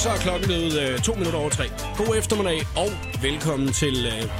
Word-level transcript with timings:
Og 0.00 0.04
så 0.04 0.10
er 0.10 0.16
klokken 0.16 0.46
blevet 0.46 0.80
øh, 0.80 0.98
to 0.98 1.14
minutter 1.14 1.38
over 1.38 1.50
tre. 1.50 1.64
God 1.96 2.16
eftermiddag 2.16 2.66
og 2.76 2.88
velkommen 3.22 3.72
til 3.72 4.06
øh, 4.06 4.30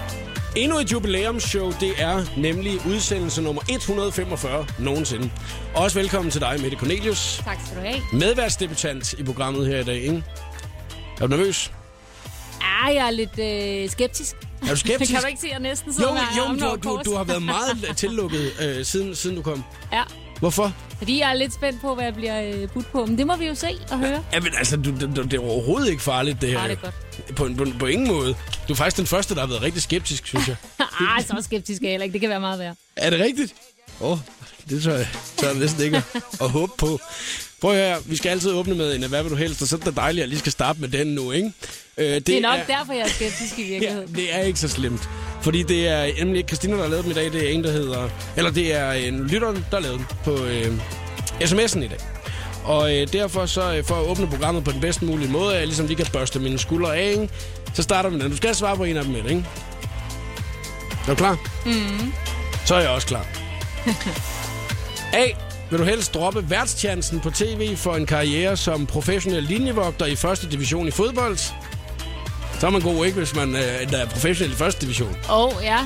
endnu 0.56 0.78
et 0.78 0.92
jubilæumsshow. 0.92 1.72
Det 1.80 1.92
er 1.98 2.40
nemlig 2.40 2.86
udsendelse 2.86 3.42
nummer 3.42 3.62
145 3.68 4.66
nogensinde. 4.78 5.30
Også 5.74 5.98
velkommen 5.98 6.30
til 6.30 6.40
dig, 6.40 6.58
Mette 6.60 6.76
Cornelius. 6.76 7.42
Tak 7.44 7.58
skal 7.66 7.76
du 7.76 7.80
have. 7.88 8.00
Medværtsdebutant 8.12 9.12
i 9.12 9.22
programmet 9.22 9.66
her 9.66 9.78
i 9.80 9.84
dag, 9.84 9.96
ikke? 10.02 10.24
Er 11.20 11.26
du 11.26 11.26
nervøs? 11.26 11.72
Ja, 12.60 12.86
jeg 12.86 13.06
er 13.06 13.10
lidt 13.10 13.38
øh, 13.38 13.90
skeptisk. 13.90 14.36
Er 14.62 14.66
du 14.70 14.76
skeptisk? 14.86 15.12
kan 15.12 15.20
du 15.22 15.26
ikke 15.26 15.40
se, 15.40 15.46
at 15.46 15.52
jeg 15.52 15.60
næsten 15.60 15.90
Jo, 15.90 15.96
sidder 15.96 16.12
med 16.12 16.20
jo, 16.36 16.42
armene 16.42 16.66
du, 16.66 16.76
du, 16.82 17.00
du 17.04 17.16
har 17.16 17.24
været 17.24 17.42
meget 17.42 17.76
tillukket, 17.96 18.52
øh, 18.62 18.84
siden, 18.84 19.14
siden 19.14 19.36
du 19.36 19.42
kom. 19.42 19.64
Ja, 19.92 20.02
Hvorfor? 20.40 20.72
Fordi 21.00 21.20
jeg 21.20 21.30
er 21.30 21.34
lidt 21.34 21.54
spændt 21.54 21.80
på, 21.80 21.94
hvad 21.94 22.04
jeg 22.04 22.14
bliver 22.14 22.42
øh, 22.42 22.68
budt 22.68 22.92
på. 22.92 23.06
Men 23.06 23.18
det 23.18 23.26
må 23.26 23.36
vi 23.36 23.46
jo 23.46 23.54
se 23.54 23.68
og 23.90 23.98
høre. 23.98 24.24
Jamen, 24.32 24.52
altså, 24.58 24.76
du, 24.76 24.90
du, 24.90 25.22
det 25.22 25.34
er 25.34 25.40
overhovedet 25.40 25.90
ikke 25.90 26.02
farligt, 26.02 26.40
det 26.40 26.48
her. 26.48 26.60
Ja, 26.60 26.68
det 26.68 26.78
er 26.78 26.80
godt. 26.80 27.36
På, 27.36 27.64
på, 27.64 27.78
på 27.78 27.86
ingen 27.86 28.08
måde. 28.08 28.34
Du 28.68 28.72
er 28.72 28.76
faktisk 28.76 28.96
den 28.96 29.06
første, 29.06 29.34
der 29.34 29.40
har 29.40 29.46
været 29.46 29.62
rigtig 29.62 29.82
skeptisk, 29.82 30.26
synes 30.26 30.48
jeg. 30.48 30.56
Ah, 31.00 31.24
så 31.24 31.36
skeptisk 31.42 31.82
er 31.82 31.86
jeg 31.86 31.92
heller 31.92 32.04
ikke. 32.04 32.12
Det 32.12 32.20
kan 32.20 32.30
være 32.30 32.40
meget 32.40 32.58
værd. 32.58 32.76
Er 32.96 33.10
det 33.10 33.20
rigtigt? 33.20 33.54
Åh, 34.00 34.12
oh, 34.12 34.18
det 34.70 34.82
tror 34.82 34.92
jeg, 34.92 35.08
så 35.38 35.46
er 35.46 35.50
det 35.50 35.60
næsten 35.60 35.84
ikke 35.84 35.96
at, 35.96 36.22
at 36.40 36.50
håbe 36.50 36.72
på. 36.78 37.00
Prøv 37.60 37.74
her, 37.74 37.96
vi 38.06 38.16
skal 38.16 38.28
altid 38.30 38.50
åbne 38.52 38.74
med 38.74 38.94
en, 38.96 39.04
hvad 39.08 39.22
vil 39.22 39.30
du 39.30 39.36
helst, 39.36 39.62
og 39.62 39.68
så 39.68 39.76
er 39.76 39.80
det 39.80 39.96
dejligt, 39.96 40.22
at 40.22 40.26
jeg 40.26 40.28
lige 40.28 40.38
skal 40.38 40.52
starte 40.52 40.80
med 40.80 40.88
den 40.88 41.06
nu, 41.06 41.32
ikke? 41.32 41.52
Øh, 41.98 42.06
det, 42.14 42.26
Det 42.26 42.36
er 42.36 42.40
nok 42.40 42.66
derfor, 42.66 42.92
jeg 42.92 43.02
er 43.02 43.08
skeptisk 43.08 43.58
i 43.58 43.62
Ja, 43.66 43.68
virkeligheden. 43.72 44.14
det 44.14 44.34
er 44.34 44.40
ikke 44.40 44.58
så 44.58 44.68
slemt. 44.68 45.08
Fordi 45.42 45.62
det 45.62 45.88
er 45.88 46.10
nemlig 46.18 46.36
ikke 46.38 46.48
Christina, 46.48 46.76
der 46.76 46.82
har 46.82 46.88
lavet 46.88 47.04
dem 47.04 47.10
i 47.10 47.14
dag. 47.14 47.32
Det 47.32 47.46
er 47.46 47.48
en, 47.52 47.64
der 47.64 47.70
hedder... 47.72 48.08
Eller 48.36 48.50
det 48.50 48.74
er 48.74 48.92
en 48.92 49.26
lytter, 49.26 49.52
der 49.52 49.60
har 49.72 49.80
lavet 49.80 49.98
dem 49.98 50.06
på 50.24 50.44
øh, 50.44 50.74
sms'en 51.40 51.78
i 51.84 51.88
dag. 51.88 51.98
Og 52.64 52.96
øh, 52.96 53.06
derfor 53.12 53.46
så, 53.46 53.74
øh, 53.76 53.84
for 53.84 53.94
at 53.94 54.06
åbne 54.06 54.26
programmet 54.26 54.64
på 54.64 54.72
den 54.72 54.80
bedst 54.80 55.02
mulige 55.02 55.28
måde, 55.30 55.52
at 55.52 55.58
jeg 55.58 55.66
ligesom 55.66 55.86
lige 55.86 55.96
kan 55.96 56.06
børste 56.12 56.38
mine 56.38 56.58
skuldre 56.58 56.96
af, 56.96 57.10
ikke? 57.10 57.28
så 57.74 57.82
starter 57.82 58.10
vi 58.10 58.16
med 58.16 58.22
den. 58.24 58.30
Du 58.30 58.36
skal 58.36 58.54
svare 58.54 58.76
på 58.76 58.84
en 58.84 58.96
af 58.96 59.04
dem, 59.04 59.12
Mette, 59.12 59.30
ikke? 59.30 59.44
Er 61.02 61.06
du 61.06 61.14
klar? 61.14 61.38
Mm. 61.66 62.12
Så 62.66 62.74
er 62.74 62.80
jeg 62.80 62.88
også 62.90 63.06
klar. 63.06 63.26
A. 65.12 65.24
Vil 65.70 65.78
du 65.78 65.84
helst 65.84 66.14
droppe 66.14 66.50
værtschancen 66.50 67.20
på 67.20 67.30
tv 67.30 67.76
for 67.76 67.94
en 67.94 68.06
karriere 68.06 68.56
som 68.56 68.86
professionel 68.86 69.42
linjevogter 69.42 70.06
i 70.06 70.16
første 70.16 70.50
division 70.50 70.88
i 70.88 70.90
fodbold? 70.90 71.36
Så 72.60 72.66
er 72.66 72.70
man 72.70 72.80
god, 72.80 73.06
ikke, 73.06 73.18
hvis 73.18 73.34
man 73.34 73.54
øh, 73.54 74.00
er 74.00 74.06
professionel 74.06 74.52
i 74.52 74.56
første 74.56 74.80
division. 74.80 75.16
Åh, 75.30 75.44
oh, 75.44 75.52
ja. 75.62 75.78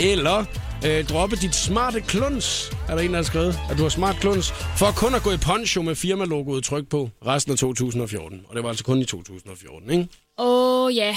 Eller 0.00 0.44
øh, 0.86 1.04
droppe 1.04 1.36
dit 1.36 1.54
smarte 1.54 2.00
kluns, 2.00 2.72
er 2.88 2.94
der 2.94 3.02
en, 3.02 3.10
der 3.10 3.16
har 3.16 3.22
skrevet, 3.22 3.58
at 3.70 3.78
du 3.78 3.82
har 3.82 3.88
smart 3.88 4.16
kluns, 4.20 4.50
for 4.50 4.86
kun 4.96 5.14
at 5.14 5.22
gå 5.22 5.32
i 5.32 5.36
poncho 5.36 5.82
med 5.82 5.94
firmalogoet 5.94 6.64
tryk 6.64 6.88
på 6.88 7.10
resten 7.26 7.52
af 7.52 7.58
2014. 7.58 8.40
Og 8.48 8.54
det 8.54 8.62
var 8.62 8.68
altså 8.68 8.84
kun 8.84 8.98
i 8.98 9.04
2014, 9.04 9.90
ikke? 9.90 10.08
Åh, 10.38 10.84
oh, 10.84 10.96
ja. 10.96 11.16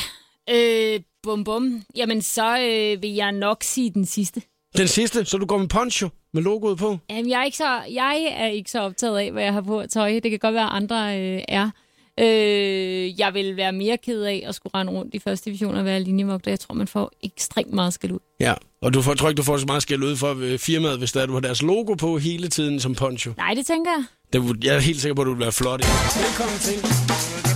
Øh, 0.49 0.99
bum 1.23 1.43
bum. 1.43 1.83
Jamen, 1.95 2.21
så 2.21 2.59
øh, 2.59 3.01
vil 3.01 3.13
jeg 3.13 3.31
nok 3.31 3.63
sige 3.63 3.89
den 3.89 4.05
sidste. 4.05 4.41
Den 4.77 4.88
sidste, 4.88 5.25
så 5.25 5.38
du 5.38 5.45
går 5.45 5.57
med 5.57 5.67
poncho 5.67 6.09
med 6.36 6.44
logoet 6.44 6.78
på. 6.78 6.97
Jamen, 7.09 7.30
jeg 7.30 7.39
er, 7.39 7.44
ikke 7.44 7.58
så, 7.58 7.81
jeg 7.91 8.36
er 8.38 8.47
ikke 8.47 8.72
så 8.72 8.80
optaget 8.80 9.17
af, 9.17 9.31
hvad 9.31 9.44
jeg 9.44 9.53
har 9.53 9.61
på 9.61 9.83
tøj. 9.89 10.19
Det 10.23 10.31
kan 10.31 10.39
godt 10.39 10.53
være, 10.53 10.64
at 10.64 10.72
andre 10.72 11.19
øh, 11.19 11.41
er. 11.47 11.69
Øh, 12.19 13.19
jeg 13.19 13.33
vil 13.33 13.58
være 13.58 13.72
mere 13.72 13.97
ked 13.97 14.22
af 14.22 14.44
at 14.47 14.56
skulle 14.56 14.73
rende 14.75 14.94
rundt 14.94 15.13
i 15.16 15.19
første 15.19 15.46
division 15.46 15.75
og 15.75 15.85
være 15.85 16.00
linjevogter. 16.00 16.51
Jeg 16.51 16.59
tror, 16.59 16.75
man 16.75 16.88
får 16.88 17.12
ekstremt 17.23 17.73
meget 17.73 17.94
skal 17.94 18.12
ud. 18.12 18.19
Ja, 18.40 18.53
og 18.81 18.94
du 18.94 19.01
får, 19.01 19.13
tror 19.13 19.29
ikke, 19.29 19.38
du 19.38 19.44
får 19.44 19.57
så 19.57 19.66
meget 19.66 19.81
skæld 19.81 20.03
ud 20.03 20.16
for 20.16 20.35
øh, 20.40 20.59
firmaet, 20.59 20.97
hvis 20.97 21.12
der 21.12 21.22
er, 21.22 21.25
du 21.25 21.34
har 21.34 21.40
deres 21.40 21.62
logo 21.62 21.94
på 21.94 22.18
hele 22.18 22.47
tiden 22.47 22.79
som 22.79 22.96
poncho. 22.96 23.31
Nej, 23.38 23.53
det 23.53 23.66
tænker 23.66 23.91
jeg. 23.91 24.03
Det, 24.34 24.66
jeg 24.66 24.75
er 24.75 24.79
helt 24.79 25.02
sikker 25.02 25.16
på, 25.16 25.22
at 25.22 25.25
du 25.25 25.31
vil 25.31 25.40
være 25.40 25.52
flot 25.52 25.81
i. 25.81 25.85
Velkommen 26.19 26.59
til. 26.59 27.54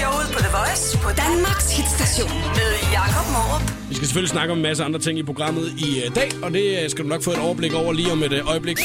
Showet 0.00 0.28
på 0.34 0.38
The 0.38 0.52
Voice 0.58 0.98
på 0.98 1.10
Danmarks 1.24 1.76
hitstation 1.76 2.30
med 2.58 2.70
Jakob 2.92 3.26
Morup. 3.34 3.62
Vi 3.88 3.94
skal 3.94 4.06
selvfølgelig 4.06 4.30
snakke 4.30 4.52
om 4.52 4.58
en 4.58 4.62
masse 4.62 4.84
andre 4.84 5.00
ting 5.00 5.18
i 5.18 5.22
programmet 5.22 5.66
i 5.78 6.02
øh, 6.02 6.14
dag, 6.14 6.30
og 6.42 6.50
det 6.52 6.82
øh, 6.82 6.90
skal 6.90 7.04
du 7.04 7.08
nok 7.08 7.22
få 7.22 7.30
et 7.30 7.38
overblik 7.38 7.72
over 7.74 7.92
lige 7.92 8.12
om 8.12 8.22
et 8.22 8.32
øh, 8.32 8.50
øjeblik. 8.50 8.76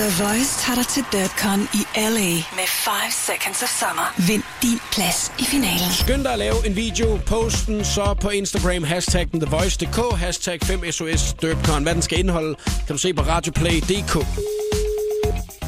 The 0.00 0.24
Voice 0.24 0.52
tager 0.62 0.76
dig 0.80 0.86
til 0.86 1.04
DirtCon 1.12 1.60
i 1.80 1.82
LA 1.96 2.30
med 2.58 2.66
5 2.66 2.92
Seconds 3.10 3.62
of 3.62 3.70
Summer. 3.80 4.06
Vind 4.28 4.42
din 4.62 4.78
plads 4.92 5.32
i 5.38 5.44
finalen. 5.44 5.90
Skynd 6.02 6.22
dig 6.24 6.32
at 6.32 6.38
lave 6.38 6.66
en 6.66 6.76
video, 6.76 7.18
post 7.26 7.66
den 7.66 7.84
så 7.84 8.14
på 8.20 8.28
Instagram, 8.28 8.84
hashtaggen 8.84 9.40
TheVoice.dk, 9.40 10.16
hashtag 10.16 10.58
5SOS 10.62 11.34
Derpcon. 11.42 11.82
Hvad 11.82 11.94
den 11.94 12.02
skal 12.02 12.18
indeholde, 12.18 12.54
kan 12.86 12.92
du 12.96 12.98
se 12.98 13.14
på 13.14 13.22
radioplay.dk. 13.22 14.14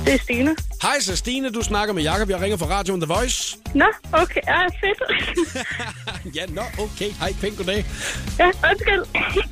Det 0.06 0.14
er 0.14 0.18
Stine. 0.18 0.56
Hej, 0.82 1.00
så 1.00 1.16
Stine, 1.16 1.50
du 1.50 1.62
snakker 1.62 1.94
med 1.94 2.02
Jakob. 2.02 2.30
Jeg 2.30 2.40
ringer 2.40 2.56
fra 2.56 2.66
radioen 2.66 3.00
The 3.00 3.14
Voice. 3.14 3.56
Nå, 3.74 3.84
okay. 4.12 4.40
Ja, 4.46 4.62
fedt. 4.64 5.00
ja, 6.36 6.44
nå, 6.48 6.62
okay. 6.78 7.10
Hej, 7.20 7.34
pænt 7.40 7.56
goddag. 7.56 7.84
ja, 8.38 8.46
undskyld. 8.46 9.04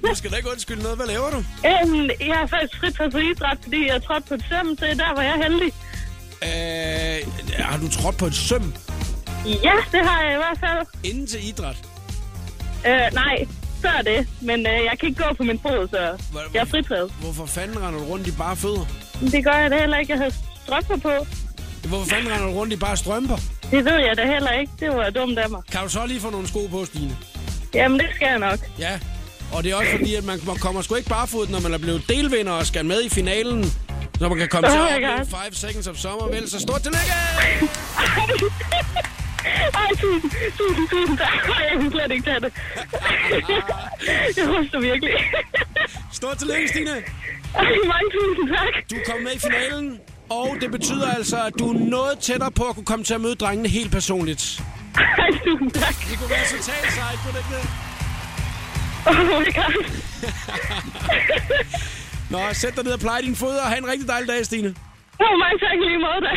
Du 0.08 0.14
skal 0.14 0.30
da 0.30 0.36
ikke 0.36 0.50
undskylde 0.50 0.82
noget. 0.82 0.96
Hvad 0.98 1.06
laver 1.06 1.30
du? 1.30 1.36
øhm, 1.36 2.10
jeg 2.28 2.36
har 2.36 2.46
faktisk 2.46 2.80
frit 2.80 2.96
for 2.96 3.18
idræt, 3.18 3.58
fordi 3.62 3.86
jeg 3.88 4.02
trådte 4.02 4.26
på 4.28 4.34
et 4.34 4.44
søm, 4.48 4.76
så 4.78 4.84
der 4.84 5.14
var 5.14 5.22
jeg 5.22 5.34
heldig. 5.44 5.72
Øh, 6.42 7.54
har 7.64 7.78
du 7.78 7.88
trådt 7.88 8.16
på 8.18 8.26
et 8.26 8.34
søm 8.34 8.74
Ja, 9.46 9.72
det 9.92 10.00
har 10.08 10.22
jeg 10.22 10.32
i 10.32 10.36
hvert 10.36 10.58
fald. 10.60 10.86
inden 11.04 11.26
til 11.26 11.48
idræt? 11.48 11.76
Øh, 12.86 13.14
nej, 13.14 13.46
så 13.82 13.88
er 13.88 14.02
det. 14.02 14.28
Men 14.40 14.66
øh, 14.66 14.72
jeg 14.72 14.92
kan 15.00 15.08
ikke 15.08 15.22
gå 15.22 15.34
på 15.34 15.42
min 15.42 15.58
fod, 15.62 15.88
så 15.88 15.98
jeg 16.54 16.60
er 16.60 16.64
fritaget. 16.64 17.12
Hvorfor 17.20 17.46
fanden 17.46 17.78
render 17.82 17.98
du 18.00 18.04
rundt 18.06 18.26
i 18.26 18.30
bare 18.30 18.56
fødder? 18.56 18.86
Det 19.20 19.44
gør 19.44 19.52
jeg 19.52 19.70
da 19.70 19.78
heller 19.78 19.96
ikke. 19.98 20.12
Jeg 20.12 20.18
har 20.22 20.32
strømper 20.66 20.96
på. 20.96 21.26
Hvorfor 21.88 22.06
fanden 22.10 22.32
render 22.32 22.46
du 22.46 22.52
rundt 22.52 22.72
i 22.72 22.76
bare 22.76 22.96
strømper? 22.96 23.36
Det 23.70 23.84
ved 23.84 23.98
jeg 24.08 24.16
da 24.16 24.26
heller 24.26 24.52
ikke. 24.52 24.72
Det 24.80 24.88
var 24.88 25.10
dumt 25.10 25.38
af 25.38 25.50
mig. 25.50 25.62
Kan 25.72 25.80
du 25.82 25.88
så 25.88 26.06
lige 26.06 26.20
få 26.20 26.30
nogle 26.30 26.48
sko 26.48 26.66
på, 26.66 26.84
Stine? 26.84 27.16
Jamen, 27.74 27.98
det 27.98 28.08
skal 28.14 28.26
jeg 28.26 28.38
nok. 28.38 28.58
Ja, 28.78 28.98
og 29.52 29.64
det 29.64 29.72
er 29.72 29.76
også 29.76 29.90
fordi, 29.90 30.14
at 30.14 30.24
man 30.24 30.38
kommer 30.60 30.82
sgu 30.82 30.94
ikke 30.94 31.08
barefod, 31.08 31.46
når 31.46 31.60
man 31.60 31.74
er 31.74 31.78
blevet 31.78 32.08
delvinder 32.08 32.52
og 32.52 32.66
skal 32.66 32.84
med 32.84 33.02
i 33.02 33.08
finalen. 33.08 33.64
Så 34.18 34.28
man 34.28 34.38
kan 34.38 34.48
komme 34.48 34.68
Oh 34.68 34.72
til 34.72 34.78
at 34.78 34.84
opleve 34.94 35.18
God. 35.18 35.26
5 35.44 35.54
seconds 35.54 35.86
of 35.86 35.96
summer. 35.96 36.26
Vel, 36.28 36.50
så 36.50 36.60
stort 36.60 36.82
tillykke! 36.82 37.12
Ej, 39.74 39.88
tusind, 40.00 40.30
tusind, 40.58 40.88
tusind 40.88 41.18
tak. 41.18 41.48
Jeg 41.70 41.80
kan 41.80 41.90
slet 41.90 42.10
ikke 42.12 42.24
tage 42.24 42.40
det. 42.40 42.52
jeg 44.36 44.44
ryster 44.54 44.80
virkelig. 44.80 45.12
Stort 46.12 46.38
tillykke, 46.38 46.68
Stine! 46.68 46.90
Ej, 47.54 47.64
mange 47.92 48.08
tusind 48.16 48.48
tak. 48.56 48.72
Du 48.90 48.94
er 48.96 49.04
kommet 49.10 49.24
med 49.24 49.32
i 49.32 49.38
finalen, 49.38 50.00
og 50.30 50.56
det 50.60 50.70
betyder 50.70 51.10
altså, 51.10 51.44
at 51.44 51.52
du 51.58 51.68
er 51.72 51.78
noget 51.78 52.18
tættere 52.18 52.50
på 52.50 52.64
at 52.64 52.74
kunne 52.74 52.84
komme 52.84 53.04
til 53.04 53.14
at 53.14 53.20
møde 53.20 53.34
drengene 53.34 53.68
helt 53.68 53.92
personligt. 53.92 54.62
Tusind 55.44 55.70
tak. 55.70 55.94
Det 56.10 56.18
kunne 56.18 56.30
være 56.30 56.46
totalt 56.50 56.92
sejt, 56.92 57.18
kunne 57.24 57.32
det 57.32 57.38
ikke 57.38 57.54
det? 57.56 57.68
Oh 59.06 59.16
my 59.16 59.54
god. 59.54 59.84
Nå, 62.32 62.38
sæt 62.52 62.76
dig 62.76 62.84
ned 62.84 62.92
og 62.92 63.00
pleje 63.00 63.22
dine 63.22 63.36
fødder, 63.36 63.62
og 63.62 63.68
have 63.68 63.78
en 63.78 63.86
rigtig 63.86 64.08
dejlig 64.08 64.28
dag, 64.28 64.46
Stine. 64.46 64.68
Oh, 65.20 65.38
mange 65.44 65.58
tak 65.58 65.76
i 65.82 65.84
lige 65.88 65.98
måde 65.98 66.20
da. 66.26 66.32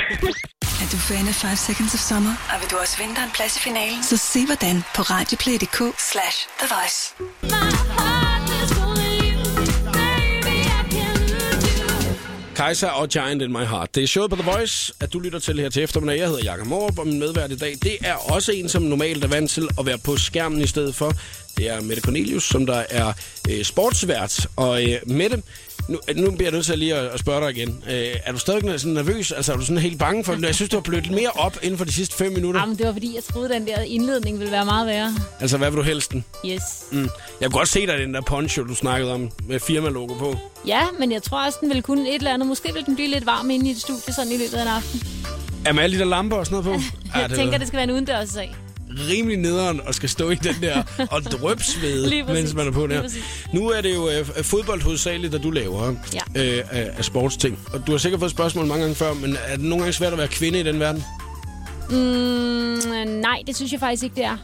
Er 0.83 0.87
du 0.91 0.97
fan 0.97 1.27
af 1.27 1.35
5 1.35 1.55
Seconds 1.55 1.93
of 1.93 1.99
Summer? 1.99 2.33
Og 2.53 2.61
vil 2.61 2.69
du 2.71 2.77
også 2.77 2.97
vinde 2.97 3.15
dig 3.15 3.23
en 3.23 3.31
plads 3.33 3.57
i 3.57 3.59
finalen? 3.59 4.03
Så 4.03 4.17
se 4.17 4.45
hvordan 4.45 4.83
på 4.95 5.01
radioplay.dk 5.01 5.79
slash 6.11 6.37
The 6.59 6.67
Voice. 6.75 6.99
Kaiser 12.57 12.87
og 12.87 13.09
Giant 13.09 13.41
in 13.41 13.51
my 13.51 13.65
heart. 13.65 13.95
Det 13.95 14.03
er 14.03 14.07
showet 14.07 14.29
på 14.29 14.35
The 14.35 14.51
Voice, 14.51 14.93
at 14.99 15.13
du 15.13 15.19
lytter 15.19 15.39
til 15.39 15.59
her 15.59 15.69
til 15.69 15.83
eftermiddag. 15.83 16.19
Jeg 16.19 16.27
hedder 16.27 16.43
Jakob 16.43 16.67
Morup, 16.67 16.99
og 16.99 17.07
min 17.07 17.19
medvært 17.19 17.51
i 17.51 17.57
dag, 17.57 17.77
det 17.83 17.97
er 18.01 18.13
også 18.13 18.51
en, 18.51 18.69
som 18.69 18.81
normalt 18.81 19.23
er 19.23 19.27
vant 19.27 19.51
til 19.51 19.67
at 19.79 19.85
være 19.85 19.97
på 19.97 20.17
skærmen 20.17 20.61
i 20.61 20.67
stedet 20.67 20.95
for. 20.95 21.13
Det 21.57 21.69
er 21.69 21.81
Mette 21.81 22.01
Cornelius, 22.01 22.43
som 22.43 22.65
der 22.65 22.83
er 22.89 23.13
øh, 23.49 23.63
sportsvært. 23.63 24.47
Og 24.55 24.83
øh, 24.83 24.99
Mette, 25.05 25.43
nu, 25.87 25.99
nu 26.15 26.31
bliver 26.31 26.45
jeg 26.49 26.51
nødt 26.51 26.65
til 26.65 26.79
lige 26.79 26.95
at, 26.95 27.05
at 27.07 27.19
spørge 27.19 27.41
dig 27.41 27.57
igen. 27.57 27.83
Øh, 27.89 28.15
er 28.25 28.31
du 28.31 28.37
stadig 28.39 28.79
sådan 28.79 28.93
nervøs? 28.93 29.31
Altså, 29.31 29.53
er 29.53 29.57
du 29.57 29.65
sådan 29.65 29.77
helt 29.77 29.99
bange 29.99 30.23
for 30.23 30.33
det? 30.33 30.41
Jeg 30.43 30.55
synes, 30.55 30.69
du 30.69 30.77
har 30.77 30.81
blødt 30.81 31.11
mere 31.11 31.29
op 31.35 31.57
inden 31.61 31.77
for 31.77 31.85
de 31.85 31.91
sidste 31.91 32.15
fem 32.15 32.31
minutter. 32.31 32.61
Jamen, 32.61 32.77
det 32.77 32.85
var 32.85 32.93
fordi, 32.93 33.15
jeg 33.15 33.23
troede, 33.23 33.49
den 33.49 33.67
der 33.67 33.79
indledning 33.81 34.39
ville 34.39 34.51
være 34.51 34.65
meget 34.65 34.87
værre. 34.87 35.15
Altså, 35.39 35.57
hvad 35.57 35.69
vil 35.69 35.77
du 35.77 35.83
helst 35.83 36.11
den? 36.11 36.25
Yes. 36.45 36.61
Mm. 36.91 37.09
Jeg 37.41 37.49
kunne 37.49 37.59
godt 37.59 37.67
se 37.67 37.87
dig 37.87 37.97
den 37.99 38.13
der 38.13 38.21
poncho, 38.21 38.63
du 38.63 38.75
snakkede 38.75 39.13
om, 39.13 39.31
med 39.47 39.59
firma-logo 39.59 40.13
på. 40.13 40.37
Ja, 40.67 40.81
men 40.99 41.11
jeg 41.11 41.23
tror 41.23 41.45
også, 41.45 41.57
den 41.61 41.69
vil 41.69 41.81
kunne 41.81 42.09
et 42.09 42.15
eller 42.15 42.33
andet. 42.33 42.47
Måske 42.47 42.73
vil 42.73 42.85
den 42.85 42.95
blive 42.95 43.07
lidt 43.09 43.25
varm 43.25 43.49
inde 43.49 43.67
i 43.67 43.71
et 43.71 43.81
studie 43.81 44.13
sådan 44.13 44.31
i 44.31 44.37
løbet 44.37 44.53
af 44.53 44.61
en 44.61 44.67
aften. 44.67 45.01
Er 45.65 45.73
med 45.73 45.83
alle 45.83 45.95
de 45.95 45.99
der 45.99 46.09
lamper 46.09 46.37
og 46.37 46.45
sådan 46.45 46.63
noget 46.63 46.81
på? 46.81 46.97
Jeg 47.19 47.29
tænker, 47.29 47.57
det 47.57 47.67
skal 47.67 47.77
være 47.77 47.83
en 47.83 47.91
udendørs 47.91 48.29
sag. 48.29 48.55
Rimelig 49.09 49.37
nederen 49.37 49.81
og 49.85 49.95
skal 49.95 50.09
stå 50.09 50.29
i 50.29 50.35
den 50.35 50.55
der 50.61 50.83
og 51.11 51.23
drøbsvede, 51.23 52.23
mens 52.33 52.53
man 52.53 52.67
er 52.67 52.71
på 52.71 52.87
der. 52.87 53.03
Nu 53.53 53.69
er 53.69 53.81
det 53.81 53.95
jo 53.95 54.09
øh, 54.09 54.25
fodbold 54.43 54.81
hovedsageligt, 54.81 55.33
der 55.33 55.39
du 55.39 55.51
laver 55.51 55.93
Ja. 56.13 56.19
øh, 56.57 56.63
af, 56.71 56.89
af 56.97 57.05
sportsting. 57.05 57.59
Og 57.73 57.87
du 57.87 57.91
har 57.91 57.99
sikkert 57.99 58.19
fået 58.19 58.31
spørgsmål 58.31 58.65
mange 58.65 58.81
gange 58.81 58.95
før, 58.95 59.13
men 59.13 59.37
er 59.47 59.55
det 59.55 59.65
nogle 59.65 59.83
gange 59.83 59.93
svært 59.93 60.11
at 60.13 60.17
være 60.19 60.27
kvinde 60.27 60.59
i 60.59 60.63
den 60.63 60.79
verden? 60.79 61.03
Mm, 61.89 63.07
nej, 63.21 63.43
det 63.47 63.55
synes 63.55 63.71
jeg 63.71 63.79
faktisk 63.79 64.03
ikke, 64.03 64.15
det 64.15 64.25
er. 64.25 64.37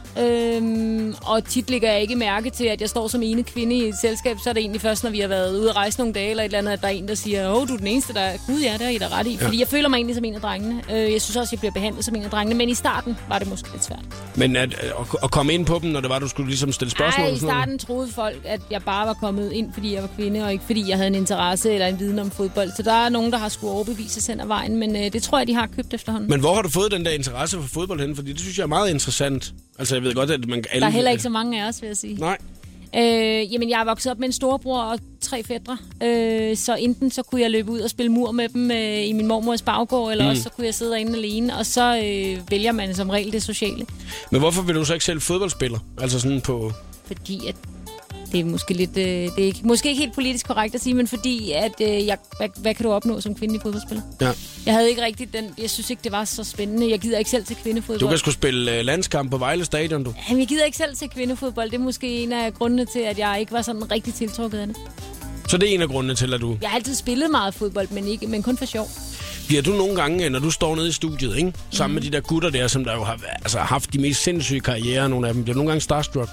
Øhm, 0.56 1.14
og 1.26 1.44
tit 1.44 1.70
lægger 1.70 1.92
jeg 1.92 2.00
ikke 2.00 2.16
mærke 2.16 2.50
til, 2.50 2.64
at 2.64 2.80
jeg 2.80 2.88
står 2.88 3.08
som 3.08 3.22
ene 3.22 3.42
kvinde 3.42 3.76
i 3.76 3.82
et 3.88 3.94
selskab. 4.00 4.36
Så 4.44 4.48
er 4.48 4.52
det 4.54 4.60
egentlig 4.60 4.80
først, 4.80 5.04
når 5.04 5.10
vi 5.10 5.20
har 5.20 5.28
været 5.28 5.58
ude 5.58 5.70
at 5.70 5.76
rejse 5.76 5.98
nogle 5.98 6.12
dage 6.14 6.30
eller 6.30 6.42
et 6.42 6.44
eller 6.44 6.58
andet, 6.58 6.72
at 6.72 6.80
der 6.80 6.88
er 6.88 6.92
en, 6.92 7.08
der 7.08 7.14
siger, 7.14 7.50
åh, 7.50 7.68
du 7.68 7.74
er 7.74 7.78
den 7.78 7.86
eneste, 7.86 8.14
der 8.14 8.20
er... 8.20 8.36
Gud, 8.46 8.60
ja, 8.60 8.72
det 8.72 8.82
er 8.82 8.88
I 8.88 8.98
da 8.98 9.08
ret 9.08 9.26
i. 9.26 9.38
Ja. 9.40 9.46
Fordi 9.46 9.60
jeg 9.60 9.68
føler 9.68 9.88
mig 9.88 9.96
egentlig 9.96 10.14
som 10.16 10.24
en 10.24 10.34
af 10.34 10.40
drengene. 10.40 10.82
Øh, 10.92 11.12
jeg 11.12 11.22
synes 11.22 11.36
også, 11.36 11.48
jeg 11.52 11.58
bliver 11.60 11.72
behandlet 11.72 12.04
som 12.04 12.14
en 12.14 12.22
af 12.22 12.30
drengene. 12.30 12.58
Men 12.58 12.68
i 12.68 12.74
starten 12.74 13.16
var 13.28 13.38
det 13.38 13.48
måske 13.48 13.72
lidt 13.72 13.84
svært. 13.84 14.04
Men 14.34 14.56
at, 14.56 14.74
at, 14.74 14.90
at 15.22 15.30
komme 15.30 15.52
ind 15.52 15.66
på 15.66 15.78
dem, 15.82 15.90
når 15.90 16.00
det 16.00 16.10
var, 16.10 16.18
du 16.18 16.28
skulle 16.28 16.48
ligesom 16.48 16.72
stille 16.72 16.90
spørgsmål? 16.90 17.24
Nej, 17.24 17.30
og 17.30 17.36
i 17.36 17.40
starten 17.40 17.78
troede 17.78 18.12
folk, 18.12 18.40
at 18.44 18.60
jeg 18.70 18.82
bare 18.82 19.06
var 19.06 19.14
kommet 19.14 19.52
ind, 19.52 19.72
fordi 19.72 19.94
jeg 19.94 20.02
var 20.02 20.08
kvinde, 20.16 20.44
og 20.44 20.52
ikke 20.52 20.64
fordi 20.66 20.88
jeg 20.88 20.96
havde 20.96 21.08
en 21.08 21.14
interesse 21.14 21.72
eller 21.72 21.86
en 21.86 21.98
viden 21.98 22.18
om 22.18 22.30
fodbold. 22.30 22.70
Så 22.76 22.82
der 22.82 22.92
er 22.92 23.08
nogen, 23.08 23.32
der 23.32 23.38
har 23.38 23.48
skulle 23.48 23.72
overbevise 23.72 24.32
hen 24.32 24.40
ad 24.40 24.46
vejen, 24.46 24.76
men 24.76 24.96
øh, 24.96 25.12
det 25.12 25.22
tror 25.22 25.38
jeg, 25.38 25.46
de 25.46 25.54
har 25.54 25.68
købt 25.76 25.94
efterhånden. 25.94 26.30
Men 26.30 26.40
hvor 26.40 26.54
har 26.54 26.62
du 26.62 26.68
fået 26.68 26.92
den 26.92 27.04
der 27.04 27.10
interesse 27.10 27.33
for 27.34 27.68
fodbold 27.68 28.00
hen? 28.00 28.16
Fordi 28.16 28.32
det 28.32 28.40
synes 28.40 28.58
jeg 28.58 28.62
er 28.62 28.68
meget 28.68 28.90
interessant. 28.90 29.54
Altså, 29.78 29.94
jeg 29.94 30.02
ved 30.02 30.14
godt, 30.14 30.30
at 30.30 30.48
man... 30.48 30.64
Der 30.80 30.86
er 30.86 30.90
heller 30.90 31.10
ikke 31.10 31.22
så 31.22 31.28
mange 31.28 31.62
af 31.62 31.68
os, 31.68 31.82
vil 31.82 31.86
jeg 31.86 31.96
sige. 31.96 32.14
Nej. 32.14 32.38
Øh, 32.96 33.52
jamen, 33.52 33.70
jeg 33.70 33.80
er 33.80 33.84
vokset 33.84 34.12
op 34.12 34.18
med 34.18 34.28
en 34.28 34.32
storebror 34.32 34.82
og 34.82 34.98
tre 35.20 35.42
fædre. 35.42 35.78
Øh, 36.02 36.56
så 36.56 36.76
enten 36.76 37.10
så 37.10 37.22
kunne 37.22 37.40
jeg 37.40 37.50
løbe 37.50 37.70
ud 37.70 37.80
og 37.80 37.90
spille 37.90 38.12
mur 38.12 38.32
med 38.32 38.48
dem 38.48 38.70
øh, 38.70 39.08
i 39.08 39.12
min 39.12 39.26
mormors 39.26 39.62
baggård, 39.62 40.12
eller 40.12 40.24
mm. 40.24 40.30
også 40.30 40.42
så 40.42 40.50
kunne 40.50 40.66
jeg 40.66 40.74
sidde 40.74 40.90
derinde 40.90 41.18
alene. 41.18 41.56
Og 41.56 41.66
så 41.66 41.96
øh, 42.04 42.50
vælger 42.50 42.72
man 42.72 42.94
som 42.94 43.10
regel 43.10 43.32
det 43.32 43.42
sociale. 43.42 43.86
Men 44.30 44.40
hvorfor 44.40 44.62
vil 44.62 44.74
du 44.74 44.84
så 44.84 44.92
ikke 44.92 45.04
selv 45.04 45.20
fodboldspiller? 45.20 45.78
Altså 46.00 46.20
sådan 46.20 46.40
på... 46.40 46.72
Fordi 47.06 47.46
at 47.46 47.56
det 48.34 48.40
er 48.40 48.44
måske 48.44 48.74
lidt, 48.74 48.96
øh, 48.96 49.04
det 49.04 49.28
er 49.38 49.44
ikke, 49.44 49.60
måske 49.64 49.88
ikke 49.88 50.00
helt 50.00 50.14
politisk 50.14 50.46
korrekt 50.46 50.74
at 50.74 50.80
sige, 50.80 50.94
men 50.94 51.08
fordi 51.08 51.50
at 51.52 51.72
øh, 51.82 52.06
jeg, 52.06 52.18
hvad, 52.36 52.48
hvad 52.56 52.74
kan 52.74 52.84
du 52.86 52.92
opnå 52.92 53.20
som 53.20 53.34
kvindelig 53.34 53.62
fodboldspiller? 53.62 54.02
Ja. 54.20 54.30
Jeg 54.66 54.74
havde 54.74 54.88
ikke 54.88 55.02
rigtig 55.04 55.32
den, 55.32 55.44
jeg 55.58 55.70
synes 55.70 55.90
ikke 55.90 56.00
det 56.04 56.12
var 56.12 56.24
så 56.24 56.44
spændende. 56.44 56.90
Jeg 56.90 56.98
gider 57.00 57.18
ikke 57.18 57.30
selv 57.30 57.44
til 57.44 57.56
kvindefodbold. 57.56 58.00
Du 58.00 58.08
kan 58.08 58.18
sgu 58.18 58.30
spille 58.30 58.78
uh, 58.80 58.86
landskamp 58.86 59.30
på 59.30 59.38
Vejle 59.38 59.64
Stadion, 59.64 60.04
du. 60.04 60.14
Jamen, 60.28 60.40
jeg 60.40 60.48
gider 60.48 60.64
ikke 60.64 60.76
selv 60.76 60.96
til 60.96 61.08
kvindefodbold. 61.10 61.70
Det 61.70 61.76
er 61.76 61.82
måske 61.82 62.06
en 62.22 62.32
af 62.32 62.54
grundene 62.54 62.84
til, 62.86 62.98
at 63.00 63.18
jeg 63.18 63.36
ikke 63.40 63.52
var 63.52 63.62
sådan 63.62 63.90
rigtig 63.90 64.14
tiltrukket 64.14 64.58
af 64.58 64.66
det. 64.66 64.76
Så 65.48 65.56
det 65.56 65.70
er 65.70 65.74
en 65.74 65.82
af 65.82 65.88
grundene 65.88 66.14
til, 66.14 66.34
at 66.34 66.40
du... 66.40 66.56
Jeg 66.62 66.70
har 66.70 66.76
altid 66.76 66.94
spillet 66.94 67.30
meget 67.30 67.54
fodbold, 67.54 67.88
men, 67.90 68.08
ikke, 68.08 68.26
men 68.26 68.42
kun 68.42 68.56
for 68.56 68.64
sjov. 68.64 68.88
Bliver 69.46 69.62
du 69.62 69.70
nogle 69.70 69.96
gange, 69.96 70.30
når 70.30 70.38
du 70.38 70.50
står 70.50 70.76
nede 70.76 70.88
i 70.88 70.92
studiet, 70.92 71.36
ikke? 71.36 71.52
sammen 71.70 71.94
Mhm. 71.94 72.02
med 72.04 72.10
de 72.10 72.16
der 72.16 72.20
gutter 72.22 72.50
der, 72.50 72.68
som 72.68 72.84
der 72.84 72.94
jo 72.94 73.04
har 73.04 73.20
altså, 73.42 73.58
haft 73.58 73.92
de 73.92 73.98
mest 73.98 74.22
sindssyge 74.22 74.60
karrierer, 74.60 75.08
nogle 75.08 75.28
af 75.28 75.34
dem, 75.34 75.42
bliver 75.42 75.54
du 75.54 75.58
nogle 75.58 75.70
gange 75.70 75.80
starstruck? 75.80 76.30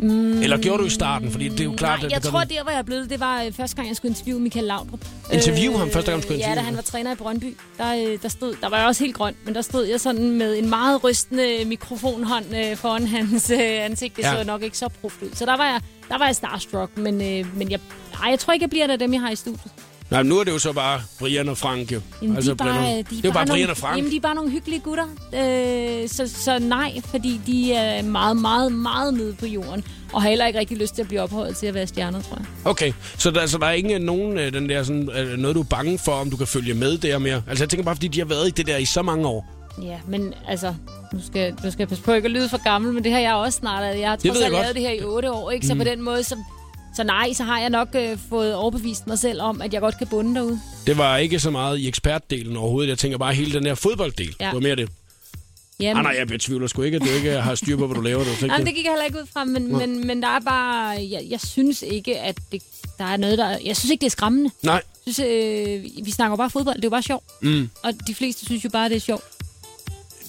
Mm. 0.00 0.42
Eller 0.42 0.58
gjorde 0.58 0.82
du 0.82 0.86
i 0.86 0.90
starten? 0.90 1.30
Fordi 1.30 1.48
det 1.48 1.60
er 1.60 1.64
jo 1.64 1.72
klart, 1.76 1.98
Nej, 1.98 2.06
at 2.06 2.12
jeg 2.12 2.22
det 2.22 2.30
tror, 2.30 2.38
gør 2.38 2.44
der 2.44 2.62
hvor 2.62 2.72
jeg 2.72 2.84
blevet, 2.86 3.10
det 3.10 3.20
var 3.20 3.42
øh, 3.42 3.52
første 3.52 3.76
gang, 3.76 3.88
jeg 3.88 3.96
skulle 3.96 4.10
interviewe 4.10 4.40
Michael 4.40 4.64
Laudrup. 4.66 5.00
Interviewe 5.32 5.78
ham 5.78 5.90
første 5.90 6.10
gang, 6.10 6.22
du 6.22 6.26
skulle 6.26 6.38
Ja, 6.38 6.44
interviewe 6.44 6.54
da 6.56 6.60
ham? 6.60 6.64
han 6.66 6.76
var 6.76 6.82
træner 6.82 7.12
i 7.12 7.14
Brøndby. 7.14 7.56
Der, 7.78 7.94
øh, 8.12 8.18
der, 8.22 8.28
stod, 8.28 8.54
der 8.60 8.68
var 8.68 8.78
jeg 8.78 8.86
også 8.86 9.04
helt 9.04 9.16
grøn, 9.16 9.34
men 9.44 9.54
der 9.54 9.62
stod 9.62 9.84
jeg 9.84 10.00
sådan 10.00 10.30
med 10.30 10.58
en 10.58 10.68
meget 10.70 11.04
rystende 11.04 11.64
mikrofonhånd 11.66 12.44
øh, 12.56 12.76
foran 12.76 13.06
hans 13.06 13.50
øh, 13.50 13.58
ansigt. 13.60 14.16
Det 14.16 14.22
Ja. 14.22 14.34
så 14.42 14.44
nok 14.46 14.62
ikke 14.62 14.78
så 14.78 14.88
proft 15.00 15.22
ud. 15.22 15.28
Så 15.34 15.46
der 15.46 15.56
var 15.56 15.64
jeg, 15.66 15.80
der 16.08 16.18
var 16.18 16.26
jeg 16.26 16.36
starstruck, 16.36 16.96
men, 16.98 17.14
øh, 17.22 17.56
men 17.58 17.70
jeg, 17.70 17.80
ej, 18.22 18.30
jeg 18.30 18.38
tror 18.38 18.52
ikke, 18.52 18.62
jeg 18.64 18.70
bliver 18.70 18.86
der 18.86 18.96
dem, 18.96 19.12
jeg 19.12 19.20
har 19.20 19.30
i 19.30 19.36
studiet. 19.36 19.72
Nej, 20.10 20.22
men 20.22 20.28
nu 20.28 20.38
er 20.38 20.44
det 20.44 20.52
jo 20.52 20.58
så 20.58 20.72
bare 20.72 21.00
Brian 21.18 21.48
og 21.48 21.58
Frank, 21.58 21.92
jo. 21.92 22.00
Jamen, 22.22 22.42
de 22.42 22.50
er 22.50 22.54
bare, 22.54 22.96
de 22.96 23.04
det 23.10 23.24
er 23.24 23.32
bare 23.32 23.46
nogle, 23.46 23.52
Brian 23.52 23.70
og 23.70 23.76
Frank. 23.76 23.96
Jamen, 23.96 24.10
de 24.10 24.16
er 24.16 24.20
bare 24.20 24.34
nogle 24.34 24.50
hyggelige 24.50 24.80
gutter. 24.80 25.04
Øh, 25.34 26.08
så, 26.08 26.28
så 26.44 26.58
nej, 26.58 27.00
fordi 27.04 27.40
de 27.46 27.72
er 27.72 28.02
meget, 28.02 28.36
meget, 28.36 28.72
meget 28.72 29.14
nede 29.14 29.34
på 29.34 29.46
jorden. 29.46 29.84
Og 30.12 30.22
har 30.22 30.28
heller 30.28 30.46
ikke 30.46 30.58
rigtig 30.58 30.76
lyst 30.76 30.94
til 30.94 31.02
at 31.02 31.08
blive 31.08 31.20
ophøjet 31.20 31.56
til 31.56 31.66
at 31.66 31.74
være 31.74 31.86
stjerner, 31.86 32.22
tror 32.22 32.36
jeg. 32.36 32.46
Okay, 32.64 32.92
så 33.18 33.30
der, 33.30 33.46
så 33.46 33.58
der 33.58 33.66
er 33.66 33.72
ikke 33.72 33.98
nogen 33.98 34.38
øh, 34.38 34.52
den 34.52 34.68
der 34.68 34.82
sådan, 34.82 35.10
øh, 35.10 35.38
noget, 35.38 35.56
du 35.56 35.60
er 35.60 35.64
bange 35.64 35.98
for, 35.98 36.12
om 36.12 36.30
du 36.30 36.36
kan 36.36 36.46
følge 36.46 36.74
med 36.74 36.98
der 36.98 37.18
mere? 37.18 37.42
Altså, 37.48 37.64
jeg 37.64 37.70
tænker 37.70 37.84
bare, 37.84 37.96
fordi 37.96 38.08
de 38.08 38.18
har 38.18 38.26
været 38.26 38.48
i 38.48 38.50
det 38.50 38.66
der 38.66 38.76
i 38.76 38.84
så 38.84 39.02
mange 39.02 39.26
år. 39.26 39.52
Ja, 39.82 39.98
men 40.08 40.34
altså, 40.48 40.74
nu 41.12 41.18
skal, 41.26 41.52
nu 41.52 41.70
skal 41.70 41.78
jeg 41.78 41.88
passe 41.88 42.04
på 42.04 42.12
ikke 42.12 42.26
at 42.26 42.30
lyde 42.32 42.48
for 42.48 42.64
gammel, 42.64 42.92
men 42.92 43.04
det 43.04 43.12
har 43.12 43.18
jeg 43.18 43.34
også 43.34 43.58
snart. 43.58 43.98
Jeg 43.98 44.08
har 44.08 44.16
trods 44.16 44.40
alt 44.40 44.52
lavet 44.52 44.74
det 44.74 44.82
her 44.82 44.90
i 44.90 45.02
otte 45.02 45.32
år, 45.32 45.50
ikke? 45.50 45.66
Så 45.66 45.74
på 45.74 45.84
den 45.84 46.02
måde, 46.02 46.22
så, 46.24 46.36
så 46.96 47.02
nej, 47.04 47.32
så 47.32 47.44
har 47.44 47.60
jeg 47.60 47.70
nok 47.70 47.88
øh, 47.94 48.18
fået 48.28 48.54
overbevist 48.54 49.06
mig 49.06 49.18
selv 49.18 49.40
om, 49.40 49.62
at 49.62 49.72
jeg 49.72 49.80
godt 49.80 49.98
kan 49.98 50.06
bunde 50.06 50.34
derude. 50.34 50.60
Det 50.86 50.98
var 50.98 51.16
ikke 51.16 51.40
så 51.40 51.50
meget 51.50 51.78
i 51.78 51.88
ekspertdelen 51.88 52.56
overhovedet. 52.56 52.88
Jeg 52.90 52.98
tænker 52.98 53.18
bare 53.18 53.34
hele 53.34 53.52
den 53.52 53.64
der 53.64 53.74
fodbolddel. 53.74 54.34
Ja. 54.40 54.46
Det 54.46 54.54
var 54.54 54.60
mere 54.60 54.76
det. 54.76 54.88
Jamen, 55.80 55.96
Ah, 55.96 56.02
nej, 56.04 56.14
jeg 56.18 56.26
betvivler 56.28 56.66
sgu 56.66 56.82
ikke, 56.82 56.96
at 56.96 57.02
du 57.02 57.08
ikke 57.08 57.30
har 57.30 57.54
styr 57.54 57.76
på, 57.76 57.86
hvad 57.86 57.94
du 57.94 58.00
laver. 58.00 58.20
Ikke 58.20 58.32
Jamen, 58.46 58.58
det. 58.58 58.66
det 58.66 58.74
gik 58.74 58.84
jeg 58.84 58.92
heller 58.92 59.04
ikke 59.04 59.18
ud 59.18 59.26
fra, 59.32 59.44
men, 59.44 59.76
men, 59.78 60.06
men 60.06 60.22
der 60.22 60.28
er 60.28 60.40
bare... 60.40 60.88
Jeg, 61.10 61.26
jeg 61.30 61.40
synes 61.40 61.82
ikke, 61.82 62.18
at 62.20 62.38
det, 62.52 62.62
der 62.98 63.04
er 63.04 63.16
noget, 63.16 63.38
der... 63.38 63.58
Jeg 63.64 63.76
synes 63.76 63.90
ikke, 63.90 64.00
det 64.00 64.06
er 64.06 64.10
skræmmende. 64.10 64.50
Nej, 64.62 64.82
Jeg 65.06 65.14
synes, 65.14 65.30
øh, 65.30 65.84
vi 66.06 66.10
snakker 66.10 66.36
bare 66.36 66.50
fodbold. 66.50 66.76
Det 66.76 66.84
er 66.84 66.86
jo 66.86 66.90
bare 66.90 67.02
sjovt. 67.02 67.24
Mm. 67.42 67.70
Og 67.82 67.92
de 68.06 68.14
fleste 68.14 68.44
synes 68.46 68.64
jo 68.64 68.68
bare, 68.70 68.88
det 68.88 68.96
er 68.96 69.00
sjovt. 69.00 69.24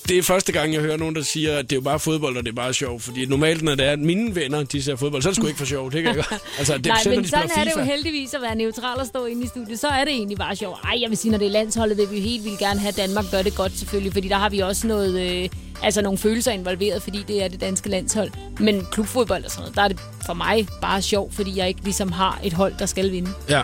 Det 0.07 0.18
er 0.18 0.24
første 0.24 0.51
gang, 0.51 0.74
jeg 0.74 0.81
hører 0.81 0.98
nogen, 0.98 1.15
der 1.15 1.21
siger, 1.21 1.57
at 1.57 1.69
det 1.69 1.71
er 1.71 1.75
jo 1.77 1.81
bare 1.81 2.00
fodbold, 2.00 2.38
og 2.38 2.44
det 2.44 2.50
er 2.51 2.56
bare 2.56 2.74
sjovt. 2.74 3.04
Fordi 3.04 3.25
normalt, 3.25 3.62
når 3.62 3.75
det 3.75 3.86
er, 3.86 3.92
at 3.92 4.00
mine 4.00 4.36
venner 4.36 4.63
de 4.63 4.83
ser 4.83 4.95
fodbold, 4.95 5.21
så 5.21 5.30
er 5.30 5.31
det 5.31 5.36
sgu 5.36 5.48
ikke 5.48 5.57
for 5.57 5.65
sjovt. 5.65 5.94
Det 5.94 6.04
kan 6.04 6.15
jeg 6.15 6.25
godt. 6.30 6.42
Altså, 6.57 6.77
det, 6.77 6.86
Nej, 6.86 7.01
men 7.06 7.24
de 7.24 7.30
sådan 7.30 7.50
er 7.57 7.63
det 7.63 7.74
jo 7.77 7.81
heldigvis 7.81 8.33
at 8.33 8.42
være 8.42 8.56
neutral 8.56 9.00
og 9.00 9.06
stå 9.06 9.25
inde 9.25 9.44
i 9.44 9.48
studiet. 9.48 9.80
Så 9.80 9.88
er 9.88 10.04
det 10.06 10.13
egentlig 10.13 10.38
bare 10.38 10.56
sjovt. 10.56 10.80
Ej, 10.83 11.01
jeg 11.01 11.09
vil 11.09 11.18
sige, 11.18 11.31
når 11.31 11.38
det 11.38 11.48
er 11.48 11.51
landsholdet, 11.51 11.98
vil 11.98 12.12
vi 12.12 12.19
helt 12.19 12.44
vildt 12.44 12.59
gerne 12.59 12.80
have, 12.80 12.89
at 12.89 12.98
Danmark 12.98 13.25
gør 13.31 13.42
det 13.42 13.56
godt 13.56 13.77
selvfølgelig. 13.77 14.13
Fordi 14.13 14.27
der 14.27 14.36
har 14.36 14.50
vi 14.50 14.59
også 14.59 14.88
noget, 14.88 15.44
øh, 15.44 15.50
altså 15.83 16.01
nogle 16.01 16.18
følelser 16.18 16.51
involveret, 16.51 17.03
fordi 17.03 17.24
det 17.27 17.44
er 17.44 17.48
det 17.48 17.62
danske 17.62 17.89
landshold. 17.89 18.31
Men 18.60 18.88
klubfodbold 18.92 19.44
og 19.44 19.51
sådan 19.51 19.62
noget, 19.62 19.75
der 19.75 19.81
er 19.81 19.88
det 19.88 20.00
for 20.25 20.33
mig 20.33 20.68
bare 20.81 21.01
sjovt, 21.01 21.33
fordi 21.33 21.57
jeg 21.57 21.68
ikke 21.68 21.83
ligesom 21.83 22.12
har 22.12 22.39
et 22.44 22.53
hold, 22.53 22.74
der 22.80 22.86
skal 22.86 23.12
vinde. 23.12 23.30
Ja. 23.50 23.62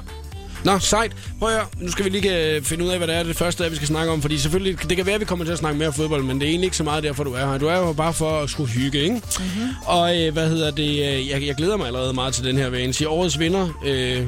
Nå, 0.66 0.80
sejt. 0.80 1.12
Prøv 1.40 1.50
at 1.50 1.56
høre. 1.56 1.66
Nu 1.78 1.92
skal 1.92 2.06
vi 2.06 2.10
lige 2.10 2.56
øh, 2.56 2.62
finde 2.64 2.84
ud 2.86 2.90
af, 2.90 2.98
hvad 2.98 3.08
det 3.08 3.16
er 3.16 3.24
det 3.24 3.36
første, 3.36 3.70
vi 3.70 3.76
skal 3.76 3.88
snakke 3.88 4.12
om. 4.12 4.22
Fordi 4.22 4.38
selvfølgelig, 4.38 4.90
det 4.90 4.98
kan 4.98 5.06
være, 5.06 5.16
at 5.16 5.22
vi 5.22 5.26
kommer 5.26 5.46
til 5.46 5.52
at 5.52 5.58
snakke 5.58 5.80
mere 5.80 5.94
fodbold, 5.94 6.24
men 6.24 6.40
det 6.40 6.46
er 6.46 6.50
egentlig 6.50 6.66
ikke 6.68 6.78
så 6.78 6.84
meget 6.84 7.04
derfor, 7.04 7.24
du 7.24 7.34
er 7.34 7.52
her. 7.52 7.58
Du 7.58 7.68
er 7.68 7.78
jo 7.78 7.94
bare 7.94 8.14
for 8.14 8.40
at 8.42 8.50
skulle 8.50 8.70
hygge, 8.72 9.00
ikke? 9.00 9.16
Mm-hmm. 9.16 9.70
Og 9.86 10.22
øh, 10.22 10.34
hvad 10.34 10.50
hedder 10.50 10.72
det? 10.72 10.90
øh, 10.90 11.30
Jeg, 11.30 11.48
jeg 11.48 11.56
glæder 11.56 11.78
mig 11.78 11.88
allerede 11.88 12.14
meget 12.14 12.34
til 12.34 12.44
den 12.44 12.58
her 12.58 12.70
vane. 12.70 12.94
Sige, 12.94 13.10
årets 13.10 13.40
vinder 13.40 13.68
øh, 13.86 14.22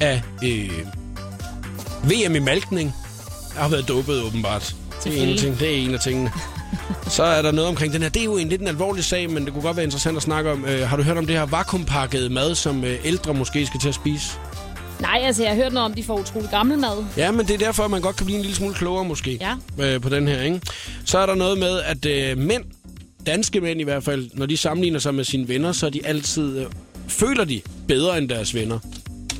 af 0.00 0.22
øh, 0.44 0.70
VM 2.04 2.36
i 2.36 2.38
malkning 2.38 2.94
har 3.56 3.68
været 3.68 3.88
dopet, 3.88 4.22
åbenbart. 4.22 4.74
Det 5.04 5.18
er, 5.18 5.26
en 5.26 5.38
ting, 5.38 5.58
det 5.60 5.68
er 5.74 5.76
en 5.84 5.94
af 5.94 6.00
tingene. 6.00 6.32
Så 7.10 7.22
er 7.22 7.42
der 7.42 7.52
noget 7.52 7.68
omkring 7.68 7.92
den 7.92 8.02
her. 8.02 8.08
Det 8.08 8.20
er 8.20 8.24
jo 8.24 8.36
en 8.36 8.48
lidt 8.48 8.60
en 8.60 8.68
alvorlig 8.68 9.04
sag, 9.04 9.30
men 9.30 9.44
det 9.44 9.52
kunne 9.52 9.62
godt 9.62 9.76
være 9.76 9.84
interessant 9.84 10.16
at 10.16 10.22
snakke 10.22 10.50
om. 10.52 10.64
Øh, 10.64 10.88
har 10.88 10.96
du 10.96 11.02
hørt 11.02 11.16
om 11.18 11.26
det 11.26 11.36
her 11.36 11.46
vakuumpakkede 11.46 12.30
mad, 12.30 12.54
som 12.54 12.84
øh, 12.84 12.98
ældre 13.04 13.34
måske 13.34 13.66
skal 13.66 13.80
til 13.80 13.88
at 13.88 13.94
spise? 13.94 14.26
Nej, 15.00 15.20
altså 15.24 15.42
jeg 15.42 15.50
har 15.52 15.56
hørt 15.62 15.72
noget 15.72 15.84
om, 15.84 15.90
at 15.92 15.98
de 15.98 16.04
får 16.04 16.20
utrolig 16.20 16.50
gammel 16.50 16.78
mad. 16.78 17.04
Ja, 17.16 17.30
men 17.30 17.46
det 17.46 17.54
er 17.54 17.58
derfor, 17.58 17.82
at 17.84 17.90
man 17.90 18.00
godt 18.00 18.16
kan 18.16 18.26
blive 18.26 18.36
en 18.36 18.42
lille 18.42 18.56
smule 18.56 18.74
klogere 18.74 19.04
måske 19.04 19.38
Ja. 19.40 19.54
øh, 19.94 20.00
på 20.00 20.08
den 20.08 20.28
her. 20.28 20.42
Ikke? 20.42 20.60
Så 21.04 21.18
er 21.18 21.26
der 21.26 21.34
noget 21.34 21.58
med, 21.58 21.80
at 21.80 22.06
øh, 22.06 22.38
mænd, 22.38 22.64
danske 23.26 23.60
mænd 23.60 23.80
i 23.80 23.84
hvert 23.84 24.04
fald, 24.04 24.30
når 24.34 24.46
de 24.46 24.56
sammenligner 24.56 24.98
sig 24.98 25.14
med 25.14 25.24
sine 25.24 25.48
venner, 25.48 25.72
så 25.72 25.86
er 25.86 25.90
de 25.90 26.06
altid, 26.06 26.58
øh, 26.58 26.66
føler 27.08 27.44
de 27.44 27.60
bedre 27.88 28.18
end 28.18 28.28
deres 28.28 28.54
venner. 28.54 28.78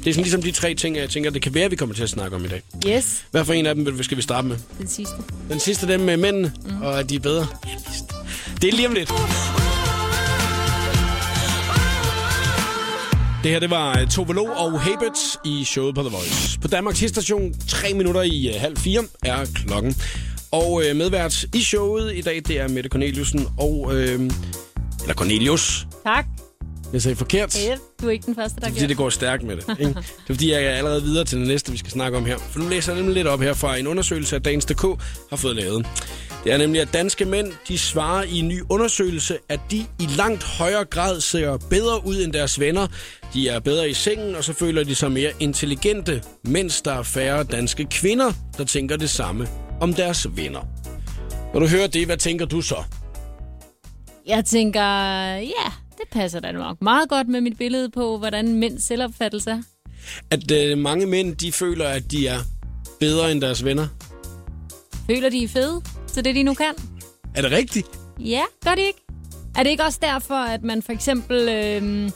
Det 0.04 0.10
er 0.10 0.14
sådan 0.14 0.22
ligesom 0.22 0.42
de 0.42 0.50
tre 0.50 0.74
ting, 0.74 0.96
jeg 0.96 1.10
tænker, 1.10 1.30
det 1.30 1.42
kan 1.42 1.54
være, 1.54 1.70
vi 1.70 1.76
kommer 1.76 1.94
til 1.94 2.02
at 2.02 2.08
snakke 2.08 2.36
om 2.36 2.44
i 2.44 2.48
dag. 2.48 2.62
Yes, 2.88 3.24
Hvad 3.30 3.44
for 3.44 3.52
en 3.52 3.66
af 3.66 3.74
dem 3.74 3.86
vil- 3.86 4.04
skal 4.04 4.16
vi 4.16 4.22
starte 4.22 4.46
med? 4.48 4.56
den 4.78 4.88
sidste. 4.88 5.14
Den 5.50 5.60
sidste, 5.60 5.88
dem 5.88 6.00
med 6.00 6.16
mændene, 6.16 6.52
mm. 6.64 6.82
og 6.82 6.98
at 7.00 7.10
de 7.10 7.14
er 7.14 7.20
bedre. 7.20 7.46
Vist. 7.88 8.04
Det 8.62 8.68
er 8.68 8.72
lige 8.76 8.88
om 8.88 8.94
lidt. 8.94 9.12
Det 13.46 13.52
her, 13.52 13.60
det 13.60 13.70
var 13.70 13.98
øh, 14.00 14.08
Tove 14.08 14.34
Lo 14.34 14.44
og 14.44 14.80
Habits 14.80 15.38
i 15.44 15.64
showet 15.64 15.94
på 15.94 16.02
The 16.02 16.10
Voice. 16.10 16.58
På 16.60 16.68
Danmarks 16.68 16.98
station, 16.98 17.54
3 17.68 17.94
minutter 17.94 18.22
i 18.22 18.50
uh, 18.54 18.60
halv 18.60 18.76
fire 18.76 19.04
er 19.22 19.46
klokken. 19.54 19.96
Og 20.50 20.82
øh, 20.84 20.96
medvært 20.96 21.44
i 21.54 21.60
showet 21.60 22.16
i 22.16 22.20
dag, 22.20 22.42
det 22.48 22.60
er 22.60 22.68
Mette 22.68 22.88
Corneliusen 22.90 23.48
og... 23.58 23.90
Øh, 23.94 24.30
eller 25.02 25.14
Cornelius. 25.14 25.86
Tak. 26.04 26.26
Jeg 26.92 27.02
sagde 27.02 27.16
forkert. 27.16 27.58
Yep, 27.72 27.78
du 28.02 28.06
er 28.06 28.10
ikke 28.10 28.26
den 28.26 28.34
første, 28.34 28.60
der 28.60 28.66
Det 28.66 28.76
er 28.76 28.80
gør 28.80 28.86
det 28.86 28.96
går 28.96 29.10
stærkt 29.10 29.42
med 29.42 29.56
det. 29.56 29.64
Ikke? 29.80 29.94
Det 29.94 30.30
er 30.30 30.34
fordi, 30.34 30.52
jeg 30.52 30.64
er 30.64 30.70
allerede 30.70 31.02
videre 31.02 31.24
til 31.24 31.38
det 31.38 31.48
næste, 31.48 31.72
vi 31.72 31.78
skal 31.78 31.90
snakke 31.90 32.18
om 32.18 32.24
her. 32.24 32.38
For 32.38 32.58
nu 32.58 32.68
læser 32.68 32.92
jeg 32.92 33.02
nemlig 33.02 33.14
lidt 33.14 33.26
op 33.26 33.40
her 33.40 33.54
fra 33.54 33.76
en 33.76 33.86
undersøgelse, 33.86 34.36
at 34.36 34.44
Dagens.dk 34.44 34.82
har 35.30 35.36
fået 35.36 35.56
lavet. 35.56 35.86
Det 36.46 36.54
er 36.54 36.58
nemlig, 36.58 36.80
at 36.80 36.88
danske 36.92 37.24
mænd, 37.24 37.52
de 37.68 37.78
svarer 37.78 38.22
i 38.22 38.38
en 38.38 38.48
ny 38.48 38.62
undersøgelse, 38.68 39.38
at 39.48 39.60
de 39.70 39.76
i 39.76 40.06
langt 40.16 40.44
højere 40.44 40.84
grad 40.84 41.20
ser 41.20 41.56
bedre 41.70 42.06
ud 42.06 42.16
end 42.24 42.32
deres 42.32 42.60
venner. 42.60 42.86
De 43.34 43.48
er 43.48 43.60
bedre 43.60 43.90
i 43.90 43.94
sengen, 43.94 44.34
og 44.34 44.44
så 44.44 44.52
føler 44.52 44.84
de 44.84 44.94
sig 44.94 45.12
mere 45.12 45.32
intelligente, 45.40 46.22
mens 46.44 46.82
der 46.82 46.92
er 46.92 47.02
færre 47.02 47.44
danske 47.44 47.84
kvinder, 47.84 48.32
der 48.58 48.64
tænker 48.64 48.96
det 48.96 49.10
samme 49.10 49.48
om 49.80 49.94
deres 49.94 50.26
venner. 50.36 50.60
Når 51.54 51.60
du 51.60 51.66
hører 51.66 51.86
det, 51.86 52.06
hvad 52.06 52.16
tænker 52.16 52.44
du 52.44 52.60
så? 52.60 52.84
Jeg 54.26 54.44
tænker, 54.44 54.84
ja, 55.34 55.72
det 55.90 56.08
passer 56.12 56.40
da 56.40 56.52
nok 56.52 56.82
meget 56.82 57.08
godt 57.08 57.28
med 57.28 57.40
mit 57.40 57.58
billede 57.58 57.90
på, 57.90 58.18
hvordan 58.18 58.54
mænds 58.54 58.84
selvopfattelse 58.84 59.50
er. 59.50 59.62
At 60.30 60.50
øh, 60.50 60.78
mange 60.78 61.06
mænd, 61.06 61.36
de 61.36 61.52
føler, 61.52 61.88
at 61.88 62.10
de 62.10 62.26
er 62.26 62.38
bedre 63.00 63.32
end 63.32 63.40
deres 63.40 63.64
venner. 63.64 63.86
Føler 65.06 65.30
de 65.30 65.44
er 65.44 65.48
fede 65.48 65.82
til 66.16 66.24
det, 66.24 66.34
de 66.34 66.42
nu 66.42 66.54
kan? 66.54 66.74
Er 67.34 67.42
det 67.42 67.50
rigtigt? 67.50 67.86
Ja, 68.20 68.42
gør 68.64 68.74
de 68.74 68.82
ikke? 68.86 69.00
Er 69.56 69.62
det 69.62 69.70
ikke 69.70 69.82
også 69.82 69.98
derfor, 70.02 70.34
at 70.34 70.62
man 70.62 70.82
for 70.82 70.92
eksempel... 70.92 71.48
Øh, 71.48 72.10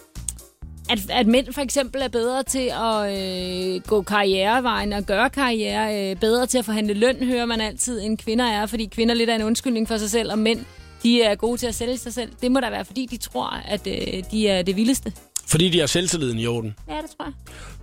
at, 0.91 1.11
at 1.11 1.27
mænd 1.27 1.53
for 1.53 1.61
eksempel 1.61 2.03
er 2.03 2.09
bedre 2.09 2.43
til 2.43 2.73
at 2.75 3.19
øh, 3.19 3.81
gå 3.83 4.03
karrierevejen 4.03 4.93
og 4.93 5.05
gøre 5.05 5.31
karriere, 5.31 6.11
øh, 6.11 6.17
bedre 6.17 6.47
til 6.47 6.59
at 6.59 6.65
forhandle 6.65 6.95
løn, 6.95 7.17
hører 7.17 7.47
man 7.47 7.61
altid, 7.61 8.01
end 8.01 8.19
kvinder 8.19 8.45
er, 8.45 8.67
fordi 8.67 8.87
kvinder 8.87 9.15
lidt 9.15 9.31
er 9.31 9.35
en 9.35 9.43
undskyldning 9.43 9.89
for 9.89 9.97
sig 9.97 10.11
selv, 10.11 10.33
og 10.33 10.39
mænd 10.39 10.65
de 11.03 11.23
er 11.23 11.35
gode 11.35 11.59
til 11.59 11.67
at 11.67 11.75
sælge 11.75 11.99
sig 11.99 12.15
selv. 12.15 12.33
Det 12.43 12.53
må 12.53 12.61
da 12.61 12.71
være, 12.71 12.85
fordi 12.85 13.07
de 13.07 13.17
tror, 13.17 13.63
at 13.69 13.87
øh, 13.87 14.23
de 14.31 14.49
er 14.49 14.63
det 14.63 14.77
vildeste. 14.77 15.13
Fordi 15.47 15.69
de 15.69 15.79
har 15.79 15.87
selvtilliden 15.87 16.39
i 16.39 16.47
orden. 16.47 16.75
Ja, 16.89 16.95
det 16.95 17.11
tror 17.19 17.25
jeg. 17.25 17.33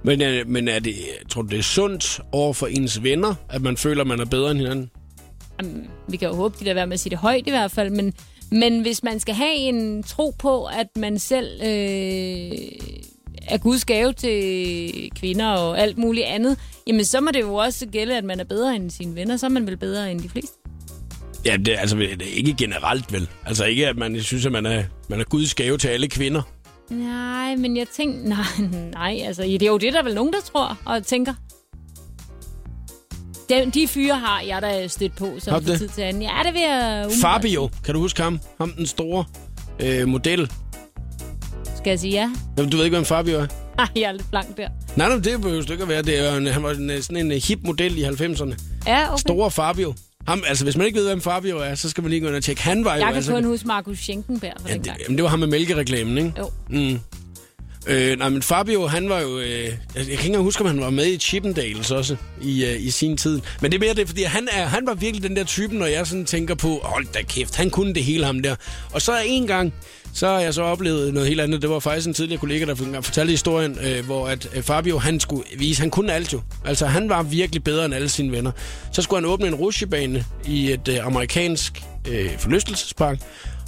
Men, 0.04 0.22
øh, 0.22 0.48
men 0.48 0.68
er 0.68 0.80
det, 0.80 0.96
tror 1.30 1.42
du, 1.42 1.48
det 1.48 1.60
er 1.60 1.64
sundt 1.64 2.20
over 2.32 2.54
for 2.54 2.68
ens 2.68 3.04
venner, 3.04 3.36
at 3.50 3.62
man 3.62 3.78
føler, 3.78 4.02
at 4.02 4.08
man 4.08 4.20
er 4.20 4.26
bedre 4.26 4.52
end 4.52 4.60
hinanden? 4.60 4.90
Jamen, 5.62 5.88
vi 6.08 6.18
kan 6.18 6.28
jo 6.30 6.36
håbe, 6.36 6.56
de 6.60 6.64
lader 6.64 6.74
være 6.76 6.88
med 6.88 6.94
at 6.94 7.00
sige 7.00 7.10
det 7.12 7.18
højt 7.20 7.48
i 7.48 7.50
hvert 7.50 7.72
fald, 7.72 7.90
men, 7.90 8.14
men 8.52 8.82
hvis 8.82 9.04
man 9.04 9.20
skal 9.20 9.36
have 9.36 9.56
en 9.56 10.04
tro 10.04 10.34
på, 10.40 10.66
at 10.66 10.88
man 10.96 11.20
selv 11.20 11.62
øh, 11.62 12.52
er 13.48 13.58
Guds 13.58 13.86
gave 13.86 14.14
til 14.14 15.12
kvinder 15.16 15.48
og 15.48 15.80
alt 15.80 15.98
muligt 15.98 16.26
andet, 16.26 16.58
jamen 16.88 17.06
så 17.06 17.22
må 17.22 17.30
det 17.34 17.42
jo 17.42 17.54
også 17.56 17.86
gælde, 17.86 18.18
at 18.18 18.24
man 18.24 18.40
er 18.40 18.44
bedre 18.44 18.76
end 18.76 18.90
sine 18.90 19.16
venner. 19.16 19.38
Så 19.38 19.46
er 19.46 19.50
man 19.50 19.68
vel 19.68 19.78
bedre 19.78 20.12
end 20.12 20.22
de 20.22 20.30
fleste. 20.30 20.54
Ja, 21.46 21.58
det, 21.58 21.68
er- 21.74 21.80
altså, 21.80 21.96
det 21.96 22.22
er 22.22 22.36
ikke 22.38 22.54
generelt 22.58 23.14
vel. 23.14 23.30
Altså 23.46 23.66
ikke, 23.66 23.88
at 23.88 23.98
man 23.98 24.22
synes, 24.22 24.46
at 24.46 24.52
man 24.52 24.66
er, 24.66 24.84
man 25.10 25.20
er 25.20 25.24
Guds 25.24 25.56
gave 25.56 25.78
til 25.78 25.88
alle 25.88 26.08
kvinder. 26.08 26.42
Nej, 26.90 27.56
men 27.56 27.78
jeg 27.78 27.88
tænker... 27.88 28.20
Nej, 28.30 28.70
nej, 28.94 29.22
altså 29.26 29.42
det 29.44 29.62
er 29.64 29.68
jo 29.68 29.78
det, 29.78 29.94
der 29.94 30.00
er 30.00 30.04
vel 30.04 30.16
nogen, 30.16 30.34
der 30.34 30.40
tror 30.42 30.78
og 30.86 31.04
tænker. 31.06 31.34
De, 33.50 33.72
de 33.74 33.88
fyre 33.88 34.16
har 34.16 34.42
jeg 34.42 34.62
da 34.62 34.88
stødt 34.88 35.16
på, 35.16 35.26
du 35.26 35.40
fra 35.52 35.60
det? 35.60 35.78
tid 35.80 35.88
til 35.88 36.02
anden. 36.02 36.22
Ja, 36.22 36.42
det 36.46 36.54
vil 36.54 36.62
jeg 36.62 37.04
umiddelbart 37.06 37.42
Fabio, 37.42 37.70
kan 37.86 37.94
du 37.94 38.00
huske 38.00 38.22
ham? 38.22 38.40
Ham 38.58 38.72
den 38.72 38.86
store 38.86 39.26
øh, 39.80 40.08
model. 40.08 40.52
Skal 41.78 41.90
jeg 41.90 42.00
sige 42.00 42.14
ja? 42.14 42.30
Jamen, 42.58 42.72
Du 42.72 42.78
ved 42.78 42.86
ikke, 42.86 42.96
hvem 42.96 43.06
Fabio 43.06 43.40
er? 43.40 43.48
Nej, 43.78 43.88
jeg 43.96 44.02
er 44.04 44.12
lidt 44.12 44.30
blank 44.30 44.58
der. 44.58 44.70
Nej, 44.96 45.08
nej, 45.08 45.18
det 45.18 45.42
behøver 45.42 45.64
jo 45.68 45.72
ikke 45.72 45.84
at 45.84 45.90
være. 45.90 46.02
Det 46.02 46.20
er, 46.20 46.32
jo 46.32 46.38
en, 46.38 46.48
han 46.48 46.64
var 46.64 46.72
en, 46.72 47.02
sådan 47.02 47.18
en 47.26 47.32
øh, 47.32 47.42
hip 47.48 47.60
model 47.64 47.98
i 47.98 48.04
90'erne. 48.04 48.56
Ja, 48.88 49.08
okay. 49.08 49.18
Store 49.20 49.52
Fabio. 49.52 49.94
Ham, 50.28 50.44
altså, 50.48 50.64
hvis 50.64 50.78
man 50.78 50.86
ikke 50.88 51.00
ved, 51.00 51.08
hvem 51.08 51.22
Fabio 51.22 51.58
er, 51.58 51.76
så 51.76 51.90
skal 51.90 52.02
man 52.02 52.10
lige 52.10 52.22
gå 52.22 52.28
ind 52.28 52.36
og 52.36 52.44
tjekke. 52.44 52.62
Han 52.64 52.86
var 52.86 52.94
jo 52.94 53.00
Jeg 53.00 53.08
kan 53.08 53.16
altså... 53.16 53.32
kun 53.32 53.44
huske 53.44 53.68
Markus 53.68 53.98
Schenkenberg 53.98 54.54
ja, 54.70 54.74
det, 54.74 54.88
jamen, 54.88 55.18
det 55.18 55.24
var 55.24 55.30
ham 55.30 55.40
med 55.40 55.48
mælkereklamen, 55.48 56.18
ikke? 56.18 56.34
Jo. 56.38 56.50
Mm. 56.70 57.00
Øh, 57.88 58.20
nej, 58.20 58.30
men 58.30 58.42
Fabio, 58.42 58.88
han 58.88 59.10
var 59.10 59.20
jo... 59.20 59.40
Øh, 59.40 59.64
jeg, 59.64 59.76
kan 59.96 60.10
ikke 60.10 60.26
engang 60.26 60.44
huske, 60.44 60.62
om 60.62 60.68
han 60.68 60.82
var 60.82 60.90
med 60.90 61.06
i 61.06 61.18
Chippendales 61.18 61.92
også 61.92 62.16
i, 62.42 62.66
øh, 62.66 62.86
i 62.86 62.90
sin 62.90 63.18
tid. 63.18 63.42
Men 63.62 63.72
det 63.72 63.78
er 63.78 63.86
mere 63.86 63.94
det, 63.94 64.08
fordi 64.08 64.24
han, 64.24 64.48
er, 64.52 64.66
han 64.66 64.88
var 64.88 64.94
virkelig 64.94 65.30
den 65.30 65.36
der 65.36 65.44
type, 65.44 65.76
når 65.76 65.86
jeg 65.86 66.08
sådan 66.08 66.26
tænker 66.26 66.56
på, 66.56 66.80
hold 66.84 67.06
da 67.14 67.22
kæft, 67.22 67.56
han 67.56 67.70
kunne 67.70 67.94
det 67.94 68.04
hele 68.04 68.26
ham 68.26 68.42
der. 68.42 68.56
Og 68.94 69.02
så 69.02 69.12
en 69.26 69.48
gang, 69.48 69.74
så 70.14 70.28
har 70.28 70.40
jeg 70.40 70.54
så 70.54 70.62
oplevet 70.62 71.14
noget 71.14 71.30
helt 71.30 71.42
andet. 71.42 71.62
Det 71.62 71.70
var 71.70 71.80
faktisk 71.80 72.08
en 72.08 72.14
tidligere 72.14 72.40
kollega, 72.40 72.66
der 72.66 72.76
fortalte 72.76 73.32
historien, 73.32 73.78
øh, 73.84 74.06
hvor 74.06 74.28
at 74.28 74.50
øh, 74.56 74.64
Fabio, 74.64 74.98
han 74.98 75.20
skulle 75.20 75.44
vise, 75.58 75.82
han 75.82 75.90
kunne 75.90 76.14
alt 76.14 76.34
jo. 76.34 76.42
Altså, 76.66 76.86
han 76.86 77.10
var 77.10 77.24
virkelig 77.24 77.64
bedre 77.64 77.86
end 77.86 77.94
alle 77.94 78.10
sine 78.10 78.32
venner. 78.32 78.52
Så 78.92 79.02
skulle 79.02 79.22
han 79.22 79.30
åbne 79.30 79.48
en 79.48 79.56
rutsjebane 79.56 80.26
i 80.46 80.72
et 80.72 80.88
øh, 80.88 81.06
amerikansk 81.06 81.84
øh, 82.10 82.38
forlystelsespark. 82.40 83.20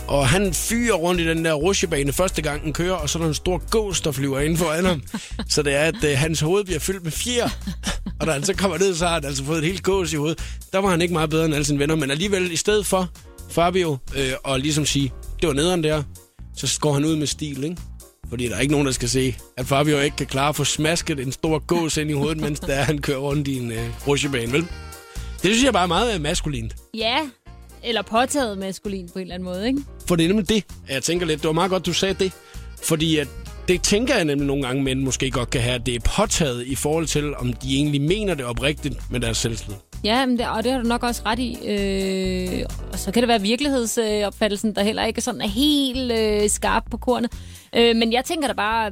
Og 0.09 0.27
han 0.27 0.53
fyrer 0.53 0.95
rundt 0.95 1.21
i 1.21 1.27
den 1.27 1.45
der 1.45 1.53
rutsjebane 1.53 2.13
første 2.13 2.41
gang 2.41 2.63
den 2.63 2.73
kører, 2.73 2.93
og 2.93 3.09
så 3.09 3.19
er 3.19 3.21
der 3.21 3.27
en 3.27 3.33
stor 3.33 3.61
gås, 3.69 4.01
der 4.01 4.11
flyver 4.11 4.39
ind 4.39 4.57
foran 4.57 4.85
ham. 4.85 5.03
Så 5.49 5.63
det 5.63 5.75
er, 5.75 5.81
at 5.81 6.03
øh, 6.03 6.17
hans 6.17 6.39
hoved 6.39 6.63
bliver 6.63 6.79
fyldt 6.79 7.03
med 7.03 7.11
fjer. 7.11 7.49
Og 8.19 8.27
da 8.27 8.31
han 8.31 8.43
så 8.43 8.53
kommer 8.53 8.77
ned, 8.77 8.95
så 8.95 9.07
har 9.07 9.13
han 9.13 9.25
altså 9.25 9.43
fået 9.43 9.57
et 9.57 9.65
helt 9.65 9.83
gås 9.83 10.13
i 10.13 10.15
hovedet. 10.15 10.39
Der 10.73 10.79
var 10.79 10.89
han 10.89 11.01
ikke 11.01 11.13
meget 11.13 11.29
bedre 11.29 11.45
end 11.45 11.53
alle 11.53 11.65
sine 11.65 11.79
venner, 11.79 11.95
men 11.95 12.11
alligevel 12.11 12.51
i 12.51 12.55
stedet 12.55 12.85
for 12.85 13.09
Fabio 13.49 13.97
øh, 14.17 14.31
og 14.43 14.59
ligesom 14.59 14.85
sige, 14.85 15.13
det 15.41 15.47
var 15.47 15.53
nederen 15.53 15.83
der, 15.83 16.03
så 16.55 16.79
går 16.79 16.93
han 16.93 17.05
ud 17.05 17.15
med 17.15 17.27
stil, 17.27 17.63
ikke? 17.63 17.77
Fordi 18.29 18.47
der 18.47 18.55
er 18.55 18.59
ikke 18.59 18.71
nogen, 18.71 18.85
der 18.85 18.93
skal 18.93 19.09
se, 19.09 19.35
at 19.57 19.65
Fabio 19.65 19.99
ikke 19.99 20.17
kan 20.17 20.27
klare 20.27 20.49
at 20.49 20.55
få 20.55 20.63
smasket 20.63 21.19
en 21.19 21.31
stor 21.31 21.59
gås 21.59 21.97
ind 21.97 22.09
i 22.09 22.13
hovedet, 22.13 22.37
mens 22.37 22.59
der 22.59 22.75
han 22.75 22.97
kører 22.97 23.17
rundt 23.17 23.47
i 23.47 23.57
en 23.57 23.71
øh, 23.71 24.07
rutsjebane, 24.07 24.51
vel? 24.51 24.61
Det 25.31 25.41
synes 25.41 25.63
jeg 25.63 25.73
bare 25.73 25.83
er 25.83 25.87
meget 25.87 26.15
øh, 26.15 26.21
maskulint. 26.21 26.75
Ja, 26.93 27.19
eller 27.83 28.01
påtaget 28.01 28.57
maskulin 28.57 29.09
på 29.13 29.19
en 29.19 29.21
eller 29.21 29.35
anden 29.35 29.45
måde, 29.45 29.67
ikke? 29.67 29.81
For 30.09 30.15
det 30.15 30.23
er 30.23 30.27
nemlig 30.27 30.49
det, 30.49 30.65
jeg 30.89 31.03
tænker 31.03 31.25
lidt. 31.25 31.41
Det 31.41 31.47
var 31.47 31.53
meget 31.53 31.71
godt, 31.71 31.85
du 31.85 31.93
sagde 31.93 32.13
det. 32.13 32.31
Fordi 32.83 33.17
at 33.17 33.27
det 33.67 33.81
tænker 33.81 34.15
jeg 34.15 34.25
nemlig 34.25 34.47
nogle 34.47 34.63
gange, 34.63 34.83
mænd 34.83 34.99
måske 35.01 35.31
godt 35.31 35.49
kan 35.49 35.61
have, 35.61 35.75
at 35.75 35.85
det 35.85 35.95
er 35.95 35.99
påtaget 35.99 36.67
i 36.67 36.75
forhold 36.75 37.05
til, 37.05 37.35
om 37.35 37.53
de 37.53 37.75
egentlig 37.75 38.01
mener 38.01 38.33
det 38.33 38.45
oprigtigt 38.45 39.11
med 39.11 39.19
deres 39.19 39.37
selvtillid. 39.37 39.75
Ja, 40.03 40.25
men 40.25 40.37
det, 40.37 40.47
og 40.47 40.63
det 40.63 40.71
har 40.71 40.81
du 40.81 40.87
nok 40.87 41.03
også 41.03 41.21
ret 41.25 41.39
i. 41.39 41.57
Øh, 41.67 42.65
og 42.93 42.99
så 42.99 43.11
kan 43.11 43.21
det 43.21 43.27
være 43.27 43.41
virkelighedsopfattelsen, 43.41 44.75
der 44.75 44.83
heller 44.83 45.05
ikke 45.05 45.21
sådan 45.21 45.41
er 45.41 45.47
helt 45.47 46.11
øh, 46.11 46.49
skarp 46.49 46.83
på 46.91 46.97
kornet. 46.97 47.31
Øh, 47.75 47.95
men 47.95 48.13
jeg 48.13 48.25
tænker 48.25 48.47
da 48.47 48.53
bare, 48.53 48.91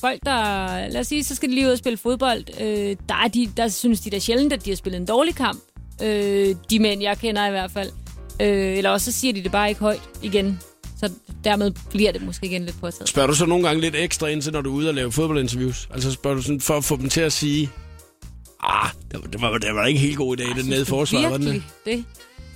folk, 0.00 0.20
der... 0.24 0.66
Lad 0.88 1.00
os 1.00 1.06
sige, 1.06 1.24
så 1.24 1.34
skal 1.34 1.48
de 1.48 1.54
lige 1.54 1.66
ud 1.66 1.72
og 1.72 1.78
spille 1.78 1.96
fodbold. 1.96 2.44
Øh, 2.60 2.96
der, 3.08 3.14
er 3.24 3.28
de, 3.28 3.48
der 3.56 3.68
synes 3.68 4.00
de 4.00 4.10
da 4.10 4.18
sjældent, 4.18 4.52
at 4.52 4.64
de 4.64 4.70
har 4.70 4.76
spillet 4.76 5.00
en 5.00 5.06
dårlig 5.06 5.34
kamp. 5.34 5.60
Øh, 6.02 6.54
de 6.70 6.78
mænd, 6.78 7.02
jeg 7.02 7.18
kender 7.18 7.46
i 7.46 7.50
hvert 7.50 7.70
fald. 7.70 7.90
Øh, 8.40 8.76
eller 8.78 8.90
også 8.90 9.12
så 9.12 9.20
siger 9.20 9.32
de 9.32 9.42
det 9.42 9.52
bare 9.52 9.68
ikke 9.68 9.80
højt 9.80 10.02
igen. 10.22 10.60
Så 11.00 11.10
dermed 11.44 11.72
bliver 11.90 12.12
det 12.12 12.22
måske 12.22 12.46
igen 12.46 12.64
lidt 12.64 12.80
påtaget. 12.80 13.08
Spørger 13.08 13.26
du 13.26 13.34
så 13.34 13.46
nogle 13.46 13.66
gange 13.66 13.80
lidt 13.80 13.96
ekstra 13.96 14.26
ind 14.26 14.42
til, 14.42 14.52
når 14.52 14.60
du 14.60 14.70
er 14.70 14.74
ude 14.74 14.88
og 14.88 14.94
lave 14.94 15.12
fodboldinterviews? 15.12 15.88
Altså 15.94 16.12
spørger 16.12 16.36
du 16.36 16.42
sådan 16.42 16.60
for 16.60 16.76
at 16.76 16.84
få 16.84 16.96
dem 16.96 17.08
til 17.08 17.20
at 17.20 17.32
sige, 17.32 17.70
ah, 18.62 18.90
det 19.10 19.22
var, 19.22 19.28
det 19.28 19.40
var, 19.40 19.58
det 19.58 19.74
var 19.74 19.86
ikke 19.86 20.00
helt 20.00 20.16
god 20.16 20.36
i 20.38 20.44
dag, 20.44 20.56
den 20.56 20.66
nede 20.66 20.82
i 20.82 20.84
forsvaret, 20.84 21.30
var 21.30 21.36
den 21.36 21.64
det? 21.84 22.04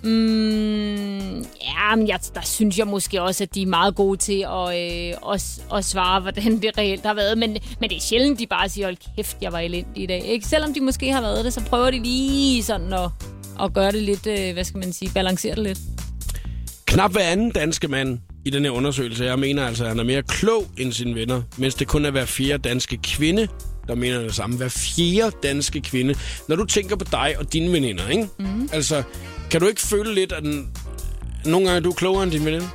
Mm, 0.05 1.39
ja, 1.39 1.97
men 1.97 2.09
jeg, 2.09 2.19
der 2.35 2.41
synes 2.45 2.79
jeg 2.79 2.87
måske 2.87 3.23
også, 3.23 3.45
at 3.45 3.55
de 3.55 3.63
er 3.63 3.67
meget 3.67 3.95
gode 3.95 4.17
til 4.17 4.47
at, 4.49 4.69
øh, 4.69 5.35
at, 5.35 5.61
at 5.75 5.85
svare, 5.85 6.21
hvordan 6.21 6.63
det 6.63 6.79
reelt 6.79 7.07
har 7.07 7.15
været. 7.15 7.39
Men, 7.39 7.57
men 7.81 7.91
det 7.91 7.97
er 7.97 8.01
sjældent, 8.01 8.39
de 8.39 8.47
bare 8.47 8.69
siger, 8.69 8.87
hold 8.87 8.97
kæft, 9.17 9.37
jeg 9.41 9.53
var 9.53 9.59
elendig 9.59 10.03
i 10.03 10.07
dag. 10.07 10.25
Ikke? 10.25 10.47
Selvom 10.47 10.75
de 10.75 10.81
måske 10.81 11.13
har 11.13 11.21
været 11.21 11.45
det, 11.45 11.53
så 11.53 11.61
prøver 11.61 11.91
de 11.91 11.99
lige 11.99 12.63
sådan 12.63 12.93
at, 12.93 13.09
at 13.61 13.75
gøre 13.75 13.93
det 13.93 14.03
lidt, 14.03 14.27
øh, 14.27 14.53
hvad 14.53 14.65
skal 14.65 14.79
man 14.79 14.93
sige, 14.93 15.11
balancere 15.15 15.55
det 15.55 15.63
lidt. 15.63 15.79
Knap 16.87 17.13
hver 17.13 17.23
anden 17.23 17.51
danske 17.51 17.89
mand 17.89 18.19
i 18.45 18.51
den 18.51 18.65
her 18.65 18.71
undersøgelse, 18.71 19.25
jeg 19.25 19.39
mener 19.39 19.67
altså, 19.67 19.85
at 19.85 19.89
han 19.89 19.99
er 19.99 20.05
mere 20.05 20.23
klog 20.23 20.67
end 20.79 20.93
sine 20.93 21.15
venner, 21.15 21.43
mens 21.57 21.75
det 21.75 21.89
kun 21.89 22.05
er 22.05 22.11
hver 22.11 22.25
fjerde 22.25 22.69
danske 22.69 22.97
kvinde, 23.03 23.49
der 23.89 23.95
mener 23.95 24.21
det 24.21 24.35
samme. 24.35 24.57
Hver 24.57 24.69
fjerde 24.69 25.37
danske 25.43 25.81
kvinde. 25.81 26.15
Når 26.49 26.57
du 26.57 26.65
tænker 26.65 26.97
på 26.97 27.05
dig 27.13 27.35
og 27.39 27.53
dine 27.53 27.73
veninder, 27.73 28.09
ikke? 28.09 28.29
Mm. 28.39 28.69
Altså, 28.73 29.03
kan 29.51 29.61
du 29.61 29.67
ikke 29.67 29.81
føle 29.81 30.15
lidt, 30.15 30.33
at 30.33 30.43
den, 30.43 30.69
nogle 31.45 31.67
gange 31.67 31.77
er 31.77 31.83
du 31.83 31.93
klogere 31.93 32.23
end 32.23 32.33
dine 32.33 32.45
veninder? 32.45 32.69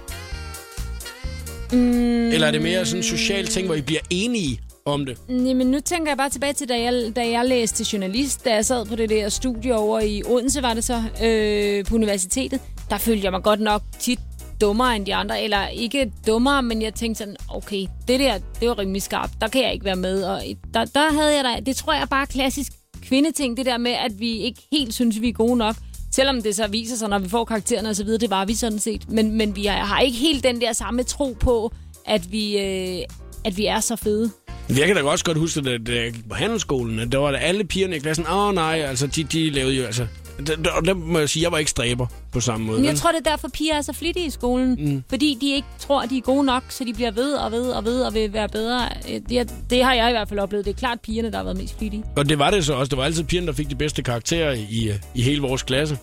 Mm, 1.72 2.27
Eller 2.31 2.48
er 2.48 2.51
det 2.51 2.62
mere 2.62 2.86
sådan 2.86 3.00
en 3.00 3.03
social 3.03 3.48
ting, 3.48 3.65
hvor 3.65 3.75
I 3.75 3.81
bliver 3.81 4.01
enige 4.10 4.60
om 4.88 5.06
det? 5.06 5.17
Jamen, 5.29 5.67
nu 5.67 5.79
tænker 5.79 6.12
jeg 6.12 6.17
bare 6.17 6.29
tilbage 6.29 6.53
til, 6.53 6.70
da 6.70 6.82
jeg, 6.82 7.12
da 7.15 7.29
jeg 7.29 7.46
læste 7.46 7.84
til 7.84 7.86
journalist, 7.86 8.46
da 8.46 8.53
jeg 8.53 8.65
sad 8.65 8.86
på 8.86 8.96
det 8.96 9.10
der 9.10 9.29
studie 9.29 9.75
over 9.75 10.00
i 10.00 10.24
Odense, 10.25 10.62
var 10.62 10.74
det 10.74 10.84
så, 10.84 11.03
øh, 11.24 11.86
på 11.86 11.96
universitetet. 11.96 12.62
Der 12.89 12.98
følte 12.98 13.24
jeg 13.24 13.32
mig 13.32 13.44
godt 13.44 13.60
nok 13.60 13.82
tit 14.00 14.20
dummere 14.62 14.96
end 14.96 15.06
de 15.06 15.15
andre. 15.15 15.44
Eller 15.44 15.67
ikke 15.67 16.12
dummere, 16.27 16.63
men 16.63 16.82
jeg 16.82 16.94
tænkte 16.94 17.20
sådan, 17.20 17.36
okay, 17.50 17.86
det 18.08 18.20
der, 18.20 18.38
det 18.60 18.70
var 18.70 18.79
rimelig 18.79 19.01
skarpt. 19.01 19.34
Der 19.41 19.48
kan 19.48 19.63
jeg 19.63 19.74
ikke 19.74 19.86
være 19.86 19.96
med. 19.96 20.24
Og 20.24 20.41
der, 20.74 20.86
der 20.86 21.13
havde 21.13 21.36
jeg 21.36 21.44
da, 21.44 21.60
det 21.65 21.75
tror 21.75 21.94
jeg 21.94 22.08
bare 22.10 22.25
klassisk 22.25 22.72
kvindeting, 23.01 23.58
det 23.58 23.65
der 23.65 23.77
med, 23.77 23.91
at 23.91 24.20
vi 24.20 24.38
ikke 24.38 24.67
helt 24.72 24.94
synes, 24.94 25.22
vi 25.22 25.29
er 25.29 25.34
gode 25.34 25.58
nok. 25.58 25.75
Selvom 26.12 26.41
det 26.41 26.56
så 26.56 26.67
viser 26.67 26.96
sig, 26.96 27.10
når 27.10 27.20
vi 27.20 27.29
får 27.29 27.46
karaktererne 27.46 27.89
og 27.89 27.96
så 27.96 28.03
videre, 28.03 28.20
det 28.20 28.29
var 28.29 28.46
vi 28.46 28.53
sådan 28.53 28.79
set. 28.79 29.10
Men, 29.10 29.32
men 29.32 29.56
vi 29.56 29.65
har, 29.65 29.77
har 29.77 30.00
ikke 30.00 30.17
helt 30.17 30.44
den 30.44 30.62
der 30.62 30.74
samme 30.74 31.03
tro 31.03 31.36
på, 31.39 31.72
at 32.06 32.32
vi, 32.32 32.58
øh, 32.58 33.03
at 33.46 33.58
vi 33.58 33.65
er 33.65 33.79
så 33.79 33.96
fede. 33.96 34.32
Jeg 34.70 34.88
kan 34.88 34.96
da 34.96 35.04
også 35.04 35.26
godt 35.26 35.38
huske, 35.38 35.60
at 35.60 35.88
da 35.88 35.96
jeg 35.96 36.14
gik 36.14 36.30
på 36.30 36.36
handelsskolen, 36.36 37.00
at 37.00 37.12
der 37.12 37.18
var 37.18 37.32
der 37.32 37.38
alle 37.38 37.64
pigerne 37.64 37.96
i 37.96 38.00
klassen, 38.00 38.26
åh 38.28 38.48
oh, 38.48 38.56
nej, 38.56 38.82
altså 38.88 39.08
de, 39.08 39.24
de 39.24 39.50
lavede 39.50 39.76
jo, 39.76 39.84
altså... 39.86 40.08
Og 40.76 40.86
der 40.86 40.94
må 40.94 41.20
jeg 41.20 41.30
sige, 41.30 41.44
jeg 41.44 41.52
var 41.52 41.58
ikke 41.58 41.72
stræber 41.72 42.08
på 42.32 42.40
samme 42.40 42.66
måde. 42.66 42.78
Men 42.78 42.86
jeg 42.86 42.92
vel? 42.92 43.00
tror, 43.00 43.12
det 43.12 43.28
er 43.28 43.30
derfor, 43.30 43.48
piger 43.48 43.74
er 43.76 43.82
så 43.82 43.94
flittige 43.94 44.26
i 44.26 44.30
skolen. 44.30 44.76
Mm. 44.80 45.04
Fordi 45.10 45.38
de 45.42 45.54
ikke 45.56 45.68
tror, 45.80 46.02
at 46.02 46.10
de 46.10 46.18
er 46.18 46.22
gode 46.22 46.44
nok, 46.46 46.64
så 46.70 46.84
de 46.84 46.94
bliver 46.94 47.12
ved 47.12 47.34
og 47.34 47.52
ved 47.52 47.70
og 47.70 47.86
ved 47.86 48.02
og 48.02 48.14
vil 48.14 48.34
være 48.34 48.50
bedre. 48.50 48.90
Øh, 49.10 49.22
Det, 49.30 49.54
det 49.70 49.84
har 49.84 49.94
jeg 49.94 50.10
i 50.10 50.12
hvert 50.12 50.30
fald 50.30 50.40
oplevet. 50.40 50.66
Det 50.66 50.72
er 50.74 50.78
klart 50.78 51.00
pigerne, 51.02 51.32
der 51.32 51.38
har 51.38 51.44
været 51.44 51.58
mest 51.58 51.78
flittige. 51.78 52.04
Og 52.16 52.30
det 52.30 52.40
var 52.40 52.50
det 52.52 52.66
så 52.66 52.74
også. 52.74 52.90
Det 52.90 52.98
var 52.98 53.04
altid 53.04 53.24
pigerne, 53.24 53.48
der 53.48 53.54
fik 53.54 53.70
de 53.70 53.76
bedste 53.76 54.04
karakterer 54.04 54.54
i, 54.54 54.92
i 55.16 55.22
hele 55.22 55.42
vores 55.42 55.64
klasse. 55.64 55.98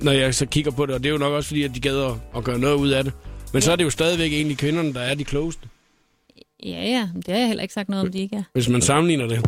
Når- 0.00 0.12
jeg 0.12 0.34
så 0.34 0.46
kigger 0.46 0.70
på 0.70 0.86
det, 0.86 0.94
og 0.94 1.02
det 1.02 1.08
er 1.08 1.12
jo 1.12 1.18
nok 1.18 1.32
også 1.32 1.46
fordi, 1.48 1.62
at 1.62 1.70
de 1.74 1.80
gad 1.80 1.96
at, 1.98 2.12
at 2.36 2.44
gøre 2.44 2.58
noget 2.58 2.74
ud 2.76 2.88
af 2.88 3.04
det. 3.04 3.12
Men 3.52 3.62
så 3.62 3.72
er 3.72 3.76
det 3.76 3.84
jo 3.84 3.90
stadigvæk 3.90 4.32
egentlig 4.32 4.58
kvinderne, 4.58 4.94
der 4.94 5.00
er 5.00 5.14
de 5.14 5.24
klogeste, 5.24 5.68
Ja, 6.64 6.84
ja. 6.84 7.08
Det 7.16 7.28
har 7.28 7.36
jeg 7.36 7.46
heller 7.46 7.62
ikke 7.62 7.74
sagt 7.74 7.88
noget 7.88 8.06
om, 8.06 8.12
de 8.12 8.18
ikke 8.18 8.36
er. 8.36 8.42
hvis 8.52 8.68
man 8.68 8.82
sammenligner 8.82 9.26
det. 9.26 9.38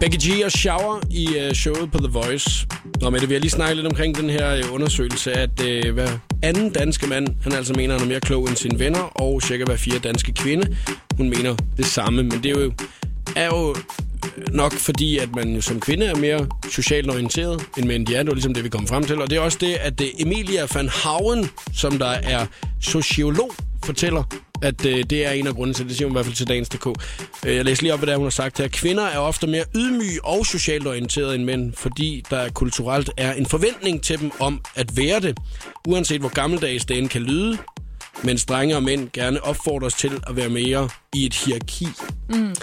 Becky 0.00 0.16
G 0.26 0.44
og 0.44 0.52
Shower 0.52 1.00
i 1.10 1.26
uh, 1.46 1.52
showet 1.52 1.92
på 1.92 1.98
The 1.98 2.12
Voice. 2.12 2.66
Nå, 3.00 3.10
men 3.10 3.20
det 3.20 3.28
vil 3.28 3.34
jeg 3.34 3.40
lige 3.40 3.50
snakke 3.50 3.74
lidt 3.74 3.86
omkring 3.86 4.16
den 4.16 4.30
her 4.30 4.64
uh, 4.64 4.74
undersøgelse, 4.74 5.32
at 5.32 5.50
uh, 5.60 5.94
hver 5.94 6.08
anden 6.42 6.70
danske 6.70 7.06
mand, 7.06 7.28
han 7.42 7.52
altså 7.52 7.72
mener, 7.74 7.94
han 7.94 8.02
er 8.02 8.08
mere 8.08 8.20
klog 8.20 8.48
end 8.48 8.56
sine 8.56 8.78
venner, 8.78 9.00
og 9.00 9.42
cirka 9.42 9.64
hver 9.64 9.76
fjerde 9.76 10.08
danske 10.08 10.32
kvinde, 10.32 10.76
hun 11.16 11.28
mener 11.28 11.56
det 11.76 11.86
samme. 11.86 12.22
Men 12.22 12.42
det 12.42 12.46
er 12.46 12.60
jo, 12.60 12.72
er 13.36 13.46
jo 13.46 13.74
nok 14.52 14.72
fordi, 14.72 15.18
at 15.18 15.34
man 15.34 15.54
jo 15.54 15.60
som 15.60 15.80
kvinde 15.80 16.06
er 16.06 16.16
mere 16.16 16.46
socialt 16.70 17.10
orienteret 17.10 17.62
end 17.78 17.86
mænd. 17.86 18.06
De 18.06 18.14
er 18.14 18.18
det 18.18 18.28
var 18.28 18.34
ligesom 18.34 18.54
det, 18.54 18.64
vi 18.64 18.68
kom 18.68 18.86
frem 18.86 19.04
til. 19.04 19.22
Og 19.22 19.30
det 19.30 19.36
er 19.36 19.40
også 19.40 19.58
det, 19.60 19.74
at 19.74 19.98
det 19.98 20.10
Emilia 20.18 20.66
van 20.74 20.88
Hauen, 20.88 21.50
som 21.74 21.98
der 21.98 22.06
er 22.06 22.46
sociolog, 22.80 23.52
fortæller, 23.84 24.22
at 24.62 24.86
øh, 24.86 25.04
det 25.10 25.26
er 25.26 25.30
en 25.30 25.46
af 25.46 25.54
grundene 25.54 25.74
til, 25.74 25.88
det 25.88 25.96
siger 25.96 26.06
hun 26.06 26.12
i 26.12 26.14
hvert 26.14 26.24
fald 26.24 26.36
til 26.36 26.48
Dagens.dk. 26.48 26.86
Øh, 27.46 27.56
jeg 27.56 27.64
læser 27.64 27.82
lige 27.82 27.92
op, 27.92 27.98
hvad 27.98 28.06
det 28.06 28.12
er, 28.12 28.16
hun 28.16 28.26
har 28.26 28.30
sagt 28.30 28.58
her. 28.58 28.68
Kvinder 28.68 29.04
er 29.04 29.18
ofte 29.18 29.46
mere 29.46 29.64
ydmyge 29.76 30.24
og 30.24 30.46
socialt 30.46 30.86
orienterede 30.86 31.34
end 31.34 31.44
mænd, 31.44 31.72
fordi 31.72 32.24
der 32.30 32.48
kulturelt 32.50 33.10
er 33.16 33.32
en 33.32 33.46
forventning 33.46 34.02
til 34.02 34.20
dem 34.20 34.30
om 34.40 34.60
at 34.74 34.96
være 34.96 35.20
det, 35.20 35.38
uanset 35.88 36.20
hvor 36.20 36.28
gammeldags 36.28 36.84
det 36.84 36.98
end 36.98 37.08
kan 37.08 37.22
lyde, 37.22 37.58
mens 38.24 38.44
drenge 38.44 38.76
og 38.76 38.82
mænd 38.82 39.08
gerne 39.12 39.44
opfordres 39.44 39.94
til 39.94 40.12
at 40.26 40.36
være 40.36 40.48
mere 40.48 40.88
i 41.14 41.26
et 41.26 41.34
hierarki. 41.34 41.88
Mm. 42.28 42.54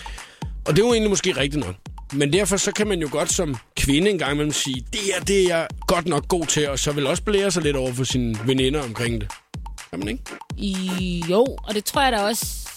Og 0.67 0.75
det 0.75 0.81
er 0.81 0.87
jo 0.87 0.93
egentlig 0.93 1.09
måske 1.09 1.37
rigtigt 1.37 1.65
nok. 1.65 1.75
Men 2.13 2.33
derfor 2.33 2.57
så 2.57 2.71
kan 2.71 2.87
man 2.87 2.99
jo 3.01 3.07
godt 3.11 3.33
som 3.33 3.55
kvinde 3.77 4.09
engang 4.09 4.31
imellem 4.31 4.53
sige, 4.53 4.85
det 4.93 5.15
er 5.17 5.23
det, 5.23 5.43
er 5.43 5.57
jeg 5.57 5.67
godt 5.87 6.07
nok 6.07 6.27
god 6.27 6.45
til, 6.45 6.69
og 6.69 6.79
så 6.79 6.91
vil 6.91 7.07
også 7.07 7.23
blære 7.23 7.51
sig 7.51 7.63
lidt 7.63 7.75
over 7.75 7.93
for 7.93 8.03
sine 8.03 8.35
veninder 8.45 8.83
omkring 8.83 9.21
det. 9.21 9.29
Kan 9.89 9.99
man 9.99 10.07
ikke? 10.07 10.23
I, 10.57 11.23
jo, 11.29 11.45
og 11.63 11.75
det 11.75 11.85
tror 11.85 12.01
jeg 12.01 12.11
da 12.11 12.17
også... 12.17 12.69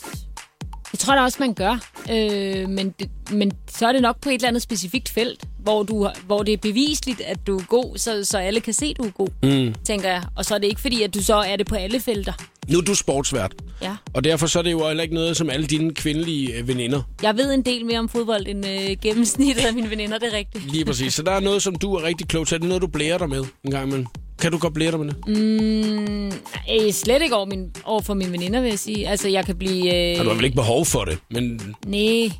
Det 0.90 0.98
tror 0.98 1.12
jeg 1.12 1.18
da 1.18 1.24
også, 1.24 1.36
man 1.40 1.54
gør. 1.54 1.78
Øh, 2.10 2.68
men, 2.68 2.94
det, 2.98 3.10
men 3.30 3.52
så 3.68 3.86
er 3.86 3.92
det 3.92 4.02
nok 4.02 4.20
på 4.20 4.28
et 4.28 4.34
eller 4.34 4.48
andet 4.48 4.62
specifikt 4.62 5.08
felt, 5.08 5.44
hvor, 5.62 5.82
du, 5.82 6.08
hvor 6.26 6.42
det 6.42 6.52
er 6.52 6.56
bevisligt, 6.56 7.20
at 7.20 7.46
du 7.46 7.58
er 7.58 7.62
god, 7.68 7.98
så, 7.98 8.24
så 8.24 8.38
alle 8.38 8.60
kan 8.60 8.72
se, 8.74 8.86
at 8.86 8.96
du 8.98 9.02
er 9.02 9.10
god, 9.10 9.28
mm. 9.42 9.74
tænker 9.84 10.08
jeg. 10.08 10.22
Og 10.36 10.44
så 10.44 10.54
er 10.54 10.58
det 10.58 10.66
ikke 10.68 10.80
fordi, 10.80 11.02
at 11.02 11.14
du 11.14 11.22
så 11.22 11.34
er 11.34 11.56
det 11.56 11.66
på 11.66 11.74
alle 11.74 12.00
felter. 12.00 12.32
Nu 12.68 12.78
er 12.78 12.82
du 12.82 12.94
sportsvært, 12.94 13.54
Ja. 13.82 13.96
og 14.14 14.24
derfor 14.24 14.46
så 14.46 14.58
er 14.58 14.62
det 14.62 14.72
jo 14.72 14.86
heller 14.86 15.02
ikke 15.02 15.14
noget, 15.14 15.36
som 15.36 15.50
alle 15.50 15.66
dine 15.66 15.94
kvindelige 15.94 16.54
øh, 16.54 16.68
veninder. 16.68 17.02
Jeg 17.22 17.36
ved 17.36 17.54
en 17.54 17.62
del 17.62 17.86
mere 17.86 17.98
om 17.98 18.08
fodbold 18.08 18.46
end 18.46 18.66
øh, 18.66 18.96
gennemsnittet 19.02 19.64
af 19.64 19.74
mine 19.74 19.90
veninder, 19.90 20.18
det 20.18 20.28
er 20.32 20.36
rigtigt. 20.36 20.72
Lige 20.72 20.84
præcis. 20.84 21.14
Så 21.14 21.22
der 21.22 21.32
er 21.32 21.40
noget, 21.40 21.62
som 21.62 21.74
du 21.74 21.94
er 21.94 22.02
rigtig 22.02 22.28
klog 22.28 22.46
til. 22.46 22.58
Det 22.58 22.64
er 22.64 22.68
noget, 22.68 22.82
du 22.82 22.86
blærer 22.86 23.18
dig 23.18 23.28
med 23.28 23.44
en 23.64 23.70
gang 23.70 23.86
imellem. 23.86 24.06
Kan 24.40 24.52
du 24.52 24.58
godt 24.58 24.74
blære 24.74 24.90
dig 24.90 25.00
med 25.00 25.08
det? 25.08 25.16
Mm, 25.26 26.26
øh, 26.86 26.92
slet 26.92 27.22
ikke 27.22 27.36
over, 27.36 27.46
min, 27.46 27.70
over 27.84 28.00
for 28.00 28.14
mine 28.14 28.32
veninder, 28.32 28.60
vil 28.60 28.68
jeg 28.68 28.78
sige. 28.78 29.08
Altså, 29.08 29.28
jeg 29.28 29.44
kan 29.46 29.56
blive... 29.58 30.10
Øh, 30.10 30.16
Har 30.16 30.22
du 30.24 30.28
har 30.28 30.36
vel 30.36 30.44
ikke 30.44 30.56
behov 30.56 30.84
for 30.86 31.04
det, 31.04 31.18
men 31.30 31.60
Nej. 31.86 32.30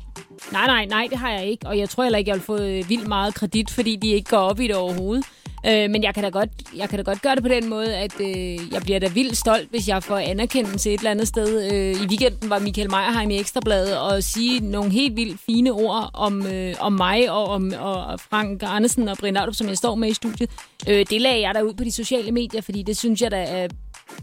Nej, 0.51 0.65
nej, 0.67 0.85
nej, 0.85 1.07
det 1.09 1.17
har 1.17 1.31
jeg 1.31 1.45
ikke. 1.47 1.67
Og 1.67 1.77
jeg 1.77 1.89
tror 1.89 2.03
heller 2.03 2.19
ikke, 2.19 2.29
jeg 2.29 2.35
vil 2.35 2.43
få 2.43 2.57
øh, 2.57 2.89
vildt 2.89 3.07
meget 3.07 3.33
kredit, 3.35 3.69
fordi 3.69 3.95
de 3.95 4.07
ikke 4.07 4.29
går 4.29 4.37
op 4.37 4.59
i 4.59 4.67
det 4.67 4.75
overhovedet. 4.75 5.25
Øh, 5.67 5.89
men 5.89 6.03
jeg 6.03 6.13
kan, 6.13 6.23
da 6.23 6.29
godt, 6.29 6.49
jeg 6.75 6.89
kan 6.89 6.97
da 6.99 7.03
godt 7.03 7.21
gøre 7.21 7.35
det 7.35 7.43
på 7.43 7.49
den 7.49 7.69
måde, 7.69 7.95
at 7.95 8.13
øh, 8.21 8.73
jeg 8.73 8.81
bliver 8.83 8.99
da 8.99 9.07
vildt 9.07 9.37
stolt, 9.37 9.69
hvis 9.69 9.87
jeg 9.87 10.03
får 10.03 10.17
anerkendelse 10.17 10.93
et 10.93 10.97
eller 10.97 11.11
andet 11.11 11.27
sted. 11.27 11.71
Øh, 11.73 12.03
I 12.03 12.07
weekenden 12.07 12.49
var 12.49 12.59
Michael 12.59 12.89
Meyerheim 12.89 13.29
i 13.29 13.39
Ekstrabladet 13.39 13.99
og 13.99 14.23
sige 14.23 14.59
nogle 14.59 14.91
helt 14.91 15.15
vildt 15.15 15.39
fine 15.45 15.71
ord 15.71 16.09
om, 16.13 16.47
øh, 16.47 16.75
om 16.79 16.93
mig 16.93 17.31
og 17.31 17.45
om 17.47 17.73
og 17.79 18.19
Frank 18.19 18.63
Andersen 18.65 19.07
og 19.09 19.17
Brian 19.17 19.33
Laudrup, 19.33 19.55
som 19.55 19.67
jeg 19.67 19.77
står 19.77 19.95
med 19.95 20.09
i 20.09 20.13
studiet. 20.13 20.49
Øh, 20.89 21.05
det 21.09 21.21
lagde 21.21 21.41
jeg 21.41 21.55
da 21.55 21.61
ud 21.61 21.73
på 21.73 21.83
de 21.83 21.91
sociale 21.91 22.31
medier, 22.31 22.61
fordi 22.61 22.83
det 22.83 22.97
synes 22.97 23.21
jeg 23.21 23.31
da 23.31 23.43
er 23.43 23.67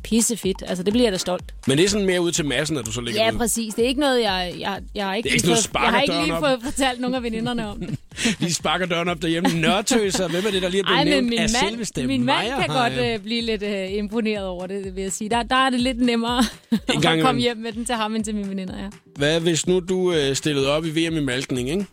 pissefedt. 0.03 0.63
Altså, 0.67 0.83
det 0.83 0.93
bliver 0.93 1.05
jeg 1.07 1.13
da 1.13 1.19
stolt. 1.19 1.55
Men 1.67 1.79
det 1.79 1.85
er 1.85 1.89
sådan 1.89 2.07
mere 2.07 2.21
ud 2.21 2.33
til 2.33 2.45
massen, 2.45 2.77
at 2.77 2.87
du 2.87 2.93
så 2.93 3.01
lægger 3.01 3.25
Ja, 3.25 3.31
ud. 3.33 3.39
præcis. 3.39 3.75
Det 3.75 3.85
er 3.85 3.89
ikke 3.89 4.01
noget, 4.01 4.23
jeg, 4.23 4.55
jeg, 4.59 4.81
jeg 4.95 5.07
har 5.07 5.15
ikke, 5.15 5.27
Det 5.29 5.31
er 5.31 5.35
ikke 5.35 5.47
lige 5.47 5.51
noget 5.53 5.65
fået- 5.73 5.83
jeg 5.83 5.91
har 5.91 6.01
ikke 6.03 6.15
lige 6.25 6.37
fået 6.41 6.59
fortalt 6.73 7.01
nogle 7.01 7.17
af 7.17 7.23
veninderne 7.23 7.69
om 7.69 7.81
det. 7.81 7.99
De 8.41 8.55
sparker 8.55 8.87
døren 8.87 9.09
op 9.09 9.23
derhjemme. 9.23 9.61
Nørtøser. 9.61 10.29
Hvem 10.29 10.47
er 10.47 10.51
det, 10.51 10.63
der 10.63 10.69
lige 10.69 10.81
er 10.81 10.85
blevet 10.85 10.99
Ej, 10.99 11.05
men 11.05 11.13
nævnt 11.13 11.29
min 11.29 11.39
af 11.39 11.49
mand, 11.63 11.71
selveste 11.71 12.07
min 12.07 12.25
mand 12.25 12.49
kan 12.61 12.69
godt 12.69 12.93
øh, 12.93 13.19
blive 13.19 13.41
lidt 13.43 13.63
øh, 13.63 13.93
imponeret 13.93 14.45
over 14.47 14.67
det, 14.67 14.97
vil 14.97 15.03
jeg 15.03 15.13
sige. 15.13 15.31
Der, 15.31 15.43
der 15.43 15.57
er 15.57 15.71
det 15.71 15.81
lidt 15.81 16.01
nemmere 16.01 16.39
at 16.73 16.81
komme 17.03 17.19
imellem. 17.19 17.39
hjem 17.39 17.57
med 17.57 17.73
den 17.73 17.85
til 17.85 17.95
ham 17.95 18.15
end 18.17 18.25
til 18.25 18.35
mine 18.35 18.49
veninder, 18.49 18.79
ja. 18.79 18.89
Hvad 19.17 19.41
hvis 19.41 19.67
nu 19.67 19.81
du 19.81 20.13
øh, 20.13 20.37
stillede 20.37 20.71
op 20.71 20.85
i 20.87 20.91
VM 20.91 21.17
i 21.17 21.21
malkning, 21.21 21.71
ikke? 21.71 21.87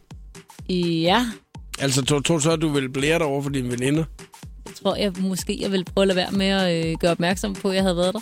Ja, 1.02 1.26
Altså, 1.80 2.02
tror 2.06 2.20
tror 2.20 2.40
så, 2.40 2.52
at 2.52 2.62
du 2.62 2.70
vil 2.70 2.90
blære 2.90 3.18
dig 3.20 3.28
over 3.28 3.42
for 3.42 3.50
dine 3.50 3.72
veninder? 3.72 4.04
Jeg 4.86 5.14
tror, 5.14 5.22
jeg 5.22 5.30
måske 5.30 5.58
jeg 5.62 5.72
vil 5.72 5.86
prøve 5.86 6.04
at 6.04 6.08
lade 6.08 6.18
være 6.18 6.32
med 6.32 6.48
at 6.48 6.86
øh, 6.86 6.96
gøre 7.00 7.12
opmærksom 7.12 7.54
på, 7.54 7.70
at 7.70 7.76
jeg 7.76 7.84
havde 7.84 7.98
været 7.98 8.14
der. 8.14 8.20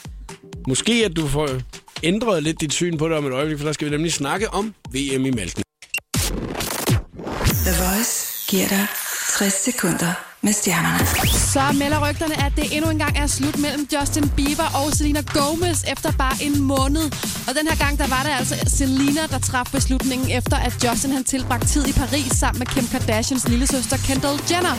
Måske, 0.68 1.06
at 1.06 1.16
du 1.16 1.28
får 1.28 1.50
ændret 2.04 2.44
lidt 2.44 2.62
dit 2.62 2.74
syn 2.74 2.98
på 2.98 3.10
det 3.10 3.18
om 3.18 3.26
et 3.26 3.32
øjeblik, 3.32 3.58
for 3.58 3.66
der 3.66 3.74
skal 3.74 3.86
vi 3.86 3.92
nemlig 3.92 4.14
snakke 4.14 4.50
om 4.50 4.74
VM 4.92 5.26
i 5.26 5.32
malkning. 5.32 5.66
The 7.66 7.74
Voice 7.84 8.48
giver 8.50 8.68
dig 8.68 8.88
60 9.38 9.54
sekunder 9.54 10.33
med 10.44 10.54
stjernerne. 10.54 11.06
Så 11.54 11.64
melder 11.80 12.10
rygterne, 12.10 12.36
at 12.46 12.54
det 12.56 12.66
endnu 12.76 12.90
engang 12.90 13.18
er 13.18 13.28
slut 13.28 13.58
mellem 13.60 13.88
Justin 13.94 14.30
Bieber 14.30 14.70
og 14.80 14.94
Selena 14.94 15.22
Gomez 15.36 15.84
efter 15.94 16.12
bare 16.12 16.38
en 16.42 16.62
måned. 16.62 17.06
Og 17.48 17.52
den 17.58 17.66
her 17.70 17.78
gang, 17.84 17.94
der 17.98 18.08
var 18.08 18.24
det 18.24 18.32
altså 18.40 18.56
Selena, 18.78 19.22
der 19.34 19.40
traf 19.40 19.68
beslutningen 19.72 20.32
efter, 20.38 20.58
at 20.58 20.74
Justin 20.84 21.12
han 21.12 21.24
tilbragte 21.24 21.68
tid 21.68 21.88
i 21.88 21.94
Paris 21.94 22.32
sammen 22.32 22.60
med 22.60 22.68
Kim 22.68 22.88
Kardashians 22.88 23.48
lille 23.48 23.68
søster 23.68 23.98
Kendall 23.98 24.40
Jenner. 24.52 24.76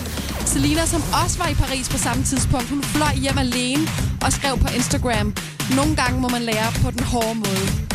Selena, 0.47 0.87
som 0.87 1.03
også 1.25 1.39
var 1.39 1.49
i 1.49 1.55
Paris 1.55 1.89
på 1.89 1.99
samme 1.99 2.25
tidspunkt, 2.25 2.69
hun 2.69 2.83
fløj 2.83 3.15
hjem 3.15 3.39
alene 3.39 3.89
og 4.25 4.33
skrev 4.33 4.59
på 4.59 4.69
Instagram. 4.79 5.35
Nogle 5.77 5.97
gange 5.97 6.21
må 6.21 6.29
man 6.29 6.43
lære 6.43 6.73
på 6.83 6.91
den 6.91 7.05
hårde 7.13 7.35
måde. 7.35 7.94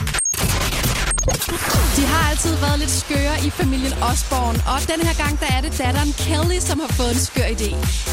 De 1.97 2.03
har 2.11 2.29
altid 2.31 2.55
været 2.65 2.79
lidt 2.79 2.91
skøre 3.03 3.35
i 3.47 3.49
familien 3.49 3.93
Osborne, 4.09 4.59
og 4.71 4.77
den 4.91 4.99
her 5.07 5.15
gang 5.23 5.33
der 5.39 5.49
er 5.55 5.61
det 5.65 5.73
datteren 5.81 6.13
Kelly, 6.23 6.59
som 6.69 6.77
har 6.83 6.91
fået 6.99 7.11
en 7.15 7.21
skør 7.29 7.49
idé. 7.57 7.69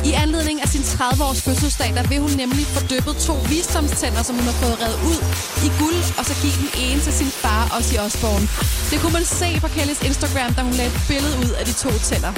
I 0.08 0.10
anledning 0.24 0.56
af 0.64 0.68
sin 0.74 0.84
30-års 0.92 1.40
fødselsdag, 1.46 1.90
der 1.98 2.04
vil 2.10 2.18
hun 2.26 2.30
nemlig 2.42 2.64
få 2.74 2.80
dyppet 2.92 3.16
to 3.28 3.34
visdomstænder, 3.52 4.22
som 4.28 4.34
hun 4.38 4.46
har 4.50 4.56
fået 4.62 4.76
reddet 4.82 5.00
ud 5.10 5.20
i 5.66 5.68
guld, 5.82 6.00
og 6.18 6.24
så 6.28 6.34
give 6.42 6.56
den 6.62 6.70
ene 6.84 7.00
til 7.06 7.12
sin 7.20 7.30
far, 7.42 7.62
også 7.76 7.90
i 7.94 7.98
Osborne. 8.06 8.46
Det 8.90 8.96
kunne 9.00 9.14
man 9.18 9.24
se 9.40 9.48
på 9.64 9.68
Kellys 9.76 10.00
Instagram, 10.08 10.50
da 10.56 10.60
hun 10.68 10.74
lagde 10.80 10.90
et 10.94 11.00
billede 11.10 11.36
ud 11.44 11.50
af 11.60 11.64
de 11.68 11.74
to 11.84 11.90
tænder. 12.08 12.32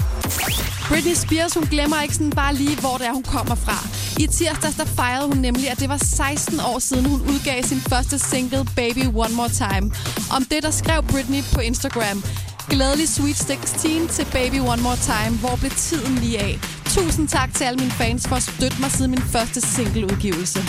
Britney 0.89 1.15
Spears, 1.15 1.55
hun 1.55 1.67
glemmer 1.75 1.99
ikke 2.05 2.15
sådan 2.15 2.31
bare 2.43 2.55
lige, 2.55 2.77
hvor 2.83 2.97
det 3.01 3.07
er, 3.07 3.13
hun 3.13 3.27
kommer 3.37 3.55
fra. 3.55 3.79
I 4.19 4.27
tirsdags, 4.27 4.77
der 4.77 4.85
fejrede 4.85 5.29
hun 5.29 5.37
nemlig, 5.37 5.71
at 5.71 5.81
det 5.81 5.89
var 5.89 5.97
16 5.97 6.61
år 6.61 6.79
siden, 6.79 7.05
hun 7.05 7.21
udgav 7.21 7.63
sin 7.63 7.81
første 7.81 8.19
single, 8.19 8.65
Baby 8.77 9.05
One 9.07 9.35
More 9.35 9.49
Time. 9.49 9.93
Om 10.37 10.45
det, 10.45 10.63
der 10.63 10.71
skrev 10.71 11.03
Britney 11.03 11.43
på 11.55 11.61
Instagram. 11.61 12.25
Glædelig 12.71 13.09
Sweet 13.09 13.37
16 13.37 14.09
til 14.09 14.27
Baby 14.33 14.61
One 14.73 14.83
More 14.83 14.97
Time. 14.97 15.37
Hvor 15.39 15.57
blev 15.57 15.71
tiden 15.71 16.15
lige 16.15 16.39
af? 16.39 16.59
Tusind 16.87 17.29
tak 17.29 17.55
til 17.55 17.65
alle 17.65 17.79
mine 17.79 17.91
fans 17.91 18.29
for 18.29 18.37
at 18.37 18.43
støtte 18.43 18.77
mig 18.81 18.91
siden 18.91 19.11
min 19.11 19.23
første 19.23 19.61
singleudgivelse. 19.61 20.61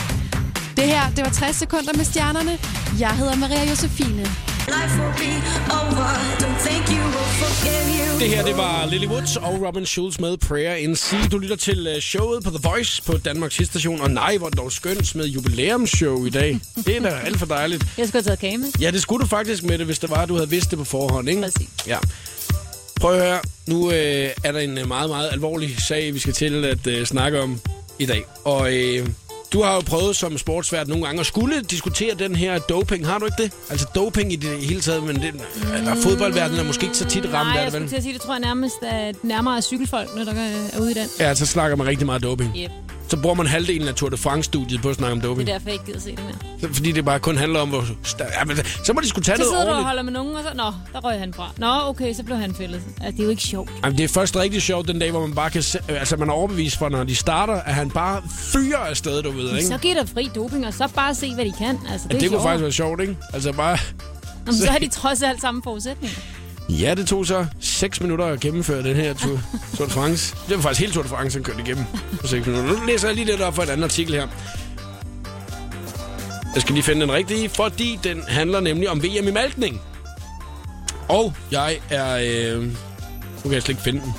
Det 0.78 0.88
her, 0.88 1.10
det 1.16 1.24
var 1.26 1.32
60 1.32 1.56
sekunder 1.56 1.94
med 1.98 2.06
stjernerne. 2.06 2.58
Jeg 3.00 3.12
hedder 3.12 3.36
Maria 3.36 3.70
Josefine. 3.70 4.49
Det 8.20 8.28
her, 8.28 8.46
det 8.46 8.58
var 8.58 8.86
Lily 8.86 9.06
Woods 9.08 9.36
og 9.36 9.62
Robin 9.68 9.86
Schulz 9.86 10.20
med 10.20 10.38
Prayer 10.38 10.76
in 10.76 10.96
Sea. 10.96 11.28
Du 11.32 11.38
lytter 11.38 11.56
til 11.56 11.88
øh, 11.88 12.02
showet 12.02 12.44
på 12.44 12.50
The 12.50 12.60
Voice 12.64 13.02
på 13.04 13.18
Danmarks 13.18 13.56
Station. 13.56 14.02
Og 14.02 14.12
nej, 14.12 14.38
hvor 14.38 14.50
dog 14.50 14.72
skønt 14.72 15.16
med 15.16 15.26
jubilæumsshow 15.26 16.26
i 16.26 16.30
dag. 16.30 16.60
Det 16.76 16.98
er 16.98 17.02
da 17.02 17.10
alt 17.10 17.40
for 17.40 17.46
dejligt. 17.46 17.86
Jeg 17.98 18.08
skulle 18.08 18.24
have 18.24 18.24
taget 18.24 18.40
kage 18.40 18.58
med. 18.58 18.68
Ja, 18.82 18.92
det 18.92 19.02
skulle 19.02 19.24
du 19.24 19.28
faktisk 19.28 19.64
med 19.64 19.78
det, 19.78 19.86
hvis 19.86 20.00
det 20.00 20.10
var, 20.10 20.18
at 20.18 20.30
du 20.30 20.34
havde 20.34 20.50
vidst 20.50 20.70
det 20.70 20.78
på 20.80 20.86
forhånd, 20.86 21.30
ikke? 21.30 21.42
Præcis. 21.42 21.70
Ja. 21.88 21.98
Prøv 23.02 23.14
at 23.14 23.22
høre. 23.22 23.40
Nu 23.68 23.92
øh, 23.92 24.30
er 24.44 24.52
der 24.52 24.60
en 24.60 24.78
øh, 24.78 24.88
meget, 24.88 25.10
meget 25.10 25.30
alvorlig 25.32 25.76
sag, 25.82 26.14
vi 26.14 26.20
skal 26.20 26.34
til 26.34 26.66
at 26.66 26.88
øh, 26.88 27.06
snakke 27.06 27.42
om 27.42 27.62
i 28.00 28.06
dag. 28.06 28.24
Og 28.46 28.74
øh, 28.74 29.08
du 29.54 29.64
har 29.64 29.76
jo 29.76 29.82
prøvet 29.82 30.16
som 30.16 30.38
sportsvært 30.38 30.88
nogle 30.88 31.06
gange 31.06 31.20
at 31.20 31.26
skulle 31.26 31.62
diskutere 31.62 32.16
den 32.16 32.36
her 32.36 32.60
doping. 32.60 33.08
Har 33.08 33.18
du 33.20 33.26
ikke 33.26 33.44
det? 33.44 33.52
Altså 33.70 33.88
doping 33.96 34.34
i 34.34 34.36
det 34.36 34.58
hele 34.60 34.82
taget, 34.82 35.04
men 35.04 35.16
det, 35.16 35.34
mm. 35.34 35.42
fodboldverdenen 36.04 36.60
er 36.60 36.64
måske 36.64 36.84
ikke 36.84 36.98
så 36.98 37.06
tit 37.06 37.24
ramt 37.26 37.34
Nej, 37.34 37.42
af 37.52 37.56
jeg 37.56 37.64
det, 37.64 37.72
skulle 37.72 37.82
vel? 37.82 37.90
til 37.90 37.98
at 37.98 38.04
sige, 38.04 38.14
det 38.14 38.22
tror 38.22 38.34
jeg 38.34 38.40
nærmest 38.40 38.76
er 38.82 39.12
nærmere 39.24 39.62
cykelfolkene, 39.62 40.26
der 40.26 40.34
er 40.74 40.80
ude 40.80 40.92
i 40.92 40.94
den. 40.94 41.08
Ja, 41.20 41.36
så 41.36 41.46
snakker 41.46 41.78
man 41.78 41.88
rigtig 41.88 42.06
meget 42.06 42.24
doping. 42.24 42.56
Yep. 42.58 42.72
Så 43.10 43.18
bruger 43.18 43.36
man 43.36 43.48
halvdelen 43.48 43.88
af 43.88 43.96
Tour 43.96 44.10
de 44.10 44.18
France-studiet 44.18 44.82
på 44.82 44.90
at 44.90 44.96
snakke 44.96 45.12
om 45.12 45.20
Det 45.22 45.30
doping. 45.30 45.50
er 45.50 45.54
derfor, 45.54 45.70
jeg 45.70 45.74
ikke 45.74 45.86
gider 45.86 46.00
se 46.00 46.12
det 46.16 46.20
mere. 46.62 46.74
Fordi 46.74 46.92
det 46.92 47.06
bare 47.06 47.20
kun 47.20 47.38
handler 47.38 47.60
om, 47.60 47.70
hvor... 47.70 47.84
Ja, 48.20 48.46
men, 48.46 48.58
så 48.84 48.94
må 48.94 49.02
de 49.02 49.08
skulle 49.08 49.26
tage 49.26 49.38
Så 49.38 49.44
noget 49.44 49.52
sidder 49.52 49.64
du 49.64 49.70
og 49.70 49.76
ordentligt. 49.76 49.88
holder 49.88 50.04
med 50.04 50.12
nogen, 50.14 50.36
og 50.36 50.44
så... 50.44 50.50
Nå, 50.56 50.64
der 50.94 51.00
røg 51.00 51.20
han 51.20 51.34
fra. 51.34 51.52
Nå, 51.58 51.90
okay, 51.90 52.14
så 52.14 52.24
blev 52.24 52.38
han 52.38 52.56
fældet. 52.56 52.82
Altså, 53.02 53.12
det 53.12 53.20
er 53.20 53.24
jo 53.24 53.30
ikke 53.30 53.42
sjovt. 53.42 53.70
Jamen, 53.84 53.98
det 53.98 54.04
er 54.04 54.08
først 54.08 54.36
rigtig 54.36 54.62
sjovt 54.62 54.88
den 54.88 55.00
dag, 55.00 55.12
hvor 55.12 55.20
man 55.28 55.36
bare 55.36 55.50
kan 55.50 55.64
se, 55.64 55.80
altså 55.90 56.18
man 56.18 56.30
er 56.30 56.34
overbevist 56.34 56.78
for, 56.78 56.90
når 56.90 57.04
de 57.04 57.16
starter, 57.16 57.54
at 57.54 57.74
han 57.74 57.90
bare 57.92 58.22
fyrer 58.54 58.78
afsted, 58.78 59.24
du 59.24 59.32
ved, 59.32 59.56
ikke? 59.56 59.68
Så 59.68 59.78
giver 59.78 59.94
der 59.96 60.06
fri 60.06 60.30
doping, 60.36 60.68
og 60.68 60.74
så 60.74 60.88
bare 60.96 61.16
se, 61.16 61.34
hvad 61.36 61.46
de 61.46 61.54
kan. 61.58 61.80
Altså, 61.92 62.08
det, 62.08 62.14
Ja, 62.14 62.18
er 62.18 62.22
det 62.22 62.30
kunne 62.30 62.42
faktisk 62.42 62.62
være 62.62 62.72
sjovt, 62.72 63.02
ikke? 63.02 63.18
Altså 63.34 63.52
bare... 63.54 63.78
Jamen, 64.48 64.60
så 64.62 64.72
har 64.72 64.80
de 64.80 64.88
trods 65.02 65.22
alt 65.22 65.42
samme 65.42 65.62
forudsætninger. 65.64 66.18
Ja, 66.70 66.94
det 66.96 67.08
tog 67.08 67.26
så 67.26 67.46
6 67.60 68.02
minutter 68.02 68.26
at 68.26 68.40
gennemføre 68.40 68.84
den 68.84 68.96
her 68.96 69.14
Tour, 69.14 69.40
Tour 69.78 69.88
de 69.88 69.92
France. 69.94 70.36
Det 70.48 70.56
var 70.56 70.62
faktisk 70.62 70.80
hele 70.80 70.94
Tour 70.94 71.04
de 71.04 71.10
France, 71.10 71.38
han 71.38 71.44
kørte 71.44 71.60
igennem 71.62 71.86
på 72.22 72.28
6 72.28 72.48
minutter. 72.48 72.74
Nu 72.80 72.86
læser 72.86 73.08
jeg 73.08 73.16
lige 73.16 73.26
lidt 73.26 73.42
op 73.42 73.56
for 73.56 73.64
et 73.64 73.70
andet 73.70 73.84
artikel 73.84 74.14
her. 74.14 74.28
Jeg 76.54 76.62
skal 76.62 76.74
lige 76.74 76.84
finde 76.84 77.02
den 77.02 77.12
rigtige, 77.12 77.50
fordi 77.50 78.00
den 78.04 78.24
handler 78.28 78.60
nemlig 78.60 78.90
om 78.90 79.04
VM 79.04 79.28
i 79.28 79.32
malkning. 79.32 79.82
Og 81.08 81.34
jeg 81.52 81.80
er... 81.90 82.18
Øh... 82.56 82.64
Nu 82.64 82.72
kan 83.44 83.54
jeg 83.54 83.62
slet 83.62 83.70
ikke 83.70 83.82
finde 83.82 84.02
den. 84.02 84.14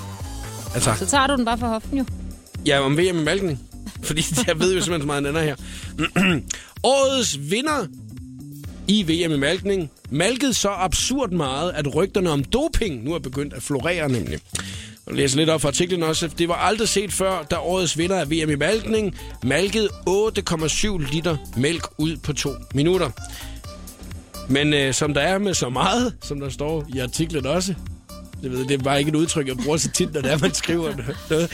Altså, 0.75 0.95
Så 0.99 1.07
tager 1.07 1.27
du 1.27 1.37
den 1.37 1.45
bare 1.45 1.59
for 1.59 1.67
hoften 1.67 1.99
jo. 1.99 2.05
Ja, 2.67 2.81
om 2.81 2.99
VM 2.99 3.19
i 3.19 3.25
malkning. 3.25 3.61
Fordi 4.03 4.25
jeg 4.47 4.61
ved 4.61 4.75
jo 4.75 4.81
simpelthen 4.81 5.01
så 5.03 5.07
meget, 5.07 5.25
den 5.25 5.31
ender 5.31 5.43
her. 5.43 5.57
Årets 6.83 7.51
vinder 7.51 7.87
i 8.91 9.03
VM 9.03 9.33
i 9.33 9.37
malkning 9.37 9.91
malket 10.11 10.57
så 10.57 10.69
absurd 10.69 11.31
meget, 11.31 11.73
at 11.73 11.95
rygterne 11.95 12.31
om 12.31 12.45
doping 12.45 13.05
nu 13.05 13.15
er 13.15 13.19
begyndt 13.19 13.55
at 13.55 13.63
florere 13.63 14.09
nemlig. 14.09 14.39
Jeg 15.07 15.15
læser 15.15 15.37
lidt 15.37 15.51
op 15.51 15.61
fra 15.61 15.69
artiklen 15.69 16.03
også. 16.03 16.31
Det 16.39 16.49
var 16.49 16.55
aldrig 16.55 16.89
set 16.89 17.13
før, 17.13 17.43
da 17.43 17.57
årets 17.57 17.99
vinder 17.99 18.21
af 18.21 18.31
VM 18.31 18.51
i 18.51 18.55
malkning 18.55 19.19
malkede 19.43 19.89
8,7 20.09 21.13
liter 21.13 21.37
mælk 21.57 21.87
ud 21.99 22.17
på 22.17 22.33
to 22.33 22.51
minutter. 22.75 23.11
Men 24.49 24.75
øh, 24.75 24.95
som 24.95 25.15
der 25.15 25.21
er 25.21 25.39
med 25.39 25.55
så 25.55 25.69
meget, 25.69 26.15
som 26.23 26.41
der 26.41 26.49
står 26.49 26.87
i 26.95 26.99
artiklen 26.99 27.47
også, 27.47 27.75
det, 28.43 28.51
ved, 28.51 28.65
det 28.65 28.71
er 28.71 28.85
bare 28.85 28.99
ikke 28.99 29.09
et 29.09 29.15
udtryk, 29.15 29.49
jeg 29.49 29.57
bruger 29.57 29.77
så 29.77 29.91
tit, 29.91 30.15
når 30.15 30.21
det 30.21 30.33
er, 30.33 30.39
man 30.39 30.55
skriver 30.55 30.93
noget. 31.29 31.51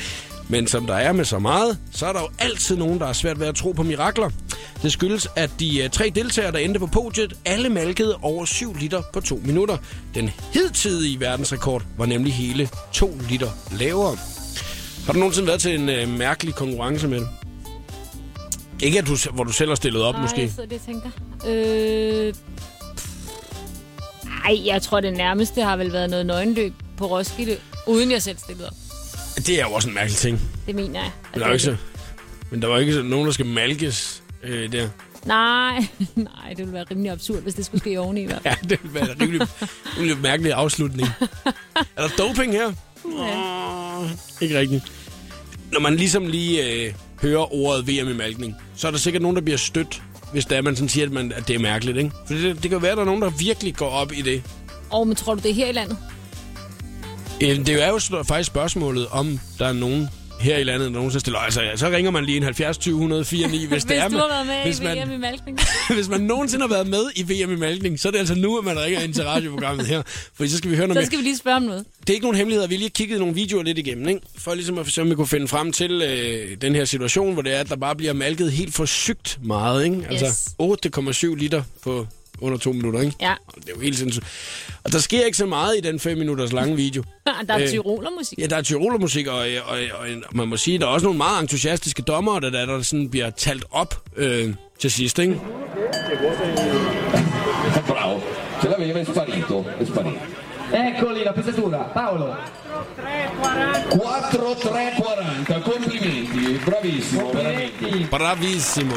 Men 0.48 0.66
som 0.66 0.86
der 0.86 0.94
er 0.94 1.12
med 1.12 1.24
så 1.24 1.38
meget, 1.38 1.78
så 1.92 2.06
er 2.06 2.12
der 2.12 2.20
jo 2.20 2.28
altid 2.38 2.76
nogen, 2.76 2.98
der 2.98 3.06
er 3.06 3.12
svært 3.12 3.40
ved 3.40 3.46
at 3.46 3.54
tro 3.54 3.72
på 3.72 3.82
mirakler. 3.82 4.30
Det 4.82 4.92
skyldes, 4.92 5.28
at 5.36 5.50
de 5.60 5.82
uh, 5.84 5.90
tre 5.90 6.12
deltagere, 6.14 6.52
der 6.52 6.58
endte 6.58 6.80
på 6.80 6.86
podiet, 6.86 7.34
alle 7.44 7.68
malkede 7.68 8.16
over 8.22 8.44
7 8.44 8.74
liter 8.74 9.02
på 9.12 9.20
2 9.20 9.40
minutter. 9.44 9.76
Den 10.14 10.30
hidtidige 10.52 11.20
verdensrekord 11.20 11.82
var 11.98 12.06
nemlig 12.06 12.34
hele 12.34 12.68
2 12.92 13.18
liter 13.30 13.50
lavere. 13.72 14.16
Har 15.06 15.12
du 15.12 15.18
nogensinde 15.18 15.48
været 15.48 15.60
til 15.60 15.80
en 15.80 16.08
uh, 16.08 16.18
mærkelig 16.18 16.54
konkurrence 16.54 17.08
med 17.08 17.20
det? 17.20 17.28
Ikke, 18.82 18.98
at 18.98 19.06
du, 19.06 19.16
hvor 19.32 19.44
du 19.44 19.52
selv 19.52 19.70
har 19.70 19.74
stillet 19.76 20.02
op, 20.02 20.14
Nej, 20.14 20.22
måske. 20.22 20.50
sidder 20.50 20.68
lige 20.68 20.78
og 20.78 20.86
tænker. 20.86 21.10
Øh... 21.46 22.34
Ej, 24.44 24.66
jeg 24.66 24.82
tror 24.82 25.00
det 25.00 25.12
nærmeste 25.16 25.62
har 25.62 25.76
vel 25.76 25.92
været 25.92 26.10
noget 26.10 26.26
nøgenløb 26.26 26.72
på 26.96 27.06
Roskilde, 27.06 27.56
uden 27.86 28.10
jeg 28.10 28.22
selv 28.22 28.38
stillede 28.38 28.66
op. 28.68 28.85
Det 29.46 29.60
er 29.60 29.64
jo 29.64 29.72
også 29.72 29.88
en 29.88 29.94
mærkelig 29.94 30.16
ting. 30.16 30.40
Det 30.66 30.74
mener 30.74 31.00
jeg. 31.02 31.10
Men 31.32 31.40
der, 31.40 31.48
er 31.48 31.52
ikke 31.52 31.78
men 32.50 32.62
der 32.62 32.68
var 32.68 32.78
ikke 32.78 33.02
nogen, 33.02 33.26
der 33.26 33.32
skal 33.32 33.46
malkes 33.46 34.22
øh, 34.42 34.72
der. 34.72 34.88
Nej, 35.26 35.86
nej, 36.14 36.48
det 36.48 36.58
ville 36.58 36.72
være 36.72 36.84
rimelig 36.90 37.10
absurd, 37.12 37.42
hvis 37.42 37.54
det 37.54 37.66
skulle 37.66 37.80
ske 37.80 38.00
oveni 38.00 38.22
i 38.22 38.26
hvert 38.26 38.42
fald. 38.42 38.54
Ja, 38.62 38.68
det 38.68 38.82
ville 38.82 38.94
være 38.94 39.12
en 39.12 39.20
rimelig, 39.20 39.48
rimelig 39.98 40.18
mærkelig 40.18 40.52
afslutning. 40.52 41.08
er 41.96 42.02
der 42.02 42.08
doping 42.18 42.52
her? 42.52 42.72
Oh, 43.04 44.10
ikke 44.40 44.58
rigtigt. 44.58 44.92
Når 45.72 45.80
man 45.80 45.96
ligesom 45.96 46.26
lige 46.26 46.72
øh, 46.72 46.92
hører 47.22 47.54
ordet 47.54 47.88
VM 47.88 48.08
i 48.08 48.14
malkning, 48.14 48.54
så 48.76 48.86
er 48.86 48.90
der 48.90 48.98
sikkert 48.98 49.22
nogen, 49.22 49.36
der 49.36 49.42
bliver 49.42 49.58
stødt, 49.58 50.02
hvis 50.32 50.44
det 50.44 50.56
er, 50.56 50.62
man 50.62 50.76
sådan 50.76 50.88
siger, 50.88 51.06
at, 51.06 51.12
man, 51.12 51.32
at 51.32 51.48
det 51.48 51.54
er 51.56 51.60
mærkeligt. 51.60 51.98
Ikke? 51.98 52.10
For 52.26 52.34
det, 52.34 52.62
det 52.62 52.70
kan 52.70 52.82
være, 52.82 52.90
at 52.90 52.96
der 52.96 53.02
er 53.02 53.06
nogen, 53.06 53.22
der 53.22 53.30
virkelig 53.30 53.76
går 53.76 53.88
op 53.88 54.12
i 54.12 54.22
det. 54.22 54.42
Og 54.90 55.06
men 55.06 55.16
tror 55.16 55.34
du, 55.34 55.40
det 55.42 55.50
er 55.50 55.54
her 55.54 55.66
i 55.66 55.72
landet? 55.72 55.98
Det 57.40 57.68
er 57.68 57.88
jo 57.88 58.22
faktisk 58.24 58.46
spørgsmålet, 58.46 59.06
om 59.10 59.40
der 59.58 59.66
er 59.66 59.72
nogen 59.72 60.08
her 60.40 60.58
i 60.58 60.64
landet, 60.64 60.86
der 60.86 60.92
nogensinde 60.92 61.20
stiller. 61.20 61.38
Altså, 61.38 61.62
ja, 61.62 61.76
så 61.76 61.88
ringer 61.88 62.10
man 62.10 62.24
lige 62.24 62.36
en 62.36 62.42
70 62.42 62.78
20 62.78 62.94
104 62.94 63.48
9, 63.48 63.58
hvis, 63.58 63.68
Hvis 63.70 63.84
det 63.84 63.98
er, 63.98 64.08
du 64.08 64.16
har 64.16 64.28
været 64.28 64.46
med 64.46 64.62
hvis 64.64 64.80
i 64.80 64.82
man, 64.82 65.08
VM 65.08 65.12
i 65.12 65.16
malkning. 65.16 65.58
hvis 65.94 66.08
man 66.08 66.20
nogensinde 66.20 66.62
har 66.62 66.68
været 66.74 66.86
med 66.86 67.02
i 67.16 67.22
VM 67.22 67.52
i 67.52 67.56
malkning, 67.56 68.00
så 68.00 68.08
er 68.08 68.12
det 68.12 68.18
altså 68.18 68.34
nu, 68.34 68.58
at 68.58 68.64
man 68.64 68.78
ringer 68.80 69.00
ind 69.00 69.14
til 69.14 69.24
radioprogrammet 69.24 69.86
her. 69.86 70.02
For 70.34 70.46
så 70.46 70.56
skal 70.56 70.70
vi 70.70 70.76
høre 70.76 70.86
noget 70.88 70.96
Så 70.96 71.00
mere. 71.00 71.06
skal 71.06 71.18
vi 71.18 71.22
lige 71.24 71.36
spørge 71.36 71.56
om 71.56 71.62
noget. 71.62 71.84
Det 72.00 72.10
er 72.10 72.14
ikke 72.14 72.24
nogen 72.24 72.36
hemmelighed, 72.36 72.68
vi 72.68 72.74
lige 72.74 72.84
har 72.84 72.88
kigget 72.90 73.18
nogle 73.18 73.34
videoer 73.34 73.62
lidt 73.62 73.78
igennem, 73.78 74.08
ikke? 74.08 74.20
for 74.38 74.54
ligesom 74.54 74.78
at 74.78 74.86
se, 74.86 75.02
om 75.02 75.10
vi 75.10 75.14
kunne 75.14 75.26
finde 75.26 75.48
frem 75.48 75.72
til 75.72 76.02
øh, 76.02 76.56
den 76.60 76.74
her 76.74 76.84
situation, 76.84 77.32
hvor 77.32 77.42
det 77.42 77.54
er, 77.54 77.60
at 77.60 77.68
der 77.68 77.76
bare 77.76 77.96
bliver 77.96 78.12
malket 78.12 78.52
helt 78.52 78.74
for 78.74 78.84
sygt 78.84 79.38
meget. 79.42 79.84
Ikke? 79.84 80.06
Altså 80.10 80.26
Yes. 80.26 81.22
8,7 81.32 81.34
liter 81.36 81.62
på 81.82 82.06
under 82.40 82.58
to 82.58 82.72
minutter. 82.72 83.00
Ikke? 83.00 83.16
Ja, 83.20 83.34
Det 83.54 83.64
er 83.68 83.72
jo 83.76 83.80
helt 83.80 83.98
sindssygt. 83.98 84.26
Og 84.84 84.92
der 84.92 84.98
sker 84.98 85.24
ikke 85.24 85.36
så 85.38 85.46
meget 85.46 85.76
i 85.76 85.80
den 85.80 86.00
5 86.00 86.18
minutters 86.18 86.52
lange 86.52 86.76
video. 86.76 87.02
der 87.48 87.54
er 87.54 87.60
Øh, 87.62 87.68
tyrolermusik. 87.68 88.38
Ja, 88.38 88.46
der 88.46 88.56
er 88.56 88.62
tyrolermusik, 88.62 89.26
og, 89.26 89.34
og, 89.38 89.44
og, 89.66 89.78
og 89.98 90.36
man 90.36 90.48
må 90.48 90.56
sige, 90.56 90.78
der 90.78 90.84
er 90.86 90.90
også 90.90 91.04
nogle 91.06 91.18
meget 91.18 91.42
entusiastiske 91.42 92.02
dommere, 92.02 92.40
der, 92.40 92.50
der, 92.50 92.66
der 92.66 92.82
sådan 92.82 93.08
bliver 93.10 93.30
talt 93.30 93.64
op 93.70 94.02
øh, 94.16 94.54
til 94.78 94.90
sidst. 94.90 95.18
Ikke? 95.18 95.40
Bravo, 97.88 98.20
ce 98.60 98.68
l'aveva, 98.68 99.04
sparito, 99.04 99.64
è 99.80 99.84
sparito. 99.84 100.20
Eccoli 100.72 101.24
la 101.24 101.32
pesatura, 101.32 101.78
Paolo. 101.94 102.34
4-3-40, 104.26 105.62
complimenti, 105.62 106.58
bravissimo, 106.64 107.22
veramente. 107.32 108.08
Bravissimo. 108.10 108.94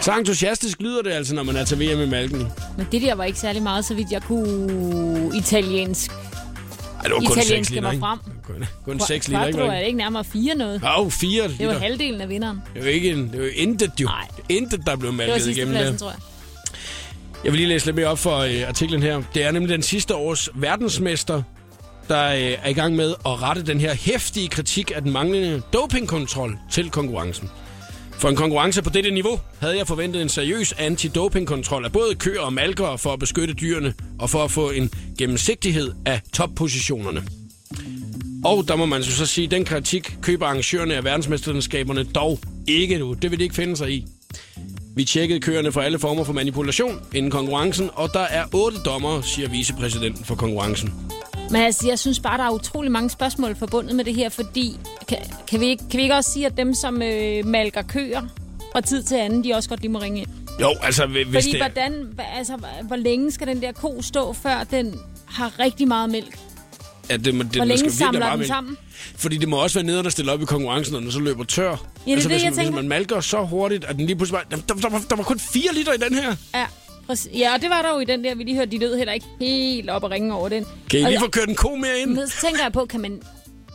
Så 0.00 0.12
entusiastisk 0.18 0.80
lyder 0.80 1.02
det 1.02 1.10
altså, 1.10 1.34
når 1.34 1.42
man 1.42 1.56
er 1.56 1.64
til 1.64 1.78
VM 1.80 2.00
i 2.00 2.06
malken. 2.06 2.46
Men 2.76 2.86
det 2.92 3.02
der 3.02 3.14
var 3.14 3.24
ikke 3.24 3.38
særlig 3.38 3.62
meget, 3.62 3.84
så 3.84 3.94
vidt 3.94 4.10
jeg 4.12 4.22
kunne 4.22 5.36
italiensk. 5.36 6.10
Ej, 6.10 7.02
det 7.02 7.12
var 7.12 7.18
kun 7.18 7.26
6 7.34 7.46
Italienske 7.46 7.74
liter, 7.74 7.82
mig 7.82 7.92
ikke? 7.92 8.00
frem. 8.00 8.18
Kun, 8.46 8.64
kun 8.84 9.00
6 9.00 9.28
liter, 9.28 9.46
ikke? 9.46 9.58
Quattro 9.58 9.74
er 9.74 9.78
det 9.78 9.86
ikke 9.86 9.98
nærmere 9.98 10.24
fire 10.24 10.54
noget. 10.54 10.82
Åh, 10.84 11.00
oh, 11.00 11.10
4 11.10 11.42
Det 11.42 11.50
var 11.50 11.66
liter. 11.66 11.78
halvdelen 11.78 12.20
af 12.20 12.28
vinderen. 12.28 12.62
Det 12.74 12.80
er 12.80 12.84
jo 12.86 12.90
ikke 12.90 13.10
en, 13.10 13.28
det 13.32 13.34
er 13.40 13.44
jo 13.44 13.50
intet, 13.56 13.92
jo. 14.00 14.06
Nej. 14.06 14.28
Intet, 14.48 14.86
der 14.86 14.96
blev 14.96 15.10
Det 15.12 15.18
var 15.18 15.24
malket 15.26 15.42
sidste 15.42 15.52
igennem 15.60 15.74
pladsen, 15.74 15.92
der. 15.92 15.98
tror 15.98 16.10
jeg. 16.10 16.18
Jeg 17.44 17.52
vil 17.52 17.58
lige 17.58 17.68
læse 17.68 17.86
lidt 17.86 17.96
mere 17.96 18.06
op 18.06 18.18
for 18.18 18.36
øh, 18.38 18.68
artiklen 18.68 19.02
her. 19.02 19.22
Det 19.34 19.44
er 19.44 19.50
nemlig 19.52 19.70
den 19.72 19.82
sidste 19.82 20.14
års 20.14 20.48
verdensmester, 20.54 21.42
der 22.08 22.28
øh, 22.28 22.58
er 22.62 22.68
i 22.68 22.72
gang 22.72 22.96
med 22.96 23.14
at 23.26 23.42
rette 23.42 23.62
den 23.62 23.80
her 23.80 23.94
hæftige 23.94 24.48
kritik 24.48 24.92
af 24.94 25.02
den 25.02 25.12
manglende 25.12 25.62
dopingkontrol 25.72 26.58
til 26.70 26.90
konkurrencen. 26.90 27.50
For 28.18 28.28
en 28.28 28.36
konkurrence 28.36 28.82
på 28.82 28.90
dette 28.90 29.10
niveau 29.10 29.40
havde 29.60 29.78
jeg 29.78 29.86
forventet 29.86 30.22
en 30.22 30.28
seriøs 30.28 30.72
antidopingkontrol 30.72 31.84
af 31.84 31.92
både 31.92 32.14
køer 32.14 32.40
og 32.40 32.52
malkere 32.52 32.98
for 32.98 33.12
at 33.12 33.18
beskytte 33.18 33.54
dyrene 33.54 33.94
og 34.18 34.30
for 34.30 34.44
at 34.44 34.50
få 34.50 34.70
en 34.70 34.90
gennemsigtighed 35.18 35.92
af 36.06 36.20
toppositionerne. 36.32 37.22
Og 38.44 38.68
der 38.68 38.76
må 38.76 38.86
man 38.86 39.02
så 39.02 39.26
sige, 39.26 39.44
at 39.44 39.50
den 39.50 39.64
kritik 39.64 40.16
køber 40.22 40.46
arrangørerne 40.46 40.94
af 40.94 41.04
verdensmesterskaberne 41.04 42.04
dog 42.04 42.38
ikke 42.66 42.98
nu. 42.98 43.12
Det 43.12 43.30
vil 43.30 43.38
de 43.38 43.44
ikke 43.44 43.54
finde 43.54 43.76
sig 43.76 43.90
i. 43.90 44.06
Vi 44.96 45.04
tjekkede 45.04 45.40
køerne 45.40 45.72
for 45.72 45.80
alle 45.80 45.98
former 45.98 46.24
for 46.24 46.32
manipulation 46.32 47.00
inden 47.14 47.30
konkurrencen, 47.30 47.90
og 47.94 48.10
der 48.12 48.20
er 48.20 48.44
otte 48.54 48.78
dommere, 48.84 49.22
siger 49.22 49.48
vicepræsidenten 49.48 50.24
for 50.24 50.34
konkurrencen. 50.34 50.92
Men 51.50 51.62
altså, 51.62 51.88
jeg 51.88 51.98
synes 51.98 52.20
bare, 52.20 52.38
der 52.38 52.44
er 52.44 52.50
utrolig 52.50 52.92
mange 52.92 53.10
spørgsmål 53.10 53.56
forbundet 53.56 53.96
med 53.96 54.04
det 54.04 54.14
her, 54.14 54.28
fordi 54.28 54.76
kan, 55.08 55.18
kan, 55.48 55.60
vi, 55.60 55.66
ikke, 55.66 55.84
kan 55.90 55.98
vi 55.98 56.02
ikke 56.02 56.14
også 56.14 56.30
sige, 56.30 56.46
at 56.46 56.56
dem, 56.56 56.74
som 56.74 57.02
øh, 57.02 57.46
malker 57.46 57.82
køer 57.82 58.22
fra 58.72 58.80
tid 58.80 59.02
til 59.02 59.14
anden, 59.14 59.44
de 59.44 59.54
også 59.54 59.68
godt 59.68 59.80
lige 59.80 59.90
må 59.92 59.98
ringe 59.98 60.20
ind? 60.20 60.28
Jo, 60.60 60.74
altså 60.82 61.06
hvis 61.06 61.26
Fordi 61.32 61.50
det... 61.50 61.60
hvordan, 61.60 62.20
altså, 62.36 62.56
hvor 62.82 62.96
længe 62.96 63.30
skal 63.32 63.46
den 63.46 63.62
der 63.62 63.72
ko 63.72 64.02
stå, 64.02 64.32
før 64.32 64.64
den 64.70 65.00
har 65.26 65.58
rigtig 65.58 65.88
meget 65.88 66.10
mælk? 66.10 66.38
Ja, 67.10 67.16
det, 67.16 67.34
må- 67.34 67.42
det, 67.42 67.56
Hvor 67.56 67.64
længe 67.64 67.78
skal 67.78 67.92
samler 67.92 68.20
bare 68.20 68.30
den 68.30 68.38
mælke. 68.38 68.48
sammen? 68.48 68.76
Fordi 69.16 69.36
det 69.36 69.48
må 69.48 69.56
også 69.62 69.78
være 69.78 69.86
nederen 69.86 70.06
at 70.06 70.12
stille 70.12 70.32
op 70.32 70.42
i 70.42 70.44
konkurrencen, 70.44 70.92
når 70.92 71.00
den 71.00 71.12
så 71.12 71.20
løber 71.20 71.44
tør. 71.44 71.70
Altså, 71.70 71.84
det 72.06 72.12
er 72.12 72.16
det, 72.16 72.24
hvis, 72.26 72.32
jeg 72.32 72.40
man, 72.42 72.52
hvis 72.52 72.56
tænker. 72.64 72.74
man 72.82 72.88
malker 72.88 73.20
så 73.20 73.44
hurtigt, 73.44 73.84
at 73.84 73.96
den 73.96 74.06
lige 74.06 74.16
pludselig 74.16 74.40
bare... 74.50 74.60
Der, 74.68 74.74
der, 74.74 74.88
var, 74.88 75.02
der 75.10 75.16
var 75.16 75.22
kun 75.24 75.38
4 75.38 75.62
liter 75.74 75.92
i 75.92 75.96
den 75.96 76.14
her. 76.14 76.36
Ja, 76.54 76.66
præcis. 77.08 77.32
ja, 77.38 77.54
og 77.54 77.60
det 77.62 77.70
var 77.70 77.82
der 77.82 77.90
jo 77.94 77.98
i 77.98 78.04
den 78.04 78.24
der, 78.24 78.34
vi 78.34 78.42
lige 78.44 78.56
hørte, 78.56 78.70
de 78.70 78.78
lød 78.78 78.96
heller 78.96 79.12
ikke 79.12 79.26
helt 79.40 79.90
op 79.90 80.04
og 80.04 80.10
ringe 80.10 80.34
over 80.34 80.48
den. 80.48 80.64
Kan 80.90 81.00
I 81.00 81.04
lige 81.04 81.20
få 81.20 81.28
kørt 81.28 81.48
en 81.48 81.54
ko 81.54 81.74
mere 81.74 81.98
ind? 81.98 82.28
Så 82.28 82.40
tænker 82.46 82.62
jeg 82.62 82.72
på, 82.72 82.86
kan 82.86 83.00
man... 83.00 83.22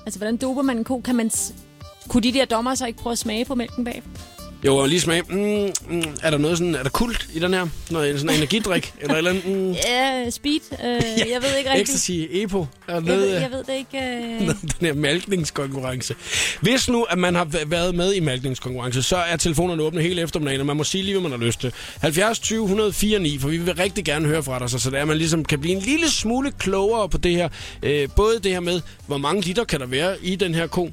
Altså, 0.05 0.19
hvordan 0.19 0.37
doper 0.37 0.61
man 0.61 0.77
en 0.77 0.83
ko? 0.83 0.99
Kan 0.99 1.15
man... 1.15 1.31
Kunne 2.07 2.23
de 2.23 2.33
der 2.33 2.45
dommer 2.45 2.75
så 2.75 2.85
ikke 2.85 2.99
prøve 2.99 3.11
at 3.11 3.17
smage 3.17 3.45
på 3.45 3.55
mælken 3.55 3.85
bag? 3.85 4.03
Jo, 4.65 4.75
og 4.77 4.89
lige 4.89 5.01
smage. 5.01 5.21
Mm, 5.29 5.71
mm, 5.89 6.03
er 6.23 6.29
der 6.29 6.37
noget 6.37 6.57
sådan... 6.57 6.75
Er 6.75 6.83
der 6.83 6.89
kult 6.89 7.27
i 7.33 7.39
den 7.39 7.53
her? 7.53 7.67
Noget 7.91 8.19
sådan 8.19 8.29
en 8.29 8.35
energidrik? 8.37 8.93
eller 9.01 9.15
eller 9.15 9.29
andet? 9.31 9.45
Mm, 9.45 9.71
Ja, 9.71 10.29
speed. 10.29 10.59
Øh, 10.85 10.89
jeg 11.31 11.41
ved 11.41 11.57
ikke 11.57 11.69
rigtigt. 11.69 11.89
Ecstasy, 11.89 12.11
Epo? 12.31 12.59
Er 12.61 12.65
der 12.87 12.93
Jeg 12.93 13.01
noget, 13.01 13.21
ved, 13.21 13.35
øh, 13.35 13.41
jeg 13.41 13.51
ved 13.51 13.63
det 13.63 13.73
ikke. 13.77 13.97
Øh... 13.97 14.39
den 14.79 14.87
her 14.87 14.93
malkningskonkurrence. 14.93 16.15
Hvis 16.61 16.89
nu, 16.89 17.03
at 17.03 17.17
man 17.17 17.35
har 17.35 17.45
væ- 17.45 17.63
været 17.65 17.95
med 17.95 18.13
i 18.13 18.19
malkningskonkurrence, 18.19 19.03
så 19.03 19.15
er 19.17 19.35
telefonerne 19.35 19.83
åbne 19.83 20.01
hele 20.01 20.21
eftermiddagen, 20.21 20.59
og 20.59 20.65
man 20.67 20.77
må 20.77 20.83
sige 20.83 21.03
lige, 21.03 21.19
hvad 21.19 21.29
man 21.29 21.39
har 21.39 21.45
lyst 21.45 21.59
til. 21.61 21.71
70 22.01 22.39
20 22.39 22.63
104 22.63 23.19
9, 23.19 23.37
for 23.39 23.49
vi 23.49 23.57
vil 23.57 23.75
rigtig 23.75 24.05
gerne 24.05 24.27
høre 24.27 24.43
fra 24.43 24.59
dig, 24.59 24.69
så, 24.69 24.79
så 24.79 24.89
det 24.89 24.97
er, 24.97 25.01
at 25.01 25.07
man 25.07 25.17
ligesom 25.17 25.45
kan 25.45 25.59
blive 25.59 25.75
en 25.75 25.81
lille 25.81 26.11
smule 26.11 26.51
klogere 26.59 27.09
på 27.09 27.17
det 27.17 27.31
her. 27.31 27.49
Øh, 27.83 28.07
både 28.15 28.39
det 28.39 28.51
her 28.51 28.59
med, 28.59 28.81
hvor 29.07 29.17
mange 29.17 29.41
liter 29.41 29.63
kan 29.63 29.79
der 29.79 29.85
være 29.85 30.15
i 30.23 30.35
den 30.35 30.55
her 30.55 30.67
ko. 30.67 30.89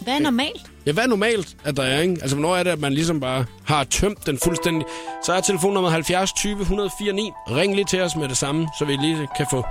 Hvad 0.00 0.14
er 0.14 0.18
normalt? 0.18 0.62
Ja, 0.86 0.92
hvad 0.92 1.04
er 1.04 1.08
normalt, 1.08 1.56
at 1.64 1.76
der 1.76 1.82
er, 1.82 2.00
ikke? 2.00 2.16
Altså, 2.22 2.36
hvornår 2.36 2.56
er 2.56 2.62
det, 2.62 2.70
at 2.70 2.80
man 2.80 2.92
ligesom 2.92 3.20
bare 3.20 3.44
har 3.64 3.84
tømt 3.84 4.26
den 4.26 4.38
fuldstændig? 4.44 4.86
Så 5.24 5.32
er 5.32 5.40
telefonnummer 5.40 5.90
70 5.90 6.32
20 6.32 6.60
104 6.60 7.12
9. 7.12 7.30
Ring 7.50 7.74
lige 7.74 7.84
til 7.84 8.00
os 8.00 8.16
med 8.16 8.28
det 8.28 8.36
samme, 8.36 8.68
så 8.78 8.84
vi 8.84 8.92
lige 8.92 9.28
kan 9.36 9.46
få 9.50 9.64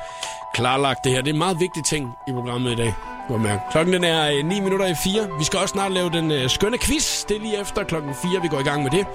klarlagt 0.53 0.99
det 1.03 1.11
her. 1.11 1.21
Det 1.21 1.29
er 1.29 1.33
en 1.33 1.37
meget 1.37 1.59
vigtig 1.59 1.83
ting 1.85 2.09
i 2.27 2.31
programmet 2.31 2.71
i 2.71 2.75
dag. 2.75 2.93
Godt 3.27 3.41
mærke. 3.41 3.61
Klokken 3.71 3.93
den 3.93 4.03
er 4.03 4.37
øh, 4.37 4.45
9 4.45 4.59
minutter 4.59 4.85
i 4.87 4.95
4. 5.03 5.27
Vi 5.39 5.43
skal 5.43 5.59
også 5.59 5.73
snart 5.73 5.91
lave 5.91 6.09
den 6.09 6.31
øh, 6.31 6.49
skønne 6.49 6.77
quiz. 6.77 7.25
Det 7.25 7.37
er 7.37 7.41
lige 7.41 7.61
efter 7.61 7.83
klokken 7.83 8.15
4, 8.21 8.41
vi 8.41 8.47
går 8.47 8.59
i 8.59 8.63
gang 8.63 8.83
med 8.83 8.91
det. 8.91 9.05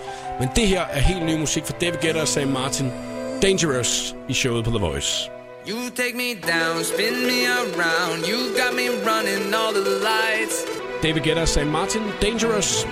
Men 0.40 0.48
det 0.56 0.68
her 0.68 0.82
er 0.82 1.00
helt 1.00 1.24
ny 1.26 1.40
musik 1.40 1.64
fra 1.66 1.74
David 1.80 1.98
Guetta 2.02 2.20
og 2.20 2.28
Sam 2.28 2.48
Martin. 2.48 2.92
Dangerous 3.42 4.14
i 4.28 4.34
showet 4.34 4.64
på 4.64 4.70
The 4.70 4.78
Voice. 4.78 5.30
You 5.68 5.78
take 5.96 6.16
me 6.16 6.28
down, 6.52 6.84
spin 6.84 7.14
me 7.30 7.38
around. 7.60 8.18
You 8.30 8.38
got 8.60 8.72
me 8.80 8.86
running 9.08 9.54
all 9.54 9.72
the 9.74 9.98
lights. 10.10 10.87
David 11.02 11.22
Guetta 11.22 11.40
og 11.40 11.48
Sam 11.48 11.66
Martin, 11.66 12.00
Dangerous. 12.22 12.86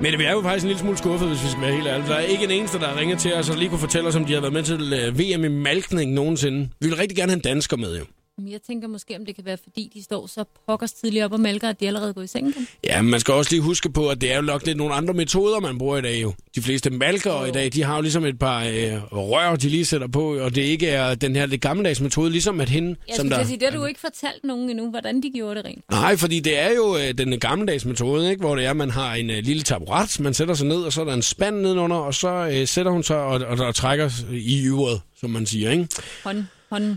Men 0.00 0.18
vi 0.18 0.24
er 0.24 0.32
jo 0.32 0.42
faktisk 0.42 0.64
en 0.64 0.68
lille 0.68 0.80
smule 0.80 0.98
skuffet, 0.98 1.28
hvis 1.28 1.44
vi 1.44 1.48
skal 1.48 1.62
være 1.62 1.72
helt 1.72 1.86
ærlige. 1.86 2.08
Der 2.08 2.14
er 2.14 2.20
ikke 2.20 2.44
en 2.44 2.50
eneste, 2.50 2.78
der 2.78 2.98
ringer 2.98 3.16
til 3.16 3.34
os 3.34 3.50
og 3.50 3.56
lige 3.56 3.68
kunne 3.68 3.78
fortælle 3.78 4.08
os, 4.08 4.16
om 4.16 4.24
de 4.24 4.32
har 4.32 4.40
været 4.40 4.52
med 4.52 4.62
til 4.62 4.92
øh, 4.92 5.18
VM 5.18 5.44
i 5.44 5.48
malkning 5.48 6.12
nogensinde. 6.12 6.68
Vi 6.80 6.88
vil 6.88 6.96
rigtig 6.96 7.16
gerne 7.16 7.30
have 7.30 7.36
en 7.36 7.42
dansker 7.42 7.76
med, 7.76 7.98
jo. 7.98 8.04
Jeg 8.38 8.62
tænker 8.66 8.88
måske, 8.88 9.16
om 9.16 9.26
det 9.26 9.34
kan 9.34 9.44
være, 9.44 9.56
fordi 9.62 9.90
de 9.94 10.02
står 10.02 10.26
så 10.26 10.44
pokkers 10.66 10.92
tidligt 10.92 11.24
op 11.24 11.32
og 11.32 11.40
malker, 11.40 11.68
at 11.68 11.80
de 11.80 11.86
allerede 11.86 12.14
går 12.14 12.22
i 12.22 12.26
seng. 12.26 12.54
Ja, 12.84 13.02
men 13.02 13.10
man 13.10 13.20
skal 13.20 13.34
også 13.34 13.50
lige 13.50 13.62
huske 13.62 13.92
på, 13.92 14.08
at 14.08 14.20
det 14.20 14.32
er 14.32 14.36
jo 14.36 14.42
nok 14.42 14.66
lidt 14.66 14.78
nogle 14.78 14.94
andre 14.94 15.14
metoder, 15.14 15.60
man 15.60 15.78
bruger 15.78 15.96
i 15.96 16.02
dag 16.02 16.22
jo. 16.22 16.32
De 16.54 16.62
fleste 16.62 16.90
malkere 16.90 17.48
i 17.48 17.52
dag, 17.52 17.72
de 17.72 17.82
har 17.82 17.96
jo 17.96 18.02
ligesom 18.02 18.24
et 18.24 18.38
par 18.38 18.64
øh, 18.64 19.12
rør, 19.12 19.56
de 19.56 19.68
lige 19.68 19.84
sætter 19.84 20.06
på, 20.08 20.34
og 20.34 20.54
det 20.54 20.62
ikke 20.62 20.88
er 20.88 21.14
den 21.14 21.36
her 21.36 21.46
lidt 21.46 21.60
gammeldags 21.60 22.00
metode, 22.00 22.30
ligesom 22.30 22.60
at 22.60 22.68
hende, 22.68 22.96
Jeg 23.08 23.16
som 23.16 23.28
der... 23.30 23.44
sige, 23.44 23.60
det 23.60 23.68
har 23.70 23.78
du 23.78 23.84
ikke 23.84 24.00
fortalt 24.00 24.44
nogen 24.44 24.70
endnu, 24.70 24.90
hvordan 24.90 25.22
de 25.22 25.30
gjorde 25.34 25.54
det 25.56 25.64
rent. 25.64 25.90
Nej, 25.90 26.16
fordi 26.16 26.40
det 26.40 26.58
er 26.58 26.70
jo 26.70 26.96
øh, 26.96 27.14
den 27.18 27.40
gammeldags 27.40 27.84
metode, 27.84 28.30
ikke? 28.30 28.40
hvor 28.40 28.56
det 28.56 28.64
er, 28.64 28.72
man 28.72 28.90
har 28.90 29.14
en 29.14 29.30
øh, 29.30 29.38
lille 29.42 29.62
taburet, 29.62 30.20
man 30.20 30.34
sætter 30.34 30.54
sig 30.54 30.66
ned, 30.66 30.82
og 30.82 30.92
så 30.92 31.00
er 31.00 31.04
der 31.04 31.14
en 31.14 31.22
spand 31.22 31.56
nedenunder, 31.60 31.96
og 31.96 32.14
så 32.14 32.48
øh, 32.52 32.66
sætter 32.68 32.92
hun 32.92 33.02
sig 33.02 33.16
og, 33.16 33.40
og, 33.40 33.66
og 33.66 33.74
trækker 33.74 34.10
i 34.32 34.62
yveret, 34.66 35.00
som 35.20 35.30
man 35.30 35.46
siger. 35.46 35.70
Ikke? 35.70 35.88
Hånd, 36.24 36.44
hånd, 36.70 36.96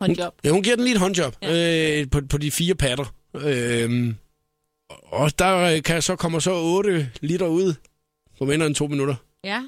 håndjob. 0.00 0.34
Ja, 0.44 0.50
hun 0.50 0.62
giver 0.62 0.76
den 0.76 0.84
lige 0.84 0.94
et 0.94 1.00
håndjob 1.00 1.36
ja. 1.42 2.00
øh, 2.00 2.10
på, 2.10 2.20
på 2.30 2.38
de 2.38 2.50
fire 2.50 2.74
patter. 2.74 3.14
Øh, 3.34 4.14
og 5.02 5.38
der 5.38 5.56
øh, 5.56 5.82
kan 5.82 6.02
så 6.02 6.16
kommer 6.16 6.38
så 6.38 6.54
8 6.54 7.10
liter 7.20 7.46
ud 7.46 7.74
på 8.38 8.44
mindre 8.44 8.66
end 8.66 8.74
to 8.74 8.86
minutter. 8.86 9.14
Ja. 9.44 9.62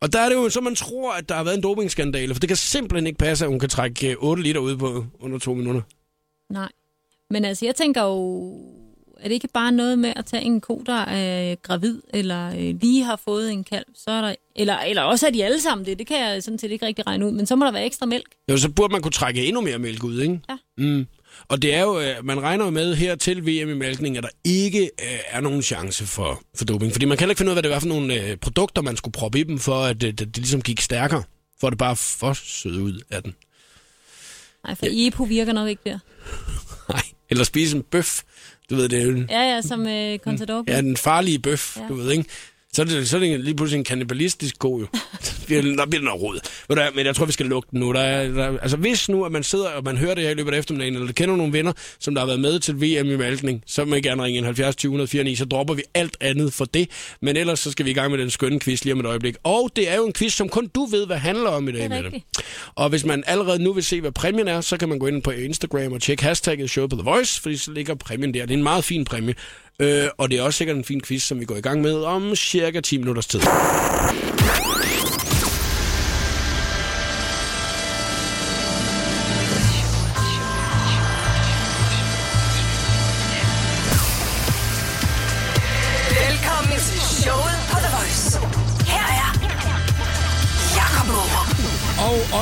Og 0.00 0.12
der 0.12 0.20
er 0.20 0.28
det 0.28 0.36
jo 0.36 0.48
så, 0.48 0.60
man 0.60 0.74
tror, 0.74 1.12
at 1.12 1.28
der 1.28 1.34
har 1.34 1.44
været 1.44 1.56
en 1.56 1.62
dopingskandale, 1.62 2.34
for 2.34 2.40
det 2.40 2.48
kan 2.48 2.56
simpelthen 2.56 3.06
ikke 3.06 3.18
passe, 3.18 3.44
at 3.44 3.50
hun 3.50 3.58
kan 3.58 3.68
trække 3.68 4.10
øh, 4.10 4.16
8 4.18 4.42
liter 4.42 4.60
ud 4.60 4.76
på 4.76 5.06
under 5.20 5.38
to 5.38 5.54
minutter. 5.54 5.82
Nej. 6.50 6.68
Men 7.30 7.44
altså, 7.44 7.64
jeg 7.64 7.74
tænker 7.74 8.02
jo, 8.02 8.52
er 9.22 9.28
det 9.28 9.34
ikke 9.34 9.48
bare 9.48 9.72
noget 9.72 9.98
med 9.98 10.12
at 10.16 10.26
tage 10.26 10.42
en 10.42 10.60
ko, 10.60 10.82
der 10.86 11.00
er 11.04 11.54
gravid, 11.54 12.02
eller 12.14 12.48
øh, 12.48 12.80
lige 12.80 13.04
har 13.04 13.20
fået 13.24 13.52
en 13.52 13.64
kalv, 13.64 13.84
så 13.94 14.10
er 14.10 14.20
der, 14.20 14.34
eller, 14.56 14.78
eller 14.78 15.02
også 15.02 15.26
er 15.26 15.30
de 15.30 15.44
alle 15.44 15.60
sammen 15.60 15.86
det, 15.86 15.98
det 15.98 16.06
kan 16.06 16.20
jeg 16.20 16.42
sådan 16.42 16.58
set 16.58 16.70
ikke 16.70 16.86
rigtig 16.86 17.06
regne 17.06 17.26
ud, 17.26 17.30
men 17.30 17.46
så 17.46 17.56
må 17.56 17.64
der 17.64 17.72
være 17.72 17.86
ekstra 17.86 18.06
mælk. 18.06 18.26
Jo, 18.50 18.56
så 18.56 18.70
burde 18.70 18.92
man 18.92 19.02
kunne 19.02 19.12
trække 19.12 19.46
endnu 19.46 19.60
mere 19.60 19.78
mælk 19.78 20.04
ud, 20.04 20.20
ikke? 20.20 20.40
Ja. 20.48 20.56
Mm. 20.78 21.06
Og 21.48 21.62
det 21.62 21.74
er 21.74 21.80
jo, 21.80 22.00
øh, 22.00 22.24
man 22.24 22.42
regner 22.42 22.64
jo 22.64 22.70
med 22.70 22.94
her 22.94 23.14
til 23.14 23.46
VM 23.46 23.70
i 23.70 23.74
mælkning, 23.74 24.16
at 24.16 24.22
der 24.22 24.28
ikke 24.44 24.82
øh, 24.82 25.18
er 25.28 25.40
nogen 25.40 25.62
chance 25.62 26.06
for, 26.06 26.42
for 26.54 26.64
doping. 26.64 26.92
Fordi 26.92 27.04
man 27.04 27.16
kan 27.16 27.22
heller 27.24 27.30
ikke 27.30 27.38
finde 27.38 27.50
ud 27.50 27.52
af, 27.52 27.54
hvad 27.54 27.62
det 27.62 27.70
var 27.70 27.78
for 27.80 27.88
nogle 27.88 28.14
øh, 28.14 28.36
produkter, 28.36 28.82
man 28.82 28.96
skulle 28.96 29.12
proppe 29.12 29.40
i 29.40 29.42
dem, 29.42 29.58
for 29.58 29.84
at 29.84 30.02
øh, 30.02 30.12
det 30.12 30.36
ligesom 30.36 30.62
gik 30.62 30.80
stærkere. 30.80 31.22
For 31.60 31.66
at 31.66 31.70
det 31.70 31.78
bare 31.78 31.96
for 31.96 32.32
sød 32.32 32.76
ud 32.76 33.00
af 33.10 33.22
den. 33.22 33.34
Nej, 34.64 34.74
for 34.74 34.86
ja. 34.86 35.06
EPO 35.06 35.22
virker 35.24 35.52
nok 35.52 35.68
ikke 35.68 35.82
der. 35.84 35.98
Nej, 36.92 37.02
eller 37.30 37.44
spise 37.44 37.76
en 37.76 37.82
bøf. 37.82 38.22
Du 38.72 38.76
ved, 38.76 38.88
det 38.88 38.98
er 39.02 39.04
jo 39.06 39.24
Ja, 39.30 39.54
ja, 39.54 39.60
som 39.60 39.86
øh, 39.86 40.18
Contador. 40.18 40.64
ja, 40.68 40.80
den 40.80 40.96
farlige 40.96 41.38
bøf, 41.38 41.76
Ja. 41.76 41.82
ja. 41.82 41.88
du 41.88 41.94
ved, 41.94 42.10
ikke? 42.10 42.24
Så 42.74 42.82
er, 42.82 42.86
det, 42.86 43.08
så 43.08 43.16
er 43.16 43.20
det 43.20 43.40
lige 43.40 43.54
pludselig 43.54 43.78
en 43.78 43.84
kannibalistisk 43.84 44.58
god, 44.58 44.80
jo. 44.80 44.86
Der 44.92 45.32
bliver, 45.46 46.00
noget 46.00 46.48
hvad, 46.66 46.76
Men 46.94 47.06
jeg 47.06 47.16
tror, 47.16 47.26
vi 47.26 47.32
skal 47.32 47.46
lukke 47.46 47.68
den 47.70 47.80
nu. 47.80 47.92
Der 47.92 48.00
er, 48.00 48.28
der, 48.28 48.58
altså, 48.58 48.76
hvis 48.76 49.08
nu, 49.08 49.24
at 49.24 49.32
man 49.32 49.42
sidder 49.42 49.68
og 49.68 49.84
man 49.84 49.96
hører 49.96 50.14
det 50.14 50.24
her 50.24 50.30
i 50.30 50.34
løbet 50.34 50.54
af 50.54 50.58
eftermiddagen, 50.58 50.94
eller 50.94 51.12
kender 51.12 51.36
nogle 51.36 51.52
venner, 51.52 51.72
som 51.98 52.14
der 52.14 52.20
har 52.20 52.26
været 52.26 52.40
med 52.40 52.60
til 52.60 52.74
VM 52.74 53.10
i 53.10 53.16
malkning, 53.16 53.62
så 53.66 53.84
må 53.84 53.94
I 53.94 54.00
gerne 54.00 54.22
ringe 54.22 54.36
ind 54.36 54.44
70 54.44 54.76
20 54.76 54.88
149, 54.88 55.36
så 55.36 55.44
dropper 55.44 55.74
vi 55.74 55.82
alt 55.94 56.16
andet 56.20 56.52
for 56.52 56.64
det. 56.64 56.88
Men 57.20 57.36
ellers 57.36 57.58
så 57.58 57.70
skal 57.70 57.86
vi 57.86 57.90
i 57.90 57.94
gang 57.94 58.10
med 58.10 58.18
den 58.18 58.30
skønne 58.30 58.60
quiz 58.60 58.84
lige 58.84 58.92
om 58.92 59.00
et 59.00 59.06
øjeblik. 59.06 59.36
Og 59.42 59.70
det 59.76 59.90
er 59.90 59.96
jo 59.96 60.06
en 60.06 60.12
quiz, 60.12 60.32
som 60.32 60.48
kun 60.48 60.66
du 60.66 60.84
ved, 60.84 61.06
hvad 61.06 61.18
handler 61.18 61.50
om 61.50 61.68
i 61.68 61.72
dag. 61.72 61.90
Det 61.90 61.92
er. 61.92 62.20
Og 62.74 62.88
hvis 62.88 63.04
man 63.04 63.24
allerede 63.26 63.62
nu 63.62 63.72
vil 63.72 63.84
se, 63.84 64.00
hvad 64.00 64.12
præmien 64.12 64.48
er, 64.48 64.60
så 64.60 64.76
kan 64.76 64.88
man 64.88 64.98
gå 64.98 65.06
ind 65.06 65.22
på 65.22 65.30
Instagram 65.30 65.92
og 65.92 66.02
tjekke 66.02 66.24
hashtagget 66.24 66.70
show 66.70 66.86
på 66.86 66.96
The 66.96 67.04
Voice, 67.04 67.40
fordi 67.40 67.56
så 67.56 67.72
ligger 67.72 67.94
præmien 67.94 68.34
der. 68.34 68.46
Det 68.46 68.54
er 68.54 68.58
en 68.58 68.62
meget 68.62 68.84
fin 68.84 69.04
præmie. 69.04 69.34
Øh, 69.82 70.08
og 70.18 70.30
det 70.30 70.38
er 70.38 70.42
også 70.42 70.56
sikkert 70.56 70.76
en 70.76 70.84
fin 70.84 71.00
quiz, 71.00 71.22
som 71.22 71.40
vi 71.40 71.44
går 71.44 71.56
i 71.56 71.60
gang 71.60 71.80
med 71.80 71.94
om 71.94 72.36
cirka 72.36 72.80
10 72.80 72.98
minutters 72.98 73.26
tid. 73.26 73.40
Er 73.40 73.46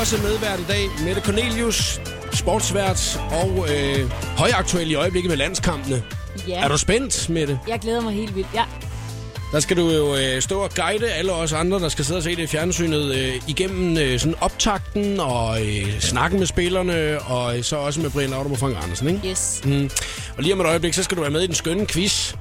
også 0.01 0.17
medvært 0.23 0.61
i 0.61 0.65
dag, 0.69 0.89
Mette 1.05 1.21
Cornelius, 1.21 2.01
sportsvært 2.33 3.21
og 3.31 3.67
øh, 3.71 4.11
højaktuel 4.39 4.91
i 4.91 4.95
øjeblikket 4.95 5.29
med 5.29 5.37
landskampene. 5.37 6.20
Ja, 6.49 6.61
Er 6.65 6.69
du 6.69 6.77
spændt, 6.79 7.29
Mette? 7.29 7.59
jeg 7.69 7.79
glæder 7.81 8.01
mig 8.01 8.15
helt 8.15 8.35
vildt. 8.37 8.49
Ja, 8.55 8.63
Der 9.53 9.61
skal 9.61 9.77
du 9.77 9.91
jo 9.91 10.17
øh, 10.17 10.43
stå 10.43 10.61
og 10.61 10.71
guide 10.75 11.13
alle 11.13 11.33
os 11.33 11.53
andre, 11.53 11.79
der 11.79 11.89
skal 11.89 12.05
sidde 12.05 12.19
og 12.19 12.23
se 12.23 12.31
det 12.31 12.43
i 12.43 12.47
fjernsynet, 12.47 13.15
øh, 13.15 13.35
igennem 13.49 13.99
øh, 13.99 14.19
sådan 14.21 14.35
optakten 14.41 15.21
og 15.21 15.67
øh, 15.67 16.01
snakke 16.01 16.39
med 16.39 16.47
spillerne, 16.47 17.19
og 17.21 17.57
øh, 17.59 17.65
så 17.65 17.77
også 17.77 18.01
med 18.01 18.11
Brian 18.11 18.31
Laudrup 18.31 18.53
og 18.53 18.59
Frank 18.59 18.77
Andersen, 18.83 19.09
ikke? 19.09 19.29
yes. 19.29 19.61
Mm. 19.65 19.91
Og 20.37 20.43
lige 20.43 20.53
om 20.55 20.61
et 20.61 20.67
øjeblik, 20.67 20.95
så 20.95 21.03
skal 21.03 21.17
du 21.17 21.23
være 21.23 21.31
med 21.31 21.41
i 21.43 21.47
den 21.47 21.55
skønne 21.55 21.87
quiz. 21.87 22.35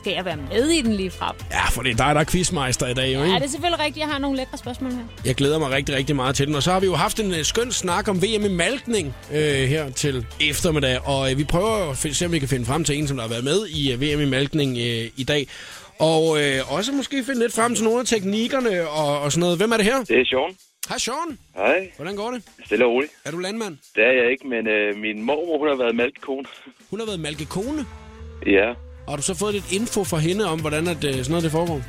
Skal 0.00 0.12
jeg 0.12 0.24
være 0.24 0.36
med 0.36 0.68
i 0.68 0.82
den 0.82 0.92
lige 0.92 1.10
frem? 1.10 1.36
Ja, 1.50 1.68
for 1.70 1.82
det 1.82 1.90
er 1.92 1.96
dig, 1.96 2.14
der 2.14 2.20
er 2.20 2.24
quizmeister 2.24 2.86
i 2.88 2.94
dag, 2.94 3.14
jo, 3.14 3.18
Ja, 3.18 3.24
ikke? 3.24 3.36
det 3.36 3.44
er 3.44 3.48
selvfølgelig 3.48 3.80
rigtigt. 3.80 3.96
Jeg 3.98 4.08
har 4.08 4.18
nogle 4.18 4.36
lækre 4.36 4.58
spørgsmål 4.58 4.90
her. 4.92 5.02
Jeg 5.24 5.34
glæder 5.34 5.58
mig 5.58 5.70
rigtig, 5.70 5.94
rigtig 5.94 6.16
meget 6.16 6.36
til 6.36 6.46
den. 6.46 6.54
Og 6.54 6.62
så 6.62 6.72
har 6.72 6.80
vi 6.80 6.86
jo 6.86 6.94
haft 6.94 7.20
en 7.20 7.34
øh, 7.34 7.44
skøn 7.44 7.72
snak 7.72 8.08
om 8.08 8.22
VM 8.22 8.44
i 8.44 8.48
malkning 8.48 9.14
øh, 9.32 9.38
her 9.68 9.90
til 9.90 10.26
eftermiddag. 10.40 11.06
Og 11.08 11.30
øh, 11.32 11.38
vi 11.38 11.44
prøver 11.44 11.90
at 11.90 11.96
se, 12.16 12.26
om 12.26 12.32
vi 12.32 12.38
kan 12.38 12.48
finde 12.48 12.66
frem 12.66 12.84
til 12.84 12.98
en, 12.98 13.08
som 13.08 13.16
der 13.16 13.22
har 13.24 13.30
været 13.30 13.44
med 13.44 13.66
i 13.66 13.92
øh, 13.92 14.00
VM 14.00 14.20
i 14.20 14.24
malkning 14.30 14.70
øh, 14.78 15.10
i 15.16 15.24
dag. 15.28 15.46
Og 15.98 16.42
øh, 16.42 16.72
også 16.76 16.92
måske 16.92 17.24
finde 17.24 17.40
lidt 17.40 17.54
frem 17.54 17.74
til 17.74 17.84
nogle 17.84 18.00
af 18.00 18.06
teknikkerne 18.06 18.88
og, 18.88 19.20
og 19.20 19.32
sådan 19.32 19.40
noget. 19.40 19.56
Hvem 19.58 19.72
er 19.72 19.76
det 19.76 19.84
her? 19.86 20.04
Det 20.04 20.20
er 20.20 20.24
Sean. 20.24 20.56
Hej 20.88 20.98
Sean. 20.98 21.38
Hej. 21.56 21.90
Hvordan 21.96 22.16
går 22.16 22.30
det? 22.30 22.42
Stille 22.66 22.84
og 22.86 22.92
roligt. 22.92 23.12
Er 23.24 23.30
du 23.30 23.38
landmand? 23.38 23.76
Det 23.96 24.04
er 24.04 24.12
jeg 24.22 24.30
ikke, 24.30 24.46
men 24.48 24.66
øh, 24.66 24.96
min 24.96 25.22
mormor, 25.22 25.58
hun 25.58 25.68
har 25.68 25.76
været 25.76 25.94
malkekone. 25.96 26.44
Hun 26.90 26.98
har 27.00 27.06
været 27.06 27.20
malkekone. 27.20 27.86
Ja. 28.46 28.72
Og 29.06 29.12
har 29.12 29.16
du 29.16 29.22
så 29.22 29.34
fået 29.38 29.54
lidt 29.54 29.72
info 29.72 30.04
fra 30.04 30.18
hende 30.18 30.44
om, 30.52 30.60
hvordan 30.60 30.86
at, 30.88 31.04
øh, 31.04 31.12
sådan 31.14 31.30
noget 31.30 31.44
det 31.44 31.52
foregår? 31.52 31.80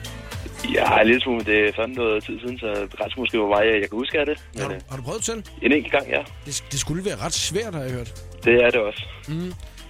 Jeg 0.73 0.85
har 0.87 1.03
lidt 1.03 1.23
smule, 1.23 1.45
det 1.45 1.57
er 1.67 1.71
sådan 1.75 1.95
noget 1.95 2.23
tid 2.23 2.39
siden, 2.39 2.59
så 2.59 2.67
ret 3.01 3.13
måske 3.17 3.39
var 3.39 3.47
mig, 3.47 3.63
jeg 3.65 3.89
kan 3.89 3.97
huske 4.03 4.19
af 4.19 4.25
det. 4.25 4.37
Har 4.57 4.67
du, 4.67 4.73
øh, 4.73 4.81
har 4.89 4.97
du 4.97 5.03
prøvet 5.03 5.17
det 5.17 5.25
selv? 5.25 5.43
en 5.61 5.71
enkelt 5.71 5.91
gang, 5.91 6.07
ja. 6.09 6.21
Det, 6.45 6.63
det 6.71 6.79
skulle 6.79 7.05
være 7.05 7.15
ret 7.25 7.33
svært, 7.33 7.73
har 7.75 7.81
jeg 7.81 7.91
hørt. 7.91 8.09
Det 8.45 8.53
er 8.63 8.69
det 8.69 8.79
også. 8.79 9.03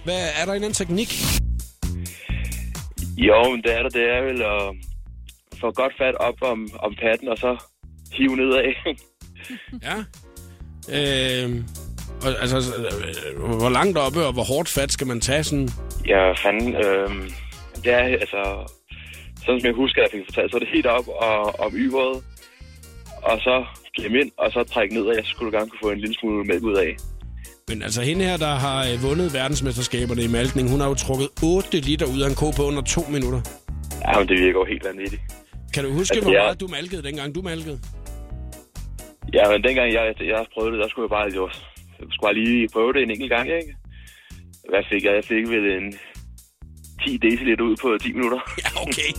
Hvad 0.04 0.20
er 0.40 0.44
der 0.46 0.52
en 0.52 0.64
anden 0.64 0.72
teknik? 0.72 1.10
Jo, 3.16 3.50
men 3.50 3.62
det 3.62 3.72
er 3.78 3.82
det, 3.82 3.94
det 3.94 4.04
er 4.16 4.22
vel 4.22 4.42
at 4.42 4.62
få 5.60 5.70
godt 5.72 5.92
fat 5.98 6.14
op 6.14 6.34
om, 6.42 6.70
om 6.78 6.94
patten, 7.02 7.28
og 7.28 7.38
så 7.38 7.56
hive 8.12 8.36
nedad. 8.36 8.74
Ja. 9.88 9.96
Øh, 10.96 11.50
og, 12.24 12.30
altså, 12.40 12.56
øh, 12.56 13.44
hvor 13.62 13.68
langt 13.78 13.98
oppe 13.98 14.20
og 14.26 14.32
hvor 14.32 14.42
hårdt 14.42 14.68
fat 14.68 14.92
skal 14.92 15.06
man 15.06 15.20
tage 15.20 15.44
sådan? 15.44 15.68
ja, 16.06 16.32
fanden. 16.32 16.74
Øh, 16.74 17.10
det 17.84 17.92
er 17.92 17.98
altså... 17.98 18.72
Sådan 19.46 19.60
som 19.60 19.66
jeg 19.66 19.74
husker, 19.74 20.02
at 20.02 20.08
jeg 20.12 20.18
fik 20.18 20.26
fortalt, 20.28 20.50
så 20.50 20.56
er 20.56 20.58
det 20.58 20.68
helt 20.68 20.86
op 20.86 21.08
og, 21.08 21.60
om 21.60 21.72
yveret, 21.74 22.24
og 23.22 23.38
så 23.40 23.64
klemme 23.96 24.20
ind, 24.20 24.30
og 24.38 24.52
så 24.52 24.64
trække 24.64 24.94
ned, 24.94 25.02
og 25.02 25.14
jeg 25.16 25.24
skulle 25.24 25.58
gerne 25.58 25.70
kunne 25.70 25.82
få 25.82 25.90
en 25.90 26.00
lille 26.00 26.14
smule 26.14 26.44
mælk 26.44 26.62
ud 26.62 26.76
af. 26.76 26.96
Men 27.68 27.82
altså 27.82 28.02
hende 28.02 28.24
her, 28.24 28.36
der 28.36 28.54
har 28.66 28.78
øh, 28.90 29.02
vundet 29.02 29.34
verdensmesterskaberne 29.34 30.22
i 30.22 30.28
malkning, 30.28 30.70
hun 30.70 30.80
har 30.80 30.88
jo 30.88 30.94
trukket 30.94 31.28
8 31.44 31.80
liter 31.80 32.06
ud 32.14 32.20
af 32.24 32.28
en 32.28 32.34
ko 32.34 32.50
på 32.56 32.62
under 32.62 32.82
to 32.82 33.02
minutter. 33.14 33.40
Ja, 34.06 34.18
men 34.18 34.28
det 34.28 34.36
virker 34.44 34.58
jo 34.62 34.64
helt 34.64 34.84
vanvittigt. 34.84 35.22
Kan 35.74 35.84
du 35.84 35.90
huske, 35.90 36.14
Altså, 36.14 36.30
hvor 36.30 36.38
meget 36.38 36.60
du 36.60 36.68
malkede, 36.68 37.02
dengang 37.02 37.34
du 37.34 37.42
malkede? 37.42 37.78
Ja, 39.34 39.44
men 39.50 39.58
dengang 39.64 39.92
jeg, 39.92 40.14
jeg 40.34 40.46
prøvede 40.54 40.72
det, 40.72 40.80
der 40.82 40.88
skulle 40.88 41.04
jeg 41.08 41.14
bare, 41.18 41.26
jo, 41.36 41.44
jeg 41.46 41.54
skulle 42.10 42.34
lige 42.44 42.68
prøve 42.72 42.92
det 42.92 43.02
en 43.02 43.10
enkelt 43.10 43.30
gang, 43.30 43.46
ikke? 43.60 43.72
Hvad 44.70 44.82
fik 44.92 45.04
jeg? 45.04 45.14
Jeg 45.14 45.24
fik 45.24 45.44
vel 45.54 45.64
en 45.78 45.86
10 47.04 47.16
deciliter 47.16 47.64
ud 47.64 47.76
på 47.82 47.88
10 48.02 48.12
minutter. 48.12 48.40
Ja, 48.64 48.70
okay. 48.82 49.10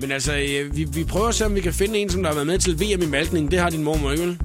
Men 0.00 0.12
altså, 0.12 0.32
øh, 0.32 0.76
vi, 0.76 0.82
vi 0.94 1.04
prøver 1.12 1.28
at 1.28 1.34
se, 1.34 1.46
om 1.46 1.54
vi 1.54 1.60
kan 1.60 1.72
finde 1.72 1.98
en, 1.98 2.08
som 2.10 2.22
der 2.22 2.28
har 2.30 2.34
været 2.34 2.46
med 2.46 2.58
til 2.58 2.72
VM 2.80 3.02
i 3.02 3.10
malkning. 3.18 3.50
Det 3.50 3.58
har 3.58 3.70
din 3.70 3.84
mormor 3.84 4.10
ikke, 4.12 4.24
vel? 4.24 4.38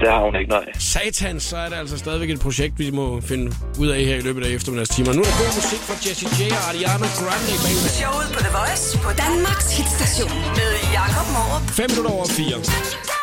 Det 0.00 0.08
har 0.14 0.20
hun 0.24 0.36
ikke, 0.40 0.50
nej. 0.50 0.66
Satans, 0.78 1.42
så 1.42 1.56
er 1.56 1.68
det 1.68 1.76
altså 1.76 1.98
stadigvæk 1.98 2.30
et 2.30 2.40
projekt, 2.40 2.78
vi 2.78 2.90
må 2.90 3.20
finde 3.20 3.46
ud 3.82 3.88
af 3.88 4.00
her 4.04 4.16
i 4.16 4.20
løbet 4.20 4.42
af 4.46 4.50
eftermiddagstimer. 4.50 5.12
Nu 5.12 5.20
er 5.20 5.24
der 5.24 5.38
god 5.44 5.54
musik 5.60 5.82
fra 5.88 5.96
Jessie 6.04 6.28
J 6.38 6.40
og 6.58 6.64
Ariana 6.70 7.08
Grande 7.20 7.54
bag 7.64 7.76
Showet 7.98 8.28
på 8.34 8.40
The 8.46 8.52
Voice 8.58 8.84
på 9.04 9.10
Danmarks 9.24 9.68
hitstation 9.78 10.38
med 10.58 10.70
Jakob 10.98 11.26
Morup. 11.34 11.62
5 11.70 11.90
minutter 11.90 12.12
over 12.16 12.26
4. 12.28 13.17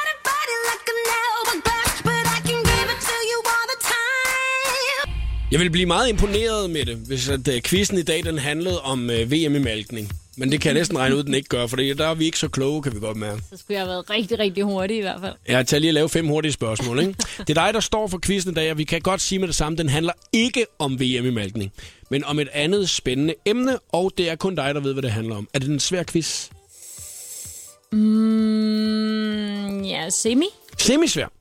Jeg 5.55 5.63
vil 5.63 5.69
blive 5.69 5.85
meget 5.85 6.09
imponeret 6.09 6.69
med 6.69 6.85
det, 6.85 6.95
hvis 6.95 7.29
at, 7.29 7.47
uh, 7.47 7.53
quizzen 7.63 7.97
i 7.97 8.01
dag 8.01 8.23
den 8.23 8.37
handlede 8.37 8.81
om 8.81 9.09
uh, 9.09 9.31
VM 9.31 9.55
i 9.55 9.59
malkning. 9.59 10.11
Men 10.37 10.51
det 10.51 10.61
kan 10.61 10.69
jeg 10.69 10.73
næsten 10.73 10.97
regne 10.97 11.15
ud, 11.15 11.23
den 11.23 11.33
ikke 11.33 11.49
gør, 11.49 11.67
for 11.67 11.77
der 11.77 12.07
er 12.07 12.13
vi 12.13 12.25
ikke 12.25 12.39
så 12.39 12.47
kloge, 12.47 12.81
kan 12.81 12.95
vi 12.95 12.99
godt 12.99 13.17
mærke. 13.17 13.41
Så 13.49 13.57
skulle 13.57 13.73
jeg 13.75 13.81
have 13.81 13.89
været 13.89 14.09
rigtig, 14.09 14.39
rigtig 14.39 14.63
hurtig 14.63 14.97
i 14.97 15.01
hvert 15.01 15.21
fald. 15.21 15.33
Jeg 15.47 15.67
tager 15.67 15.79
lige 15.79 15.89
at 15.89 15.93
lave 15.93 16.09
fem 16.09 16.27
hurtige 16.27 16.51
spørgsmål. 16.51 16.99
Ikke? 16.99 17.15
Det 17.37 17.49
er 17.49 17.53
dig, 17.65 17.73
der 17.73 17.79
står 17.79 18.07
for 18.07 18.19
quizzen 18.25 18.51
i 18.51 18.53
dag, 18.53 18.71
og 18.71 18.77
vi 18.77 18.83
kan 18.83 19.01
godt 19.01 19.21
sige 19.21 19.39
med 19.39 19.47
det 19.47 19.55
samme, 19.55 19.77
den 19.77 19.89
handler 19.89 20.13
ikke 20.33 20.65
om 20.79 20.99
VM 20.99 21.25
i 21.25 21.29
malkning, 21.29 21.71
men 22.09 22.25
om 22.25 22.39
et 22.39 22.49
andet 22.53 22.89
spændende 22.89 23.33
emne, 23.45 23.77
og 23.91 24.11
det 24.17 24.29
er 24.29 24.35
kun 24.35 24.55
dig, 24.55 24.75
der 24.75 24.81
ved, 24.81 24.93
hvad 24.93 25.03
det 25.03 25.11
handler 25.11 25.35
om. 25.35 25.47
Er 25.53 25.59
det 25.59 25.69
en 25.69 25.79
svær 25.79 26.03
quiz? 26.03 26.49
Mm, 27.91 29.83
ja, 29.83 30.09
semi. 30.09 30.47
Semisvær. 30.77 31.34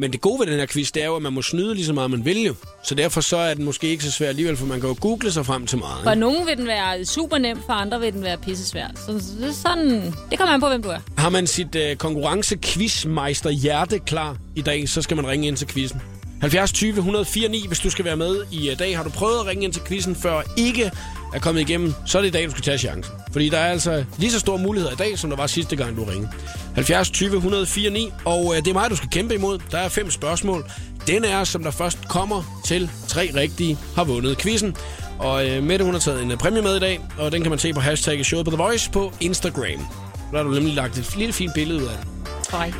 Men 0.00 0.12
det 0.12 0.20
gode 0.20 0.40
ved 0.40 0.46
den 0.46 0.58
her 0.58 0.66
quiz, 0.66 0.90
det 0.92 1.02
er 1.02 1.06
jo, 1.06 1.16
at 1.16 1.22
man 1.22 1.32
må 1.32 1.42
snyde 1.42 1.74
lige 1.74 1.86
så 1.86 1.92
meget, 1.92 2.10
man 2.10 2.24
vil 2.24 2.42
jo. 2.42 2.54
Så 2.84 2.94
derfor 2.94 3.20
så 3.20 3.36
er 3.36 3.54
den 3.54 3.64
måske 3.64 3.88
ikke 3.88 4.04
så 4.04 4.10
svær 4.10 4.28
alligevel, 4.28 4.56
for 4.56 4.66
man 4.66 4.80
kan 4.80 4.88
jo 4.88 4.96
google 5.00 5.32
sig 5.32 5.46
frem 5.46 5.66
til 5.66 5.78
meget. 5.78 6.04
For 6.04 6.14
nogen 6.14 6.46
vil 6.46 6.56
den 6.56 6.66
være 6.66 7.04
super 7.04 7.38
nem, 7.38 7.58
for 7.66 7.72
andre 7.72 8.00
vil 8.00 8.12
den 8.12 8.22
være 8.22 8.38
pissesvær. 8.38 8.86
Så 9.06 9.12
det, 9.12 9.48
er 9.48 9.52
sådan, 9.52 10.14
det 10.30 10.38
kommer 10.38 10.54
an 10.54 10.60
på, 10.60 10.68
hvem 10.68 10.82
du 10.82 10.88
er. 10.88 10.98
Har 11.18 11.28
man 11.28 11.46
sit 11.46 11.74
øh, 11.74 11.96
konkurrence 11.96 12.58
quizmeister 12.62 13.50
hjerte 13.50 13.98
klar 13.98 14.36
i 14.56 14.62
dag, 14.62 14.88
så 14.88 15.02
skal 15.02 15.16
man 15.16 15.26
ringe 15.28 15.48
ind 15.48 15.56
til 15.56 15.68
quizzen. 15.68 16.00
70 16.40 16.72
20 16.72 16.90
104 16.90 17.48
9, 17.48 17.66
hvis 17.66 17.78
du 17.78 17.90
skal 17.90 18.04
være 18.04 18.16
med 18.16 18.36
i 18.52 18.70
øh, 18.70 18.78
dag. 18.78 18.96
Har 18.96 19.04
du 19.04 19.10
prøvet 19.10 19.40
at 19.40 19.46
ringe 19.46 19.64
ind 19.64 19.72
til 19.72 19.82
quizzen 19.88 20.16
før 20.16 20.42
ikke 20.56 20.90
er 21.34 21.38
kommet 21.38 21.60
igennem, 21.60 21.94
så 22.06 22.18
er 22.18 22.22
det 22.22 22.28
i 22.28 22.32
dag, 22.32 22.46
du 22.46 22.50
skal 22.50 22.62
tage 22.62 22.78
chancen. 22.78 23.14
Fordi 23.32 23.48
der 23.48 23.58
er 23.58 23.70
altså 23.70 24.04
lige 24.18 24.32
så 24.32 24.38
store 24.38 24.58
muligheder 24.58 24.92
i 24.92 24.96
dag, 24.96 25.18
som 25.18 25.30
der 25.30 25.36
var 25.36 25.46
sidste 25.46 25.76
gang, 25.76 25.96
du 25.96 26.04
ringede. 26.04 26.30
70 26.74 27.10
20 27.10 27.36
104 27.36 27.90
9, 27.90 28.12
og 28.24 28.52
øh, 28.56 28.64
det 28.64 28.68
er 28.68 28.72
mig, 28.72 28.90
du 28.90 28.96
skal 28.96 29.08
kæmpe 29.08 29.34
imod. 29.34 29.58
Der 29.70 29.78
er 29.78 29.88
fem 29.88 30.10
spørgsmål. 30.10 30.64
Den 31.06 31.24
er, 31.24 31.44
som 31.44 31.62
der 31.62 31.70
først 31.70 32.08
kommer 32.08 32.62
til 32.64 32.90
tre 33.08 33.30
rigtige, 33.34 33.78
har 33.96 34.04
vundet 34.04 34.38
quizzen. 34.38 34.76
Og 35.18 35.48
øh, 35.48 35.62
Mette, 35.62 35.84
hun 35.84 35.94
har 35.94 36.00
taget 36.00 36.22
en 36.22 36.30
øh, 36.30 36.38
præmie 36.38 36.62
med 36.62 36.76
i 36.76 36.80
dag, 36.80 37.00
og 37.18 37.32
den 37.32 37.42
kan 37.42 37.50
man 37.50 37.58
se 37.58 37.72
på 37.72 37.80
hashtagget 37.80 38.26
showet 38.26 38.44
på 38.44 38.50
The 38.50 38.62
Voice 38.62 38.90
på 38.90 39.12
Instagram. 39.20 39.86
Der 40.30 40.36
har 40.36 40.42
du 40.42 40.50
nemlig 40.50 40.74
lagt 40.74 40.98
et 40.98 41.16
lille 41.16 41.32
fint 41.32 41.54
billede 41.54 41.78
ud 41.82 41.86
af 41.86 41.96
det. 42.00 42.08
Hej. 42.50 42.72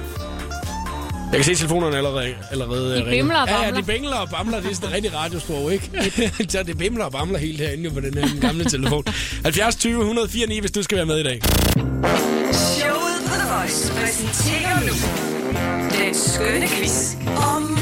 Jeg 1.32 1.38
kan 1.38 1.44
se 1.44 1.54
telefonerne 1.54 1.96
allerede, 1.96 2.34
allerede 2.50 2.96
De 2.96 3.04
bimler 3.10 3.36
og 3.40 3.48
Ja, 3.48 3.54
ja, 3.58 3.64
bamler. 3.64 3.80
de 3.80 3.86
bimler 3.86 4.16
og 4.16 4.30
bamler. 4.30 4.60
Det 4.60 4.70
er 4.70 4.74
sådan 4.74 4.88
et 4.88 4.94
rigtigt 4.94 5.14
radiosprog, 5.14 5.72
ikke? 5.72 5.90
så 6.52 6.62
det 6.62 6.78
bimler 6.78 7.04
og 7.04 7.12
bamler 7.12 7.38
helt 7.38 7.60
herinde 7.60 7.84
jo 7.84 7.90
på 7.90 8.00
den 8.00 8.14
her 8.14 8.40
gamle 8.40 8.64
telefon. 8.64 9.04
70 9.44 9.76
20 9.76 9.98
104 10.00 10.46
9, 10.46 10.60
hvis 10.60 10.70
du 10.70 10.82
skal 10.82 10.96
være 10.96 11.06
med 11.06 11.18
i 11.18 11.22
dag. 11.22 11.40
Showet 12.52 13.20
på 13.26 13.34
The 13.34 13.54
Voice 13.56 13.92
præsenterer 13.92 14.80
nu 14.80 14.94
den 16.04 16.14
skønne 16.14 16.66
quiz 16.68 17.14
om 17.54 17.78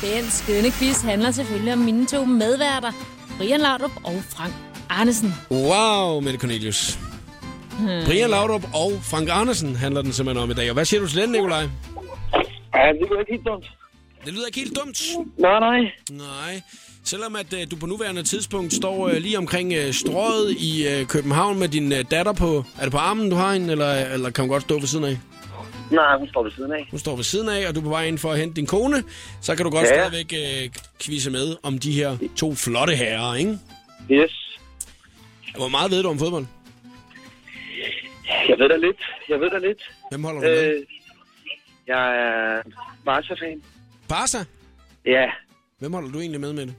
Den 0.00 0.30
skønne 0.30 0.70
quiz 0.70 1.00
handler 1.02 1.30
selvfølgelig 1.30 1.72
om 1.72 1.78
mine 1.78 2.06
to 2.06 2.24
medværter, 2.24 2.92
Brian 3.38 3.60
Laudrup 3.60 3.90
og 4.04 4.22
Frank 4.28 4.52
Arnesen. 4.88 5.34
Wow, 5.50 6.20
Mette 6.20 6.38
Cornelius. 6.38 6.98
Hmm. 7.78 8.04
Brian 8.06 8.30
Laudrup 8.30 8.64
og 8.74 8.92
Frank 9.02 9.28
Andersen 9.32 9.76
handler 9.76 10.02
den 10.02 10.12
simpelthen 10.12 10.42
om 10.42 10.50
i 10.50 10.54
dag. 10.54 10.70
Og 10.70 10.74
hvad 10.74 10.84
siger 10.84 11.00
du 11.00 11.08
til 11.08 11.22
den, 11.22 11.30
Nikolaj? 11.32 11.60
Ja, 12.74 12.92
det 13.00 13.08
går 13.08 13.20
ikke 13.20 13.32
helt 13.32 13.46
dumt. 13.46 13.64
Det 14.24 14.32
lyder 14.32 14.46
ikke 14.46 14.58
helt 14.60 14.78
dumt. 14.78 15.02
Nej, 15.38 15.60
nej. 15.60 15.80
Nej. 16.10 16.60
Selvom 17.04 17.36
at 17.36 17.52
øh, 17.54 17.70
du 17.70 17.76
på 17.76 17.86
nuværende 17.86 18.22
tidspunkt 18.22 18.74
står 18.74 19.08
øh, 19.08 19.14
lige 19.16 19.38
omkring 19.38 19.72
øh, 19.72 19.92
strøget 19.92 20.50
i 20.58 20.88
øh, 20.88 21.06
København 21.06 21.58
med 21.58 21.68
din 21.68 21.92
øh, 21.92 22.04
datter 22.10 22.32
på... 22.32 22.64
Er 22.78 22.82
det 22.82 22.92
på 22.92 22.98
armen, 22.98 23.30
du 23.30 23.36
har 23.36 23.52
hende, 23.52 23.72
eller, 23.72 23.92
eller 23.94 24.30
kan 24.30 24.42
hun 24.42 24.48
godt 24.48 24.62
stå 24.62 24.78
ved 24.78 24.86
siden 24.86 25.04
af? 25.04 25.18
Nej, 25.90 26.18
hun 26.18 26.28
står 26.28 26.42
ved 26.42 26.50
siden 26.52 26.72
af. 26.72 26.86
Hun 26.90 26.98
står 26.98 27.16
ved 27.16 27.24
siden 27.24 27.48
af, 27.48 27.68
og 27.68 27.74
du 27.74 27.80
er 27.80 27.84
på 27.84 27.90
vej 27.90 28.04
ind 28.06 28.18
for 28.18 28.32
at 28.32 28.38
hente 28.38 28.56
din 28.56 28.66
kone. 28.66 29.02
Så 29.40 29.56
kan 29.56 29.64
du 29.64 29.70
godt 29.70 29.86
Ja. 29.86 30.08
stadigvæk 30.08 30.32
øh, 30.64 30.68
quizze 31.00 31.30
med 31.30 31.56
om 31.62 31.78
de 31.78 31.92
her 31.92 32.16
to 32.36 32.54
flotte 32.54 32.94
herrer, 32.96 33.34
ikke? 33.34 33.58
Yes. 34.10 34.58
Hvor 35.56 35.68
meget 35.68 35.90
ved 35.90 36.02
du 36.02 36.08
om 36.08 36.18
fodbold? 36.18 36.46
Jeg 38.48 38.58
ved 38.58 38.68
da 38.68 38.76
lidt. 38.76 39.00
Jeg 39.28 39.40
ved 39.40 39.50
da 39.50 39.58
lidt. 39.58 39.90
Hvem 40.10 40.24
holder 40.24 40.40
du 40.40 40.46
med? 40.46 40.74
Øh, 40.74 40.82
jeg 41.86 42.16
er 42.16 42.62
Barca-fan. 43.04 43.62
Barca? 44.08 44.38
Ja. 45.06 45.24
Hvem 45.78 45.92
holder 45.92 46.10
du 46.10 46.20
egentlig 46.20 46.40
med 46.40 46.52
med 46.52 46.66
det? 46.66 46.74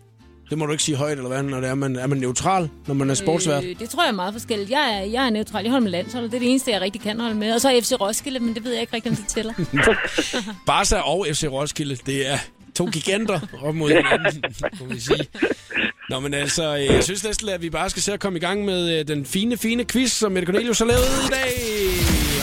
Det 0.50 0.58
må 0.58 0.66
du 0.66 0.72
ikke 0.72 0.84
sige 0.84 0.98
højt, 0.98 1.18
eller 1.18 1.28
hvad, 1.28 1.44
når 1.44 1.60
det 1.60 1.70
er, 1.70 1.76
man, 1.76 1.96
er 1.96 2.08
man 2.08 2.18
neutral, 2.18 2.70
når 2.88 2.94
man 2.94 3.10
er 3.10 3.14
sportsvært? 3.14 3.64
Øh, 3.64 3.80
det 3.80 3.90
tror 3.90 4.04
jeg 4.04 4.10
er 4.10 4.16
meget 4.16 4.34
forskelligt. 4.34 4.70
Jeg 4.70 4.94
er, 5.00 5.06
jeg 5.06 5.26
er 5.26 5.30
neutral. 5.30 5.64
Jeg 5.64 5.72
holder 5.72 5.84
med 5.84 5.92
landsholdet. 5.92 6.32
Det 6.32 6.38
er 6.38 6.40
det 6.42 6.50
eneste, 6.50 6.72
jeg 6.72 6.82
rigtig 6.82 7.02
kan 7.02 7.20
holde 7.20 7.36
med. 7.36 7.54
Og 7.54 7.62
så 7.62 7.70
er 7.70 7.82
FC 7.82 7.92
Roskilde, 8.02 8.40
men 8.40 8.56
det 8.56 8.64
ved 8.64 8.72
jeg 8.72 8.82
ikke 8.82 8.94
rigtig, 8.96 9.10
om 9.10 9.16
det 9.16 9.28
tæller. 9.28 9.54
Barca 10.68 10.96
og 10.96 11.26
FC 11.32 11.44
Roskilde, 11.52 11.96
det 11.96 12.30
er 12.32 12.38
to 12.76 12.86
giganter 12.86 13.40
op 13.64 13.76
mod 13.76 13.90
hinanden, 13.96 14.44
må 14.80 14.86
vi 14.86 15.00
sige. 15.00 15.28
Nå, 16.10 16.20
men 16.20 16.34
altså, 16.34 16.76
øh, 16.78 16.86
jeg 16.86 17.04
synes 17.04 17.24
næsten, 17.24 17.50
at 17.50 17.62
vi 17.62 17.70
bare 17.70 17.90
skal 17.90 18.02
se 18.02 18.14
at 18.14 18.20
komme 18.20 18.38
i 18.38 18.40
gang 18.40 18.66
med 18.66 19.00
øh, 19.00 19.08
den 19.08 19.26
fine, 19.26 19.58
fine 19.58 19.86
quiz, 19.86 20.12
som 20.12 20.32
Mette 20.32 20.46
Cornelius 20.46 20.80
har 20.80 20.86
lavet 20.86 21.02
i 21.28 21.30
dag. 21.32 21.54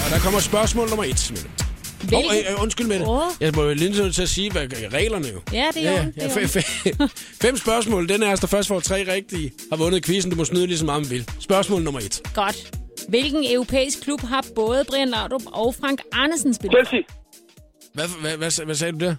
Og 0.04 0.10
der 0.10 0.18
kommer 0.18 0.40
spørgsmål 0.40 0.88
nummer 0.88 1.04
et, 1.04 1.30
Mette. 1.30 2.16
Åh, 2.16 2.24
oh, 2.24 2.36
øh, 2.36 2.52
øh, 2.52 2.62
undskyld, 2.62 2.86
Mette. 2.86 3.06
Åh. 3.06 3.22
Jeg 3.40 3.52
må 3.56 3.62
jo 3.62 3.74
lige 3.74 3.90
nødt 4.02 4.14
til 4.14 4.22
at 4.22 4.28
sige, 4.28 4.52
hvad 4.52 4.66
reglerne 4.92 5.28
jo. 5.28 5.40
Ja, 5.52 5.66
det 5.74 5.86
er 5.86 5.92
Ja, 5.92 6.04
jo. 6.04 6.12
ja, 6.16 6.26
fem, 6.28 6.48
fem, 6.48 6.62
fem 7.42 7.56
spørgsmål. 7.56 8.08
Den 8.08 8.22
er, 8.22 8.36
der 8.36 8.46
først 8.46 8.68
får 8.68 8.80
tre 8.80 9.12
rigtige, 9.12 9.52
har 9.70 9.76
vundet 9.76 10.04
quizzen. 10.04 10.30
Du 10.30 10.36
må 10.36 10.44
snyde 10.44 10.66
lige 10.66 10.78
så 10.78 10.84
meget, 10.84 11.02
man 11.02 11.10
vil. 11.10 11.30
Spørgsmål 11.40 11.82
nummer 11.82 12.00
et. 12.00 12.20
Godt. 12.34 12.70
Hvilken 13.08 13.44
europæisk 13.54 14.00
klub 14.02 14.20
har 14.20 14.44
både 14.54 14.84
Brian 14.88 15.08
Laudrup 15.08 15.42
og 15.46 15.74
Frank 15.74 16.00
Arnesen 16.12 16.54
spillet? 16.54 16.88
Chelsea. 16.88 17.00
Hvad, 17.94 18.04
hvad, 18.20 18.36
hvad, 18.36 18.64
hvad 18.64 18.74
sagde 18.74 18.92
du 18.92 18.98
der? 18.98 19.14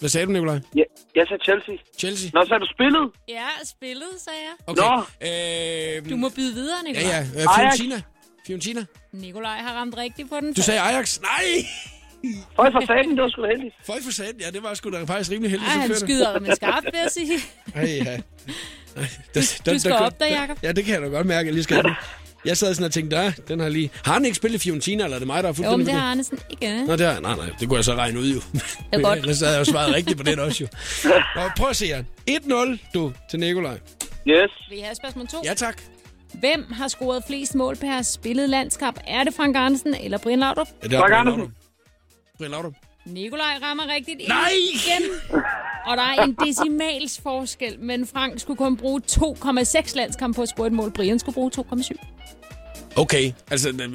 Hvad 0.00 0.08
sagde 0.08 0.26
du, 0.26 0.32
Nikolaj? 0.32 0.60
Ja, 0.76 0.82
jeg 1.18 1.26
sagde 1.28 1.42
Chelsea. 1.48 1.74
Chelsea? 2.02 2.30
Nå, 2.34 2.40
så 2.46 2.52
har 2.54 2.58
du 2.64 2.68
spillet. 2.76 3.04
Ja, 3.38 3.48
spillet, 3.74 4.12
sagde 4.26 4.42
jeg. 4.48 4.54
Okay. 4.70 4.82
Nå. 4.82 6.04
Øh, 6.06 6.10
Du 6.10 6.16
må 6.16 6.28
byde 6.36 6.52
videre, 6.54 6.76
ja, 6.86 6.92
Nikolaj. 6.92 7.10
ja. 7.14 7.20
Øh, 7.20 7.46
Fiorentina. 7.56 7.98
Fiorentina. 8.46 8.82
Nikolaj 9.12 9.58
har 9.66 9.72
ramt 9.80 9.96
rigtigt 9.96 10.28
på 10.30 10.36
den. 10.40 10.52
Du 10.54 10.62
sagde 10.62 10.80
Ajax. 10.80 11.20
Nej! 11.20 11.48
Høj 12.58 12.70
for 12.72 12.80
satan, 12.80 13.10
det 13.10 13.22
var 13.22 13.28
sgu 13.28 13.42
da 13.42 13.48
heldigt. 13.48 13.74
Føj 13.90 13.96
for 14.04 14.12
satan. 14.12 14.40
Ja, 14.40 14.50
det 14.50 14.62
var 14.62 14.74
sgu 14.74 14.90
da 14.90 15.04
faktisk 15.04 15.30
rimelig 15.30 15.50
heldigt. 15.50 15.70
Ej, 15.70 15.74
så 15.74 15.80
han 15.92 15.96
skyder 15.96 16.40
med 16.40 16.56
skarpt, 16.56 16.84
vil 16.86 17.00
jeg 17.02 17.10
sige. 17.10 17.38
Ej, 17.74 17.82
ja. 18.04 18.10
Ej, 18.96 19.08
der, 19.34 19.60
der, 19.64 19.72
Du 19.72 19.78
skal 19.78 19.90
der- 19.92 19.98
op 19.98 20.20
der, 20.20 20.26
der- 20.28 20.40
Jacob. 20.40 20.58
Ja, 20.62 20.72
det 20.72 20.84
kan 20.84 20.94
jeg 20.94 21.02
da 21.02 21.06
godt 21.08 21.26
mærke, 21.26 21.40
at 21.40 21.46
jeg 21.46 21.54
lige 21.54 21.64
skal. 21.64 21.84
Jeg 22.44 22.56
sad 22.56 22.74
sådan 22.74 22.84
og 22.86 22.92
tænkte, 22.92 23.16
der, 23.16 23.32
den 23.48 23.60
har 23.60 23.68
lige... 23.68 23.90
Har 24.04 24.12
han 24.12 24.24
ikke 24.24 24.34
spillet 24.36 24.60
Fiorentina, 24.60 25.04
eller 25.04 25.14
er 25.14 25.18
det 25.18 25.26
mig, 25.26 25.42
der 25.42 25.42
har 25.42 25.48
Jo, 25.48 25.52
fuldstændig... 25.54 25.78
men 25.78 25.86
det 25.86 25.94
har 25.94 26.10
Arnesen 26.10 26.38
ikke. 26.50 26.86
Nå, 26.86 26.96
det 26.96 27.06
har, 27.06 27.20
nej, 27.20 27.36
nej, 27.36 27.50
det 27.60 27.68
kunne 27.68 27.76
jeg 27.76 27.84
så 27.84 27.94
regne 27.94 28.20
ud 28.20 28.28
jo. 28.28 28.40
Det 28.52 28.62
er 28.92 29.00
godt. 29.00 29.18
Ellers 29.22 29.40
havde 29.40 29.52
jeg 29.52 29.58
jo 29.58 29.64
svaret 29.64 29.94
rigtigt 29.94 30.16
på 30.18 30.22
den 30.22 30.38
også 30.38 30.64
jo. 30.64 30.68
Nå, 31.36 31.42
prøv 31.56 31.68
at 31.70 31.76
se 31.76 31.86
her. 31.86 32.02
1-0, 32.30 32.78
du, 32.94 33.12
til 33.30 33.38
Nikolaj. 33.40 33.78
Yes. 34.28 34.50
Vil 34.70 34.78
I 34.78 34.80
have 34.80 34.94
spørgsmål 34.94 35.26
2? 35.26 35.36
Ja, 35.44 35.54
tak. 35.54 35.82
Hvem 36.34 36.72
har 36.72 36.88
scoret 36.88 37.24
flest 37.26 37.54
mål 37.54 37.76
per 37.76 38.02
spillet 38.02 38.50
landskamp? 38.50 39.00
Er 39.06 39.24
det 39.24 39.34
Frank 39.34 39.56
Arnesen 39.56 39.94
eller 39.94 40.18
Brian 40.18 40.38
Laudrup? 40.38 40.68
Ja, 40.82 40.88
det 40.88 40.94
er 40.94 40.98
Frank 40.98 41.10
Brian 41.10 41.20
Andersen. 41.20 41.38
Laudrup. 41.38 41.54
Brian 42.38 42.50
Laudrup. 42.50 42.72
Nikolaj 43.12 43.58
rammer 43.62 43.84
rigtigt 43.94 44.28
Nej! 44.28 44.50
igen. 44.74 45.10
Og 45.86 45.96
der 45.96 46.02
er 46.02 46.22
en 46.24 46.36
decimals 46.46 47.20
forskel, 47.22 47.80
men 47.80 48.06
Frank 48.06 48.40
skulle 48.40 48.56
kun 48.56 48.76
bruge 48.76 49.00
2,6 49.10 49.96
landskamp 49.96 50.36
på 50.36 50.42
at 50.42 50.48
score 50.48 50.66
et 50.66 50.72
mål. 50.72 50.90
Brian 50.90 51.18
skulle 51.18 51.34
bruge 51.34 51.50
2,7. 51.58 52.18
Okay, 52.96 53.32
altså, 53.50 53.72
det, 53.72 53.78
det, 53.78 53.92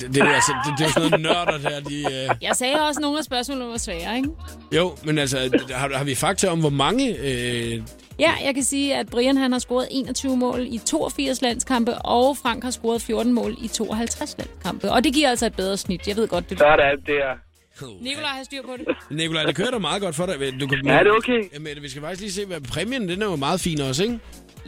det, 0.00 0.14
det, 0.14 0.22
er 0.22 0.34
altså, 0.34 0.52
det, 0.66 0.78
det 0.78 0.84
er 0.84 0.88
jo 0.88 0.92
sådan 0.92 1.20
noget 1.20 1.22
nørder 1.22 1.70
der, 1.70 1.80
de... 1.80 1.98
Øh... 2.00 2.30
Jeg 2.42 2.56
sagde 2.56 2.74
også, 2.74 2.98
at 2.98 3.02
nogle 3.02 3.18
af 3.18 3.24
spørgsmålene 3.24 3.70
var 3.70 3.76
svære, 3.76 4.16
ikke? 4.16 4.28
Jo, 4.72 4.96
men 5.04 5.18
altså, 5.18 5.64
har, 5.70 5.96
har 5.96 6.04
vi 6.04 6.14
fakta 6.14 6.48
om, 6.48 6.60
hvor 6.60 6.70
mange... 6.70 7.16
Øh... 7.18 7.82
Ja, 8.18 8.32
jeg 8.44 8.54
kan 8.54 8.62
sige, 8.62 8.94
at 8.94 9.08
Brian 9.08 9.36
han 9.36 9.52
har 9.52 9.58
scoret 9.58 9.88
21 9.90 10.36
mål 10.36 10.66
i 10.68 10.78
82 10.78 11.42
landskampe, 11.42 11.94
og 11.94 12.36
Frank 12.36 12.64
har 12.64 12.70
scoret 12.70 13.02
14 13.02 13.32
mål 13.32 13.56
i 13.62 13.68
52 13.68 14.36
landskampe. 14.38 14.90
Og 14.92 15.04
det 15.04 15.14
giver 15.14 15.30
altså 15.30 15.46
et 15.46 15.56
bedre 15.56 15.76
snit. 15.76 16.08
Jeg 16.08 16.16
ved 16.16 16.28
godt, 16.28 16.50
det 16.50 16.58
Så 16.58 16.64
er 16.64 16.76
Nikolaj 18.00 18.30
har 18.30 18.44
styr 18.44 18.62
på 18.62 18.72
det. 18.78 18.96
Nikolaj, 19.18 19.42
det 19.44 19.56
kører 19.56 19.70
da 19.70 19.78
meget 19.78 20.02
godt 20.02 20.14
for 20.14 20.26
dig. 20.26 20.60
Du 20.60 20.66
kan, 20.66 20.86
Ja, 20.86 20.98
det 20.98 21.06
er 21.06 21.12
okay. 21.16 21.44
Jamen, 21.54 21.82
vi 21.82 21.88
skal 21.88 22.02
faktisk 22.02 22.20
lige 22.20 22.32
se, 22.32 22.46
hvad 22.46 22.60
præmien, 22.60 23.08
den 23.08 23.22
er 23.22 23.26
jo 23.26 23.36
meget 23.36 23.60
fin 23.60 23.80
også, 23.80 24.02
ikke? 24.02 24.18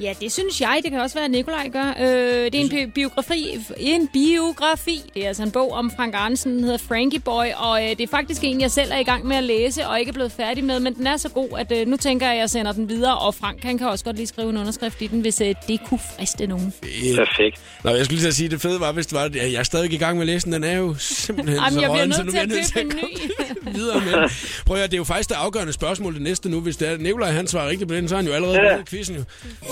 Ja, 0.00 0.14
det 0.20 0.32
synes 0.32 0.60
jeg. 0.60 0.80
Det 0.82 0.90
kan 0.90 1.00
også 1.00 1.14
være, 1.16 1.24
at 1.24 1.30
Nikolaj 1.30 1.68
gør. 1.72 1.94
Øh, 2.00 2.06
det 2.06 2.54
er 2.54 2.60
en 2.60 2.68
bi- 2.68 2.86
biografi. 2.94 3.58
En 3.78 4.08
biografi. 4.12 5.00
Det 5.14 5.24
er 5.24 5.28
altså 5.28 5.42
en 5.42 5.50
bog 5.50 5.72
om 5.72 5.90
Frank 5.96 6.14
Arnesen, 6.14 6.52
den 6.52 6.64
hedder 6.64 6.78
Frankie 6.78 7.20
Boy, 7.20 7.44
og 7.56 7.82
øh, 7.84 7.88
det 7.90 8.00
er 8.00 8.06
faktisk 8.10 8.40
en, 8.44 8.60
jeg 8.60 8.70
selv 8.70 8.90
er 8.92 8.98
i 8.98 9.02
gang 9.02 9.26
med 9.26 9.36
at 9.36 9.44
læse, 9.44 9.86
og 9.86 9.98
ikke 10.00 10.08
er 10.08 10.12
blevet 10.12 10.32
færdig 10.32 10.64
med, 10.64 10.80
men 10.80 10.94
den 10.94 11.06
er 11.06 11.16
så 11.16 11.28
god, 11.28 11.48
at 11.58 11.72
øh, 11.80 11.86
nu 11.86 11.96
tænker 11.96 12.26
jeg, 12.26 12.34
at 12.34 12.40
jeg 12.40 12.50
sender 12.50 12.72
den 12.72 12.88
videre, 12.88 13.18
og 13.18 13.34
Frank 13.34 13.62
han 13.62 13.78
kan 13.78 13.86
også 13.88 14.04
godt 14.04 14.16
lige 14.16 14.26
skrive 14.26 14.50
en 14.50 14.56
underskrift 14.56 15.02
i 15.02 15.06
den, 15.06 15.20
hvis 15.20 15.40
øh, 15.40 15.54
det 15.68 15.80
kunne 15.88 16.00
friste 16.16 16.46
nogen. 16.46 16.72
Perfekt. 17.16 17.60
Nå, 17.84 17.90
jeg 17.90 18.04
skulle 18.04 18.16
lige 18.16 18.20
til 18.24 18.28
at 18.28 18.34
sige, 18.34 18.48
det 18.48 18.60
fede 18.60 18.80
var, 18.80 18.92
hvis 18.92 19.06
det 19.06 19.18
var, 19.18 19.24
at 19.24 19.34
jeg 19.36 19.52
er 19.52 19.62
stadig 19.62 19.92
i 19.92 19.96
gang 19.96 20.16
med 20.18 20.22
at 20.22 20.26
læse 20.26 20.44
den. 20.44 20.52
Den 20.52 20.64
er 20.64 20.76
jo 20.76 20.94
simpelthen 20.98 21.56
Jamen, 21.56 21.72
så 21.72 21.80
jeg 21.80 21.90
bliver 21.90 22.04
nødt 22.06 22.16
så 22.16 22.22
nu 22.22 22.30
til 22.30 22.46
bliver 22.46 22.60
at 22.62 22.74
jeg 22.74 22.84
nødt 22.84 22.90
købe 22.90 22.90
til 22.90 22.98
at 22.98 23.54
en 23.54 23.60
komme 23.62 23.74
videre 23.78 24.00
med. 24.00 24.28
Prøv 24.66 24.76
at 24.76 24.90
det 24.90 24.96
er 24.96 24.98
jo 24.98 25.04
faktisk 25.04 25.28
det 25.28 25.34
afgørende 25.36 25.72
spørgsmål 25.72 26.14
det 26.14 26.22
næste 26.22 26.48
nu. 26.48 26.60
Hvis 26.60 26.76
det 26.76 26.88
er, 26.88 26.92
at 26.92 27.00
Nikolaj 27.00 27.30
han 27.30 27.46
svarer 27.46 27.68
rigtigt 27.68 27.88
på 27.88 27.94
den, 27.94 28.08
så 28.08 28.14
er 28.14 28.18
han 28.18 28.26
jo 28.26 28.32
allerede 28.32 28.56
Ja. 28.56 28.74
ja. 28.74 28.78
i 28.80 28.84
quizzen 28.88 29.16
jo. 29.16 29.22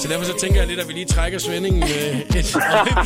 Så 0.00 0.08
derfor 0.12 0.24
så 0.24 0.38
tænker 0.38 0.60
jeg 0.60 0.68
lidt, 0.68 0.80
at 0.80 0.88
vi 0.88 0.92
lige 0.92 1.06
trækker 1.06 1.38
svendingen 1.38 1.82
øh, 1.82 2.18
et 2.38 2.56
øjeblik. 2.56 3.02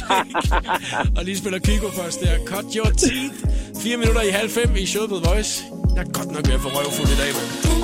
og 1.16 1.24
lige 1.24 1.38
spiller 1.38 1.58
Kiko 1.58 1.90
først 1.90 2.20
der. 2.20 2.38
Cut 2.44 2.64
your 2.74 2.90
teeth. 2.90 3.34
4 3.82 3.96
minutter 3.96 4.22
i 4.22 4.30
halv 4.30 4.50
fem 4.50 4.76
i 4.76 4.86
showet 4.86 5.08
på 5.08 5.18
Voice. 5.24 5.64
Jeg 5.96 6.02
er 6.02 6.10
godt 6.12 6.30
nok 6.30 6.46
ved 6.48 6.54
at 6.54 6.60
få 6.60 6.68
røvfuld 6.68 7.08
i 7.08 7.16
dag, 7.22 7.32
mand. 7.36 7.76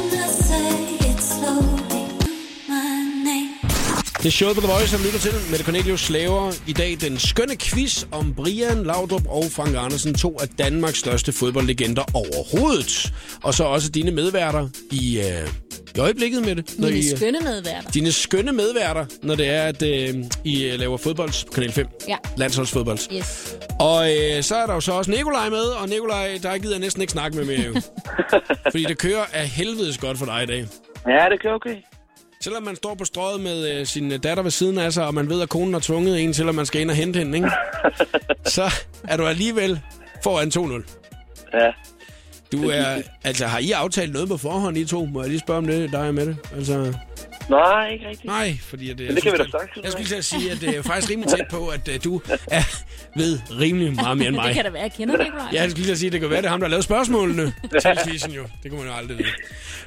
Det 4.23 4.29
er 4.29 4.33
showet 4.33 4.55
på 4.55 4.61
The 4.61 4.73
Voice, 4.73 4.89
som 4.89 5.01
lytter 5.05 5.19
til. 5.19 5.33
Mette 5.51 5.65
Cornelius 5.65 6.11
laver 6.11 6.53
i 6.67 6.73
dag 6.73 6.97
den 7.01 7.19
skønne 7.19 7.57
quiz 7.57 8.05
om 8.13 8.35
Brian 8.35 8.85
Laudrup 8.85 9.27
og 9.29 9.45
Frank 9.51 9.77
Andersen, 9.79 10.15
to 10.15 10.39
af 10.41 10.49
Danmarks 10.49 10.99
største 10.99 11.33
fodboldlegender 11.33 12.05
overhovedet. 12.15 13.13
Og 13.43 13.55
så 13.55 13.65
også 13.65 13.89
dine 13.89 14.11
medværter 14.11 14.69
i 14.91 15.19
øh, 15.19 15.49
i 15.97 15.99
øjeblikket 15.99 16.43
med 16.47 16.57
det. 16.57 16.75
Når 16.79 16.89
Mine 16.89 17.01
I, 17.01 17.13
øh, 17.13 17.17
skønne 17.19 17.39
medværter. 17.41 17.91
dine 17.91 18.13
skønne 18.13 18.53
medværter, 18.53 19.07
når 19.23 19.35
det 19.35 19.49
er, 19.49 19.63
at 19.63 19.83
øh, 19.83 20.15
I 20.45 20.65
øh, 20.65 20.79
laver 20.79 20.97
fodbold 20.97 21.47
på 21.47 21.53
Kanal 21.53 21.73
5. 21.73 21.87
Ja. 22.09 22.17
Landsholdsfodbold. 22.37 22.99
Yes. 23.17 23.57
Og 23.81 24.11
øh, 24.17 24.43
så 24.43 24.57
er 24.57 24.67
der 24.67 24.75
jo 24.75 24.81
så 24.81 24.93
også 24.93 25.11
Nikolaj 25.11 25.49
med, 25.49 25.65
og 25.65 25.89
Nikolaj, 25.89 26.39
der 26.43 26.59
gider 26.59 26.71
jeg 26.75 26.81
næsten 26.81 27.01
ikke 27.03 27.13
snakke 27.13 27.37
med 27.37 27.45
mere 27.45 27.61
jo. 27.67 27.75
Fordi 28.71 28.85
det 28.85 28.99
kører 28.99 29.25
af 29.33 29.47
helvedes 29.49 29.99
godt 29.99 30.19
for 30.19 30.27
dig 30.27 30.43
i 30.43 30.47
dag. 30.47 30.67
Ja, 31.09 31.29
det 31.31 31.41
kører 31.43 31.55
okay. 31.55 31.77
Selvom 32.41 32.63
man 32.63 32.77
står 32.77 32.95
på 32.95 33.05
strøget 33.05 33.41
med 33.41 33.75
øh, 33.81 33.87
sin 33.87 34.21
datter 34.21 34.43
ved 34.43 34.51
siden 34.51 34.79
af 34.79 34.93
sig, 34.93 35.07
og 35.07 35.15
man 35.15 35.29
ved, 35.29 35.43
at 35.43 35.49
konen 35.49 35.73
har 35.73 35.81
tvunget 35.81 36.21
en 36.21 36.33
til, 36.33 36.49
at 36.49 36.55
man 36.55 36.67
skal 36.67 36.81
ind 36.81 36.91
og 36.91 36.97
hente 36.97 37.19
hende, 37.19 37.37
ikke? 37.39 37.51
så 38.57 38.71
er 39.09 39.17
du 39.17 39.27
alligevel 39.27 39.81
foran 40.25 40.49
2-0. 40.49 41.59
Ja. 41.59 41.71
Du 42.53 42.69
er, 42.69 43.03
altså, 43.25 43.47
har 43.47 43.59
I 43.59 43.71
aftalt 43.71 44.13
noget 44.13 44.29
på 44.29 44.37
forhånd, 44.37 44.77
I 44.79 44.85
to? 44.85 45.05
Må 45.05 45.21
jeg 45.21 45.29
lige 45.31 45.41
spørge 45.41 45.59
om 45.59 45.67
det, 45.67 45.93
dig 45.93 46.09
og 46.09 46.15
med 46.15 46.27
det? 46.27 46.37
Altså, 46.57 46.93
Nej, 47.51 47.89
ikke 47.93 48.05
rigtigt. 48.09 48.25
nej, 48.25 48.57
fordi 48.63 48.91
at, 48.91 49.01
øh, 49.01 49.07
Men 49.07 49.15
det 49.17 49.23
kan 49.23 49.33
vi 49.33 49.37
da 49.39 49.45
snakke 49.51 49.81
Jeg 49.85 49.93
skulle 49.93 50.09
til 50.09 50.15
at 50.15 50.25
sige, 50.25 50.51
at 50.53 50.61
det 50.61 50.77
er 50.77 50.83
faktisk 50.83 51.11
rimelig 51.11 51.31
tæt 51.31 51.47
på, 51.51 51.69
at 51.69 51.89
øh, 51.89 52.05
du 52.05 52.21
er, 52.51 52.63
ved 53.17 53.39
rimelig 53.61 53.95
meget 53.95 54.19
mere 54.19 54.29
end 54.29 54.37
mig. 54.41 54.45
Det 54.47 54.55
kan 54.55 54.65
da 54.65 54.71
være, 54.71 54.83
jeg 54.83 54.93
kender 54.97 55.17
Nikolaj. 55.25 55.47
Ja, 55.53 55.63
jeg 55.63 55.71
skulle 55.71 55.79
lige 55.79 55.87
til 55.87 55.93
at 55.93 55.99
sige, 55.99 56.07
at 56.07 56.13
det 56.13 56.21
kan 56.21 56.31
være, 56.31 56.39
det 56.43 56.47
er 56.47 56.51
ham, 56.51 56.61
der 56.61 56.67
har 56.67 56.71
lavet 56.71 56.85
spørgsmålene 56.85 57.53
til 57.83 57.91
quizzen 58.07 58.33
jo. 58.33 58.43
Det 58.63 58.71
kunne 58.71 58.81
man 58.85 58.91
jo 58.93 58.97
aldrig 58.99 59.19
vide. 59.19 59.29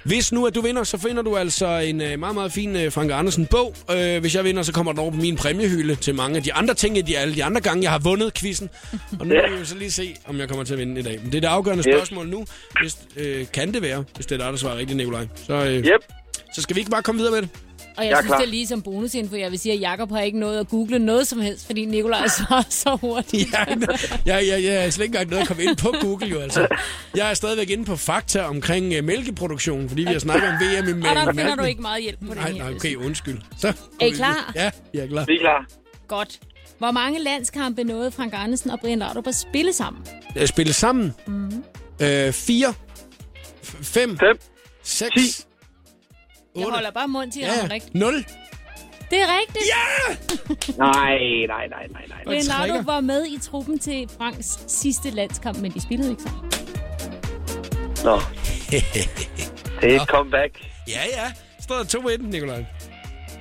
Hvis 0.03 0.31
nu, 0.31 0.45
at 0.47 0.55
du 0.55 0.61
vinder, 0.61 0.83
så 0.83 0.97
finder 0.97 1.21
du 1.23 1.35
altså 1.37 1.67
en 1.67 2.01
øh, 2.01 2.19
meget, 2.19 2.35
meget 2.35 2.51
fin 2.51 2.75
øh, 2.75 2.91
Frank 2.91 3.11
Andersen-bog. 3.13 3.75
Øh, 3.91 4.19
hvis 4.21 4.35
jeg 4.35 4.43
vinder, 4.43 4.63
så 4.63 4.73
kommer 4.73 4.91
den 4.91 4.99
over 4.99 5.11
på 5.11 5.17
min 5.17 5.35
præmiehylde 5.35 5.95
til 5.95 6.15
mange 6.15 6.37
af 6.37 6.43
de 6.43 6.53
andre 6.53 6.73
ting, 6.73 7.07
de, 7.07 7.17
alle 7.17 7.35
de 7.35 7.43
andre 7.43 7.61
gange, 7.61 7.83
jeg 7.83 7.91
har 7.91 7.99
vundet 7.99 8.33
quizzen. 8.33 8.69
Og 9.19 9.27
nu 9.27 9.35
Ja. 9.35 9.49
vil 9.49 9.59
vi 9.59 9.65
så 9.65 9.75
lige 9.77 9.91
se, 9.91 10.15
om 10.27 10.39
jeg 10.39 10.47
kommer 10.49 10.63
til 10.63 10.73
at 10.73 10.79
vinde 10.79 10.99
i 10.99 11.03
dag. 11.03 11.19
Men 11.23 11.31
det 11.31 11.37
er 11.37 11.41
det 11.41 11.47
afgørende 11.47 11.83
spørgsmål 11.83 12.27
nu. 12.27 12.45
Hvis, 12.81 12.97
øh, 13.17 13.45
kan 13.53 13.73
det 13.73 13.81
være, 13.81 14.03
hvis 14.15 14.25
det 14.25 14.35
er 14.41 14.43
dig, 14.43 14.51
der 14.51 14.57
svarer 14.57 14.77
rigtigt, 14.77 14.97
Nikolaj. 14.97 15.27
Så, 15.47 15.53
øh, 15.53 15.73
Yep. 15.85 15.85
Så 16.55 16.61
skal 16.61 16.75
vi 16.75 16.79
ikke 16.81 16.91
bare 16.91 17.03
komme 17.03 17.19
videre 17.19 17.33
med 17.33 17.41
det? 17.41 17.49
Og 17.97 18.03
jeg, 18.03 18.09
Jeg 18.11 18.17
er 18.17 18.21
synes, 18.21 18.27
klar. 18.29 18.37
det 18.37 18.45
er 18.45 18.49
lige 18.49 18.67
som 18.67 18.81
bonusinfo. 18.81 19.35
Jeg 19.35 19.51
vil 19.51 19.59
sige, 19.59 19.73
at 19.73 19.81
Jacob 19.81 20.11
har 20.11 20.21
ikke 20.21 20.39
nået 20.39 20.59
at 20.59 20.67
google 20.69 20.99
noget 20.99 21.27
som 21.27 21.39
helst, 21.39 21.65
fordi 21.65 21.85
Nikolaj 21.85 22.27
svarer 22.37 22.63
så 22.69 22.97
hurtigt. 23.01 23.53
Ja, 23.53 23.63
jeg, 24.35 24.47
jeg, 24.47 24.63
jeg 24.63 24.85
er 24.85 24.89
slet 24.89 25.03
ikke 25.05 25.13
engang 25.17 25.29
nået 25.29 25.41
at 25.41 25.47
komme 25.47 25.63
ind 25.63 25.77
på 25.77 25.93
Google 26.01 26.27
jo 26.27 26.39
altså. 26.39 26.67
Jeg 27.15 27.29
er 27.29 27.33
stadigvæk 27.33 27.69
inde 27.69 27.85
på 27.85 27.95
fakta 27.95 28.41
omkring 28.43 28.97
uh, 28.99 29.03
mælkeproduktion, 29.03 29.89
fordi 29.89 30.01
vi 30.01 30.11
har 30.11 30.19
snakket 30.19 30.49
om 30.49 30.55
VM 30.55 30.89
i 30.89 30.93
mælk. 30.93 31.05
Og 31.07 31.15
der 31.15 31.25
finder 31.33 31.55
du 31.55 31.63
ikke 31.63 31.81
meget 31.81 32.03
hjælp 32.03 32.19
på 32.19 32.25
den 32.33 32.35
Nej, 32.35 32.51
her. 32.51 32.63
nej, 32.63 32.73
okay, 32.75 32.95
undskyld. 32.95 33.37
Så, 33.57 33.67
Er 34.01 34.05
I 34.05 34.09
klar? 34.09 34.51
Ja, 34.55 34.71
jeg 34.93 35.03
er 35.03 35.07
klar. 35.07 35.25
Vi 35.25 35.33
er 35.35 35.39
klar. 35.39 35.65
Godt. 36.07 36.39
Hvor 36.77 36.91
mange 36.91 37.19
landskampe 37.23 37.83
nåede 37.83 38.11
Frank 38.11 38.33
Andersen 38.35 38.69
og 38.71 38.79
Brian 38.79 38.99
Laudrup 38.99 39.27
at 39.27 39.35
spille 39.35 39.73
sammen? 39.73 40.03
Jeg 40.35 40.47
spiller 40.47 40.73
sammen. 40.73 41.13
Mhm. 41.27 41.63
Øh, 42.01 42.33
fire. 42.33 42.73
F- 43.63 43.83
fem. 43.83 44.17
Fem. 44.17 44.37
Seks. 44.83 45.11
Ti. 45.37 45.43
Jeg 46.57 46.65
holder 46.65 46.91
bare 46.91 47.07
mund 47.07 47.31
til, 47.31 47.39
at 47.41 47.47
Ja, 47.47 47.53
ja. 47.53 47.73
rigtigt. 47.73 47.95
Nul. 47.95 48.25
Det 49.09 49.19
er 49.21 49.27
rigtigt. 49.39 49.65
Ja! 49.75 50.15
Nej, 50.77 51.17
nej, 51.47 51.67
nej, 51.67 51.87
nej, 51.91 52.01
nej. 52.25 52.41
Trækker. 52.41 52.67
Laudrup 52.67 52.85
var 52.85 52.99
med 53.01 53.25
i 53.25 53.39
truppen 53.39 53.79
til 53.79 54.09
Franks 54.17 54.59
sidste 54.67 55.09
landskamp, 55.09 55.57
men 55.57 55.71
de 55.71 55.81
spillede 55.81 56.09
ikke 56.11 56.23
sammen. 56.23 56.51
Nå. 58.03 58.21
Det 59.81 59.95
er 59.95 60.01
et 60.01 60.07
comeback. 60.07 60.51
Ja, 60.87 60.99
ja. 61.13 61.31
Står 61.63 61.75
der 61.75 61.83
2-1, 62.17 62.21
Nikolaj. 62.27 62.65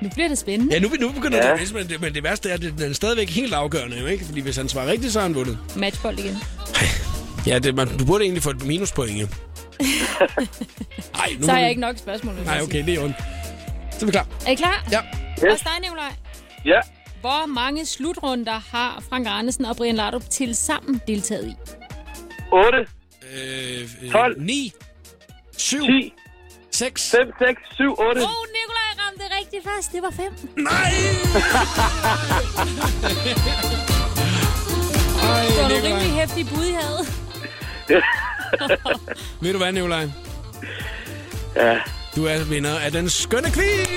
Nu 0.03 0.09
bliver 0.15 0.29
det 0.29 0.39
spændende. 0.39 0.75
Ja, 0.75 0.81
nu, 0.81 0.89
nu 1.01 1.13
begynder 1.13 1.39
Ja. 1.47 1.53
det, 1.53 1.61
at 1.61 1.73
men 1.75 1.89
det, 1.89 2.01
men 2.01 2.15
det 2.15 2.23
værste 2.23 2.51
er, 2.51 2.55
at 2.55 2.61
det, 2.63 2.75
den 2.79 2.91
er 2.91 2.95
stadigvæk 2.95 3.31
helt 3.31 3.55
afgørende, 3.55 4.01
jo, 4.01 4.07
ikke? 4.07 4.25
Fordi 4.25 4.41
hvis 4.41 4.57
han 4.57 4.69
svarer 4.69 4.87
rigtigt, 4.87 5.13
så 5.13 5.19
har 5.19 5.27
han 5.27 5.35
vundet. 5.35 5.59
Matchbold 5.77 6.19
igen. 6.19 6.37
Ja, 7.47 7.59
det, 7.59 7.75
man, 7.75 7.99
du 7.99 8.05
burde 8.05 8.25
egentlig 8.25 8.43
få 8.43 8.51
et 8.51 8.67
minuspoint, 8.67 9.21
jo. 9.21 9.27
Ej, 11.21 11.29
nu 11.39 11.45
Så 11.47 11.51
har 11.53 11.59
jeg 11.59 11.69
ikke 11.69 11.81
nok 11.81 11.99
spørgsmål. 11.99 12.35
Nej, 12.45 12.61
okay, 12.63 12.87
det 12.87 12.95
er 12.95 13.01
ondt. 13.05 13.17
Så 13.91 13.99
er 14.01 14.07
vi 14.07 14.11
klar. 14.13 14.27
Er 14.47 14.51
I 14.51 14.55
klar? 14.55 14.85
Ja. 14.91 15.01
Også 15.51 15.65
dig, 15.65 15.81
Nikolaj. 15.83 16.13
Ja. 16.65 16.81
Hvor 17.21 17.47
mange 17.47 17.87
slutrunder 17.87 18.61
har 18.73 19.03
Frank 19.09 19.27
Andersen 19.31 19.65
og 19.65 19.77
Brian 19.77 19.95
Laudrup 19.97 20.23
til 20.31 20.57
sammen 20.57 21.01
deltaget 21.07 21.47
i? 21.49 21.55
8, 22.53 22.79
Øh, 22.79 23.89
øh, 24.03 24.11
12. 24.13 24.43
9, 24.43 24.73
7, 25.57 25.81
10, 25.87 26.13
6. 26.73 27.11
5, 27.11 27.21
6, 27.39 27.61
7, 27.75 27.91
8. 27.99 28.21
Åh, 28.23 28.29
oh, 28.29 28.47
Nikolaj 28.57 28.91
ramte 29.07 29.25
rigtigt 29.41 29.65
først. 29.65 29.93
Det 29.93 30.03
var 30.03 30.11
fem. 30.11 30.33
Nej! 30.57 30.93
Ej, 35.25 35.45
Det 35.47 35.57
var 35.57 35.69
nogle 35.69 35.75
Nikolaj. 35.75 35.91
rimelig 35.91 36.13
hæftige 36.21 36.45
bud, 36.55 36.65
I 36.65 36.73
havde. 36.73 37.07
Ved 39.43 39.53
du 39.53 39.59
hvad, 39.59 39.73
Nikolaj? 39.73 40.09
Ja. 41.57 41.81
Du 42.17 42.27
er 42.27 42.45
vinder 42.45 42.79
af 42.79 42.93
den 42.93 43.09
skønne 43.11 43.51
quiz! 43.51 43.89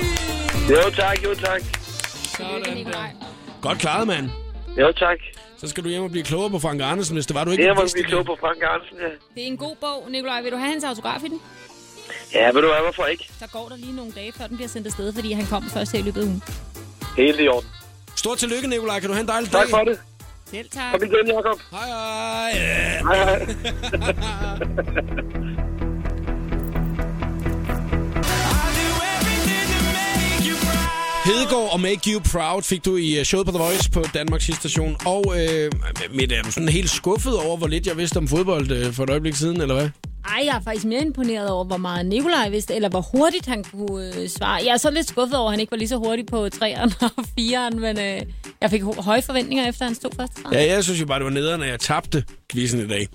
Jo 0.69 0.89
tak, 0.95 1.23
jo 1.23 1.33
tak. 1.35 1.61
Sådan 2.37 2.85
der. 2.85 3.07
Godt 3.61 3.79
klaret, 3.79 4.07
mand. 4.07 4.29
Jo 4.79 4.91
tak. 4.91 5.17
Så 5.57 5.67
skal 5.67 5.83
du 5.83 5.89
hjem 5.89 6.03
og 6.03 6.11
blive 6.11 6.23
klogere 6.23 6.49
på 6.49 6.59
Frank 6.59 6.81
Andersen, 6.83 7.13
hvis 7.15 7.25
det 7.25 7.35
var, 7.35 7.43
du 7.43 7.51
ikke 7.51 7.63
Det 7.63 7.69
er 7.69 7.75
må 7.75 7.81
vidste 7.81 7.95
blive 7.95 8.07
klog 8.07 8.25
på 8.25 8.37
Frank 8.39 8.63
Arnsen, 8.63 8.97
ja. 8.97 9.05
Det 9.35 9.43
er 9.43 9.47
en 9.47 9.57
god 9.57 9.75
bog, 9.75 10.07
Nikolaj. 10.11 10.41
Vil 10.41 10.51
du 10.51 10.57
have 10.57 10.69
hans 10.69 10.83
autograf 10.83 11.23
i 11.23 11.27
den? 11.27 11.39
Ja, 12.33 12.45
ved 12.45 12.61
du 12.61 12.67
hvad, 12.67 12.81
hvorfor 12.83 13.05
ikke? 13.05 13.29
Så 13.39 13.47
går 13.53 13.69
der 13.69 13.77
lige 13.77 13.95
nogle 13.95 14.11
dage, 14.11 14.31
før 14.31 14.47
den 14.47 14.57
bliver 14.57 14.69
sendt 14.69 14.87
afsted, 14.87 15.13
fordi 15.13 15.31
han 15.31 15.45
kommer 15.45 15.69
først 15.69 15.91
her 15.91 15.99
i 15.99 16.03
løbet 16.03 16.21
af 16.21 16.25
ugen. 16.25 16.43
Helt 17.17 17.39
i 17.39 17.47
orden. 17.47 17.69
Stort 18.15 18.37
tillykke, 18.37 18.67
Nikolaj. 18.67 18.99
Kan 18.99 19.09
du 19.09 19.13
have 19.13 19.21
en 19.21 19.27
dejlig 19.27 19.51
dag? 19.53 19.61
Tak 19.61 19.69
for 19.69 19.83
det. 19.83 19.99
Selv 20.51 20.69
tak. 20.69 20.91
Kom 20.91 21.03
igen, 21.03 21.27
Jacob. 21.27 21.59
Hej, 21.71 21.87
hej. 21.87 22.51
Hej, 23.01 23.17
hej. 23.25 24.47
Hedegaard 31.25 31.73
og 31.73 31.79
Make 31.79 32.11
You 32.11 32.21
Proud 32.31 32.61
fik 32.63 32.85
du 32.85 32.95
i 32.95 33.19
øh, 33.19 33.25
showet 33.25 33.45
på 33.45 33.51
The 33.51 33.59
Voice 33.59 33.91
på 33.91 34.03
Danmarks 34.13 34.49
station. 34.55 34.95
Og 35.05 35.23
øh, 35.39 35.71
Mette, 36.13 36.35
er 36.35 36.41
du 36.41 36.51
sådan 36.51 36.69
helt 36.69 36.89
skuffet 36.89 37.37
over, 37.45 37.57
hvor 37.57 37.67
lidt 37.67 37.87
jeg 37.87 37.97
vidste 37.97 38.17
om 38.17 38.27
fodbold 38.27 38.71
øh, 38.71 38.93
for 38.93 39.03
et 39.03 39.09
øjeblik 39.09 39.35
siden, 39.35 39.61
eller 39.61 39.75
hvad? 39.75 39.89
Ej, 40.27 40.41
jeg 40.45 40.55
er 40.55 40.61
faktisk 40.61 40.85
mere 40.85 41.01
imponeret 41.01 41.49
over, 41.49 41.63
hvor 41.63 41.77
meget 41.77 42.05
Nikolaj 42.05 42.49
vidste, 42.49 42.75
eller 42.75 42.89
hvor 42.89 43.01
hurtigt 43.01 43.45
han 43.45 43.63
kunne 43.63 44.15
øh, 44.15 44.29
svare. 44.29 44.61
Jeg 44.65 44.73
er 44.73 44.77
så 44.77 44.91
lidt 44.91 45.07
skuffet 45.07 45.37
over, 45.37 45.47
at 45.47 45.53
han 45.53 45.59
ikke 45.59 45.71
var 45.71 45.77
lige 45.77 45.87
så 45.87 45.97
hurtig 45.97 46.25
på 46.25 46.45
3'eren 46.45 47.05
og 47.05 47.23
4'eren, 47.39 47.75
men 47.75 47.99
øh, 47.99 48.21
jeg 48.61 48.69
fik 48.69 48.83
høje 48.83 49.21
forventninger 49.21 49.67
efter, 49.69 49.85
han 49.85 49.95
stod 49.95 50.11
først. 50.15 50.33
Ja, 50.51 50.73
jeg 50.73 50.83
synes 50.83 51.01
jo 51.01 51.05
bare, 51.05 51.19
det 51.19 51.25
var 51.25 51.31
nederen, 51.31 51.61
at 51.61 51.69
jeg 51.69 51.79
tabte 51.79 52.23
quizzen 52.51 52.79
i 52.79 52.87
dag. 52.87 53.07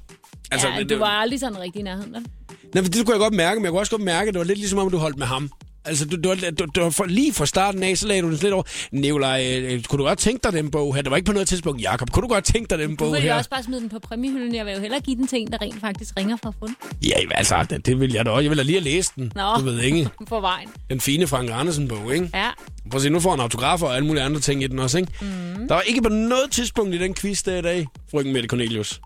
Altså, 0.51 0.69
ja, 0.69 0.75
men 0.79 0.89
du 0.89 0.95
det, 0.95 1.01
var 1.01 1.07
aldrig 1.07 1.41
sådan 1.41 1.61
rigtig 1.61 1.81
i 1.81 1.83
nærheden, 1.83 2.13
vel? 2.15 2.27
Nej, 2.75 2.85
for 2.85 2.91
det 2.91 3.07
kunne 3.07 3.15
jeg 3.15 3.21
godt 3.21 3.35
mærke, 3.35 3.61
men 3.61 3.65
jeg 3.65 3.71
kunne 3.71 3.81
også 3.81 3.91
godt 3.93 4.03
mærke, 4.03 4.29
at 4.29 4.35
det 4.35 4.39
var 4.39 4.45
lidt 4.45 4.59
ligesom 4.59 4.79
om, 4.79 4.91
du 4.91 4.99
holdt 4.99 5.19
med 5.19 5.27
ham. 5.27 5.51
Altså, 5.85 6.05
du, 6.07 6.17
du, 6.17 6.35
du, 6.59 6.67
du, 6.75 6.91
for, 6.91 7.05
lige 7.05 7.33
fra 7.33 7.47
starten 7.47 7.83
af, 7.83 7.99
så 7.99 8.07
lagde 8.09 8.23
du 8.23 8.31
den 8.31 8.37
lidt 8.37 8.53
over. 8.53 8.63
Nikolaj, 8.93 9.59
øh, 9.61 9.83
kunne 9.85 9.99
du 9.99 10.05
godt 10.05 10.19
tænke 10.19 10.41
dig 10.45 10.53
den 10.53 10.71
bog 10.71 10.95
her? 10.95 11.03
Det 11.03 11.11
var 11.11 11.17
ikke 11.17 11.27
på 11.27 11.33
noget 11.33 11.49
tidspunkt. 11.49 11.83
Jakob, 11.83 12.11
kunne 12.11 12.23
du 12.23 12.29
godt 12.29 12.45
tænke 12.45 12.71
dig 12.71 12.79
den 12.79 12.91
Du 12.91 12.97
bog 12.97 13.13
vil 13.13 13.21
jo 13.21 13.23
her? 13.23 13.35
også 13.35 13.51
bare 13.51 13.63
smide 13.63 13.81
den 13.81 13.89
på 13.89 13.99
præmiehylden. 13.99 14.55
Jeg 14.55 14.67
vil 14.67 14.75
jo 14.75 14.81
hellere 14.81 15.01
give 15.01 15.17
den 15.17 15.27
til 15.27 15.39
en, 15.41 15.53
der 15.53 15.63
rent 15.63 15.81
faktisk 15.81 16.13
ringer 16.19 16.37
for 16.43 16.49
at 16.49 16.55
få 16.59 16.67
den 16.67 16.77
Ja, 17.07 17.15
altså, 17.31 17.67
det, 17.71 17.87
det 17.87 18.01
vil 18.01 18.13
jeg 18.13 18.25
da 18.25 18.31
også. 18.31 18.41
Jeg 18.43 18.51
vil 18.51 18.59
da 18.59 18.63
lige 18.63 18.77
have 18.79 18.85
læst 18.85 19.17
den. 19.17 19.33
Nå. 19.35 19.55
Du 19.59 19.65
ved 19.65 19.81
ikke. 19.81 20.09
på 20.29 20.41
vejen. 20.41 20.69
Den 20.91 21.01
fine 21.01 21.27
Frank 21.27 21.51
Andersen-bog, 21.53 22.15
ikke? 22.15 22.31
Ja, 22.35 22.51
Prøv 22.91 22.97
at 22.99 23.03
se, 23.03 23.11
nu 23.11 23.21
får 23.21 23.31
han 23.31 23.41
autografer 23.41 23.87
og 23.87 23.97
alle 23.97 24.07
mulige 24.07 24.23
andre 24.23 24.41
ting 24.41 24.63
i 24.63 24.67
den 24.67 24.79
også, 24.79 24.99
ikke? 24.99 25.13
Mm. 25.21 25.69
Der 25.69 25.75
var 25.75 25.81
ikke 25.81 26.03
på 26.03 26.09
noget 26.09 26.51
tidspunkt 26.51 26.95
i 26.95 26.99
den 26.99 27.15
quiz 27.15 27.43
der 27.43 27.57
i 27.57 27.63
dag, 27.63 27.87
frøken 28.11 28.33
Mette 28.33 28.49
Cornelius. 28.49 29.01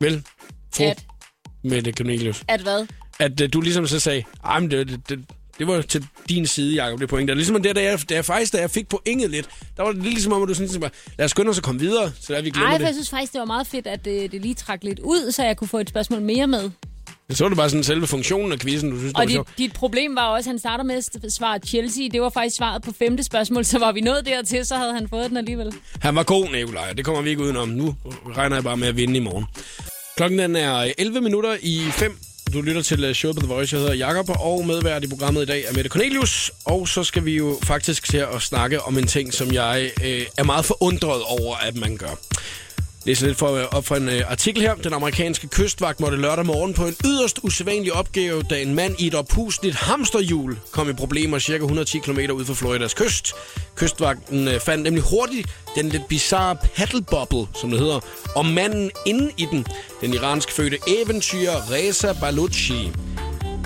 Vel? 0.00 0.22
Fru 0.74 0.84
at, 0.84 1.04
Mette 1.64 1.92
Cornelius. 1.92 2.42
at 2.48 2.60
hvad? 2.60 2.86
At 3.18 3.40
uh, 3.40 3.46
du 3.52 3.60
ligesom 3.60 3.86
så 3.86 4.00
sagde, 4.00 4.22
men 4.60 4.70
det, 4.70 4.88
det, 4.88 5.08
det, 5.08 5.24
det 5.58 5.66
var 5.66 5.82
til 5.82 6.06
din 6.28 6.46
side, 6.46 6.84
Jacob, 6.84 7.00
det 7.00 7.08
point. 7.08 7.28
Det 7.28 7.32
er 7.32 7.36
ligesom 7.36 7.62
det, 7.62 7.76
da 7.76 7.82
jeg, 7.82 7.98
da 8.08 8.14
jeg 8.14 8.24
faktisk, 8.24 8.52
da 8.52 8.60
jeg 8.60 8.70
fik 8.70 8.88
pointet 8.88 9.30
lidt, 9.30 9.48
der 9.76 9.82
var 9.82 9.92
det 9.92 10.02
lidt 10.02 10.14
ligesom 10.14 10.32
om, 10.32 10.42
at 10.42 10.48
du 10.48 10.54
sådan, 10.54 10.80
bare, 10.80 10.90
lad 11.18 11.24
os 11.24 11.30
skynde 11.30 11.50
os 11.50 11.58
at 11.58 11.64
komme 11.64 11.80
videre, 11.80 12.12
så 12.20 12.32
der 12.32 12.42
vi 12.42 12.50
glemmer 12.50 12.70
Ej, 12.70 12.76
for 12.78 12.82
jeg 12.82 12.88
det. 12.88 12.94
synes 12.96 13.10
faktisk, 13.10 13.32
det 13.32 13.38
var 13.38 13.44
meget 13.44 13.66
fedt, 13.66 13.86
at 13.86 14.06
øh, 14.06 14.30
det 14.32 14.40
lige 14.42 14.54
trak 14.54 14.84
lidt 14.84 14.98
ud, 14.98 15.32
så 15.32 15.42
jeg 15.44 15.56
kunne 15.56 15.68
få 15.68 15.78
et 15.78 15.88
spørgsmål 15.88 16.20
mere 16.22 16.46
med. 16.46 16.70
Så 17.30 17.44
var 17.44 17.48
det 17.48 17.56
bare 17.58 17.70
sådan 17.70 17.84
selve 17.84 18.06
funktionen 18.06 18.52
af 18.52 18.58
quizzen, 18.58 18.90
du 18.90 18.98
synes, 18.98 19.12
det 19.12 19.16
Og 19.16 19.20
var 19.20 19.26
dit, 19.26 19.34
sjovt. 19.34 19.58
dit 19.58 19.72
problem 19.72 20.16
var 20.16 20.22
også, 20.26 20.50
at 20.50 20.52
han 20.52 20.58
starter 20.58 20.84
med 20.84 20.94
at 21.24 21.32
svare 21.32 21.58
Chelsea. 21.58 22.08
Det 22.12 22.20
var 22.22 22.30
faktisk 22.30 22.56
svaret 22.56 22.82
på 22.82 22.92
femte 22.98 23.22
spørgsmål, 23.22 23.64
så 23.64 23.78
var 23.78 23.92
vi 23.92 24.00
nået 24.00 24.26
dertil, 24.26 24.66
så 24.66 24.74
havde 24.76 24.94
han 24.94 25.08
fået 25.08 25.28
den 25.28 25.36
alligevel. 25.36 25.72
Han 26.00 26.14
var 26.16 26.22
god, 26.22 26.48
Nikolaj, 26.52 26.92
det 26.92 27.04
kommer 27.04 27.22
vi 27.22 27.30
ikke 27.30 27.42
udenom. 27.42 27.68
Nu 27.68 27.94
regner 28.36 28.56
jeg 28.56 28.64
bare 28.64 28.76
med 28.76 28.88
at 28.88 28.96
vinde 28.96 29.16
i 29.16 29.20
morgen. 29.20 29.44
Klokken 30.16 30.38
den 30.38 30.56
er 30.56 30.92
11 30.98 31.20
minutter 31.20 31.56
i 31.62 31.80
5. 31.90 32.18
Du 32.56 32.62
lytter 32.62 32.82
til 32.82 33.04
øh, 33.04 33.14
showet 33.14 33.36
på 33.36 33.40
The 33.40 33.54
Voice. 33.54 33.76
Jeg 33.76 33.80
hedder 33.80 33.94
Jakob, 33.94 34.30
og 34.40 34.66
medvært 34.66 35.04
i 35.04 35.08
programmet 35.08 35.42
i 35.42 35.46
dag 35.46 35.64
er 35.68 35.72
Mette 35.72 35.90
Cornelius. 35.90 36.50
Og 36.64 36.88
så 36.88 37.04
skal 37.04 37.24
vi 37.24 37.36
jo 37.36 37.58
faktisk 37.62 38.08
til 38.10 38.18
at 38.18 38.42
snakke 38.42 38.82
om 38.82 38.98
en 38.98 39.06
ting, 39.06 39.34
som 39.34 39.52
jeg 39.52 39.90
øh, 40.04 40.26
er 40.38 40.44
meget 40.44 40.64
forundret 40.64 41.22
over, 41.22 41.56
at 41.56 41.76
man 41.76 41.96
gør 41.96 42.14
læser 43.06 43.26
lidt 43.26 43.38
for, 43.38 43.58
op 43.72 43.86
fra 43.86 43.96
en 43.96 44.08
øh, 44.08 44.30
artikel 44.30 44.62
her. 44.62 44.74
Den 44.74 44.92
amerikanske 44.92 45.48
kystvagt 45.48 46.00
måtte 46.00 46.18
lørdag 46.18 46.46
morgen 46.46 46.74
på 46.74 46.86
en 46.86 46.94
yderst 47.04 47.40
usædvanlig 47.42 47.92
opgave, 47.92 48.42
da 48.42 48.62
en 48.62 48.74
mand 48.74 48.94
i 48.98 49.06
et 49.06 49.14
oppusligt 49.14 49.74
hamsterhjul 49.74 50.58
kom 50.70 50.90
i 50.90 50.92
problemer 50.92 51.38
cirka 51.38 51.64
110 51.64 51.98
km 51.98 52.18
ud 52.18 52.44
for 52.44 52.54
Floridas 52.54 52.94
kyst. 52.94 53.32
Kystvagten 53.76 54.48
øh, 54.48 54.60
fandt 54.60 54.84
nemlig 54.84 55.02
hurtigt 55.02 55.48
den 55.76 55.88
lidt 55.88 56.08
bizarre 56.08 56.56
paddlebobble, 56.74 57.46
som 57.60 57.70
det 57.70 57.78
hedder, 57.80 58.00
og 58.36 58.46
manden 58.46 58.90
inde 59.06 59.30
i 59.36 59.46
den, 59.50 59.66
den 60.00 60.14
iransk 60.14 60.50
fødte 60.50 60.78
eventyr 61.02 61.50
Reza 61.70 62.12
Baluchi. 62.20 62.92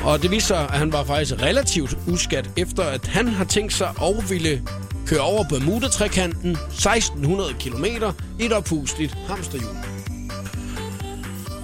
Og 0.04 0.22
det 0.22 0.30
viser 0.30 0.46
sig, 0.46 0.58
at 0.58 0.78
han 0.78 0.92
var 0.92 1.04
faktisk 1.04 1.42
relativt 1.42 1.98
uskat, 2.08 2.50
efter 2.56 2.82
at 2.82 3.06
han 3.06 3.28
har 3.28 3.44
tænkt 3.44 3.72
sig 3.72 3.88
at 4.02 4.30
ville 4.30 4.62
køre 5.10 5.20
over 5.20 5.44
Bermuda-trekanten 5.44 6.50
1600 6.50 7.54
km 7.60 7.84
i 8.38 8.44
et 8.44 8.52
oppusligt 8.52 9.16
hamsterhjul. 9.28 9.74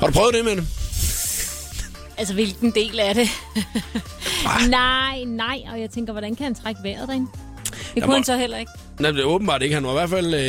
Har 0.00 0.06
du 0.06 0.12
prøvet 0.12 0.34
det 0.34 0.44
med 0.44 0.56
det? 0.56 0.64
Altså, 2.18 2.34
hvilken 2.34 2.70
del 2.70 3.00
af 3.00 3.14
det? 3.14 3.28
nej, 4.68 5.24
nej. 5.26 5.62
Og 5.72 5.80
jeg 5.80 5.90
tænker, 5.90 6.12
hvordan 6.12 6.34
kan 6.36 6.44
han 6.44 6.54
trække 6.54 6.80
vejret 6.82 7.08
derinde? 7.08 7.26
Det 7.94 8.02
kunne 8.02 8.06
må- 8.06 8.14
han 8.14 8.24
så 8.24 8.36
heller 8.36 8.58
ikke. 8.58 8.72
Nej, 9.00 9.10
det 9.10 9.20
er 9.20 9.24
åbenbart 9.24 9.62
ikke. 9.62 9.74
Han 9.74 9.84
var 9.84 9.90
i 9.90 9.94
hvert 9.94 10.10
fald 10.10 10.34
øh, 10.34 10.40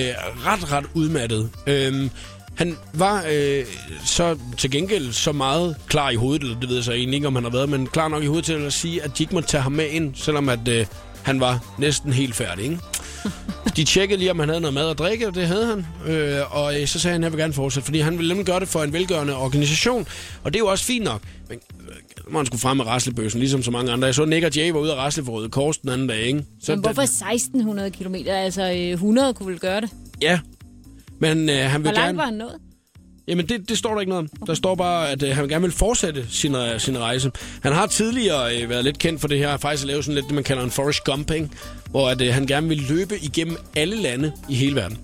ret, 0.45 0.71
ret 0.71 0.85
udmattet. 0.93 1.49
Øhm, 1.67 2.09
han 2.55 2.77
var 2.93 3.23
øh, 3.31 3.65
så 4.05 4.37
til 4.57 4.71
gengæld 4.71 5.11
så 5.13 5.31
meget 5.31 5.75
klar 5.87 6.09
i 6.09 6.15
hovedet, 6.15 6.41
eller 6.43 6.59
det 6.59 6.69
ved 6.69 6.75
jeg 6.75 6.83
så 6.83 6.91
egentlig 6.91 7.15
ikke, 7.15 7.27
om 7.27 7.35
han 7.35 7.43
har 7.43 7.51
været, 7.51 7.69
men 7.69 7.87
klar 7.87 8.07
nok 8.07 8.23
i 8.23 8.25
hovedet 8.25 8.45
til 8.45 8.53
at 8.53 8.73
sige, 8.73 9.03
at 9.03 9.17
de 9.17 9.23
ikke 9.23 9.33
måtte 9.33 9.49
tage 9.49 9.61
ham 9.61 9.71
med 9.71 9.89
ind, 9.89 10.15
selvom 10.15 10.49
at 10.49 10.67
øh, 10.67 10.85
han 11.27 11.39
var 11.39 11.75
næsten 11.77 12.13
helt 12.13 12.35
færdig. 12.35 12.63
Ikke? 12.63 12.79
De 13.75 13.83
tjekkede 13.83 14.19
lige, 14.19 14.31
om 14.31 14.39
han 14.39 14.49
havde 14.49 14.61
noget 14.61 14.73
mad 14.73 14.85
og 14.85 14.97
drikke, 14.97 15.27
og 15.27 15.35
det 15.35 15.47
havde 15.47 15.65
han. 15.65 15.85
Øh, 16.13 16.55
og 16.55 16.81
øh, 16.81 16.87
så 16.87 16.99
sagde 16.99 17.11
han, 17.13 17.23
at 17.23 17.25
jeg 17.25 17.31
vil 17.31 17.39
gerne 17.39 17.53
fortsætte, 17.53 17.85
fordi 17.85 17.99
han 17.99 18.17
ville 18.17 18.29
nemlig 18.29 18.45
gøre 18.45 18.59
det 18.59 18.67
for 18.67 18.83
en 18.83 18.93
velgørende 18.93 19.35
organisation. 19.35 20.07
Og 20.43 20.53
det 20.53 20.59
er 20.59 20.63
jo 20.63 20.67
også 20.67 20.85
fint 20.85 21.03
nok. 21.03 21.21
Men 21.49 21.59
øh, 21.79 22.33
må 22.33 22.39
han 22.39 22.45
skulle 22.45 22.61
frem 22.61 22.77
med 22.77 22.85
raslebøssen, 22.85 23.39
ligesom 23.39 23.63
så 23.63 23.71
mange 23.71 23.91
andre. 23.91 24.05
Jeg 24.05 24.15
så 24.15 24.25
Nick 24.25 24.45
og 24.45 24.55
Jay 24.55 24.71
var 24.71 24.79
ude 24.79 24.91
at 24.91 24.97
rasle 24.97 25.25
for 25.25 25.31
Røde 25.31 25.49
Kors 25.49 25.77
den 25.77 25.89
anden 25.89 26.07
dag, 26.07 26.21
ikke? 26.21 26.43
Så 26.63 26.71
Men 26.71 26.81
hvorfor 26.81 27.01
1600 27.01 27.91
km? 27.91 28.15
Altså, 28.27 28.71
øh, 28.71 28.91
100 28.91 29.33
kunne 29.33 29.49
vel 29.49 29.59
gøre 29.59 29.81
det. 29.81 29.89
Ja. 30.21 30.39
Men 31.19 31.49
øh, 31.49 31.55
han 31.55 31.83
vil 31.83 31.91
Hvor 31.91 31.91
langt 31.91 32.05
gerne... 32.05 32.17
var 32.17 32.25
han 32.25 32.33
nået? 32.33 32.55
Jamen, 33.27 33.49
det, 33.49 33.69
det 33.69 33.77
står 33.77 33.93
der 33.93 33.99
ikke 33.99 34.09
noget 34.09 34.29
om. 34.41 34.47
Der 34.47 34.53
står 34.53 34.75
bare, 34.75 35.09
at 35.09 35.23
øh, 35.23 35.35
han 35.35 35.47
gerne 35.47 35.61
vil 35.61 35.71
fortsætte 35.71 36.25
sin, 36.29 36.55
øh, 36.55 36.79
sin 36.79 36.99
rejse. 36.99 37.31
Han 37.63 37.73
har 37.73 37.87
tidligere 37.87 38.61
øh, 38.61 38.69
været 38.69 38.83
lidt 38.83 38.99
kendt 38.99 39.21
for 39.21 39.27
det 39.27 39.37
her, 39.37 39.57
faktisk 39.57 39.83
at 39.83 39.87
lave 39.87 40.03
sådan 40.03 40.15
lidt 40.15 40.25
det, 40.25 40.35
man 40.35 40.43
kalder 40.43 40.63
en 40.63 40.71
Forrest 40.71 41.03
Gumping, 41.03 41.55
hvor 41.89 42.09
at, 42.09 42.21
øh, 42.21 42.33
han 42.33 42.47
gerne 42.47 42.67
vil 42.67 42.77
løbe 42.89 43.19
igennem 43.21 43.57
alle 43.75 43.95
lande 43.95 44.31
i 44.49 44.55
hele 44.55 44.75
verden. 44.75 44.97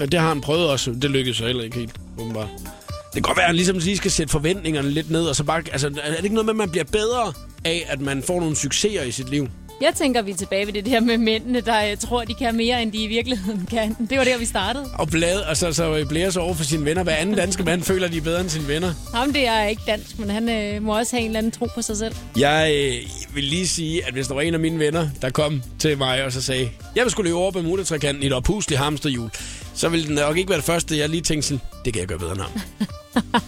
Og 0.00 0.12
det 0.12 0.20
har 0.20 0.28
han 0.28 0.40
prøvet 0.40 0.68
også. 0.68 0.90
Det 0.90 1.10
lykkedes 1.10 1.36
så 1.36 1.46
heller 1.46 1.64
ikke 1.64 1.76
helt, 1.76 1.96
åbenbart. 2.18 2.48
Det 2.88 3.12
kan 3.12 3.22
godt 3.22 3.36
være, 3.36 3.44
at 3.44 3.48
han 3.48 3.56
ligesom 3.56 3.78
lige 3.78 3.96
skal 3.96 4.10
sætte 4.10 4.30
forventningerne 4.30 4.90
lidt 4.90 5.10
ned, 5.10 5.24
og 5.26 5.36
så 5.36 5.44
bare... 5.44 5.62
Altså, 5.72 5.86
er 6.02 6.16
det 6.16 6.24
ikke 6.24 6.34
noget 6.34 6.46
med, 6.46 6.52
at 6.52 6.56
man 6.56 6.70
bliver 6.70 6.84
bedre 6.84 7.32
af, 7.64 7.86
at 7.88 8.00
man 8.00 8.22
får 8.22 8.40
nogle 8.40 8.56
succeser 8.56 9.02
i 9.02 9.10
sit 9.10 9.30
liv? 9.30 9.48
Jeg 9.80 9.94
tænker, 9.94 10.22
vi 10.22 10.30
er 10.30 10.36
tilbage 10.36 10.66
ved 10.66 10.72
det 10.72 10.86
der 10.86 11.00
med 11.00 11.18
mændene, 11.18 11.60
der 11.60 11.90
øh, 11.90 11.96
tror, 11.96 12.24
de 12.24 12.34
kan 12.34 12.56
mere, 12.56 12.82
end 12.82 12.92
de 12.92 12.98
i 13.04 13.06
virkeligheden 13.06 13.66
kan. 13.70 13.96
Det 14.10 14.18
var 14.18 14.24
der, 14.24 14.38
vi 14.38 14.44
startede. 14.44 14.90
Og 14.98 15.08
blade, 15.08 15.44
altså, 15.46 15.72
så 15.72 16.06
blære 16.08 16.32
sig 16.32 16.42
over 16.42 16.54
for 16.54 16.64
sine 16.64 16.84
venner. 16.84 17.02
Hver 17.02 17.14
anden 17.14 17.34
danske 17.34 17.62
mand 17.62 17.82
føler, 17.82 18.08
de 18.08 18.16
er 18.16 18.20
bedre 18.20 18.40
end 18.40 18.48
sine 18.48 18.68
venner. 18.68 18.94
Ham 19.14 19.32
det 19.32 19.46
er 19.46 19.64
ikke 19.64 19.82
dansk, 19.86 20.18
men 20.18 20.30
han 20.30 20.48
øh, 20.48 20.82
må 20.82 20.98
også 20.98 21.16
have 21.16 21.20
en 21.20 21.26
eller 21.26 21.38
anden 21.38 21.52
tro 21.52 21.66
på 21.74 21.82
sig 21.82 21.96
selv. 21.96 22.14
Jeg 22.38 22.74
øh, 22.74 23.34
vil 23.34 23.44
lige 23.44 23.68
sige, 23.68 24.06
at 24.06 24.12
hvis 24.12 24.26
der 24.26 24.34
var 24.34 24.42
en 24.42 24.54
af 24.54 24.60
mine 24.60 24.78
venner, 24.78 25.08
der 25.22 25.30
kom 25.30 25.62
til 25.78 25.98
mig 25.98 26.24
og 26.24 26.32
så 26.32 26.42
sagde, 26.42 26.70
jeg 26.96 27.02
vil 27.04 27.10
skulle 27.10 27.28
løbe 27.28 27.38
over 27.38 27.50
på 27.50 27.62
motortrækanten 27.62 28.22
i 28.22 28.26
et 28.26 28.32
opusligt 28.32 28.80
hamsterhjul, 28.80 29.30
så 29.74 29.88
ville 29.88 30.06
det 30.06 30.14
nok 30.14 30.36
ikke 30.36 30.48
være 30.48 30.58
det 30.58 30.66
første, 30.66 30.98
jeg 30.98 31.08
lige 31.08 31.20
tænkte 31.20 31.48
sådan, 31.48 31.60
det 31.84 31.92
kan 31.92 32.00
jeg 32.00 32.08
gøre 32.08 32.18
bedre 32.18 32.32
end 32.32 32.40
ham. 32.40 32.50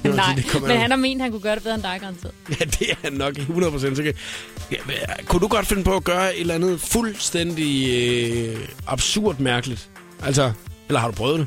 Nej, 0.16 0.34
det 0.36 0.62
men 0.62 0.76
han 0.76 0.90
har 0.90 0.96
ment, 0.96 1.22
han 1.22 1.30
kunne 1.30 1.40
gøre 1.40 1.54
det 1.54 1.62
bedre 1.62 1.74
end 1.74 1.82
dig, 1.82 1.98
garanteret. 2.00 2.34
Ja, 2.60 2.64
det 2.64 2.90
er 2.90 2.94
han 3.02 3.12
nok 3.12 3.34
100% 3.34 3.94
sikker. 3.94 4.12
Ja, 4.72 4.76
men, 4.86 4.96
kunne 5.26 5.40
du 5.40 5.48
godt 5.48 5.66
finde 5.66 5.84
på 5.84 5.96
at 5.96 6.04
gøre 6.04 6.34
et 6.34 6.40
eller 6.40 6.54
andet 6.54 6.80
fuldstændig 6.80 7.88
øh, 7.90 8.68
absurd 8.86 9.38
mærkeligt? 9.38 9.90
Altså, 10.22 10.52
eller 10.88 11.00
har 11.00 11.08
du 11.08 11.14
prøvet 11.14 11.38
det? 11.38 11.46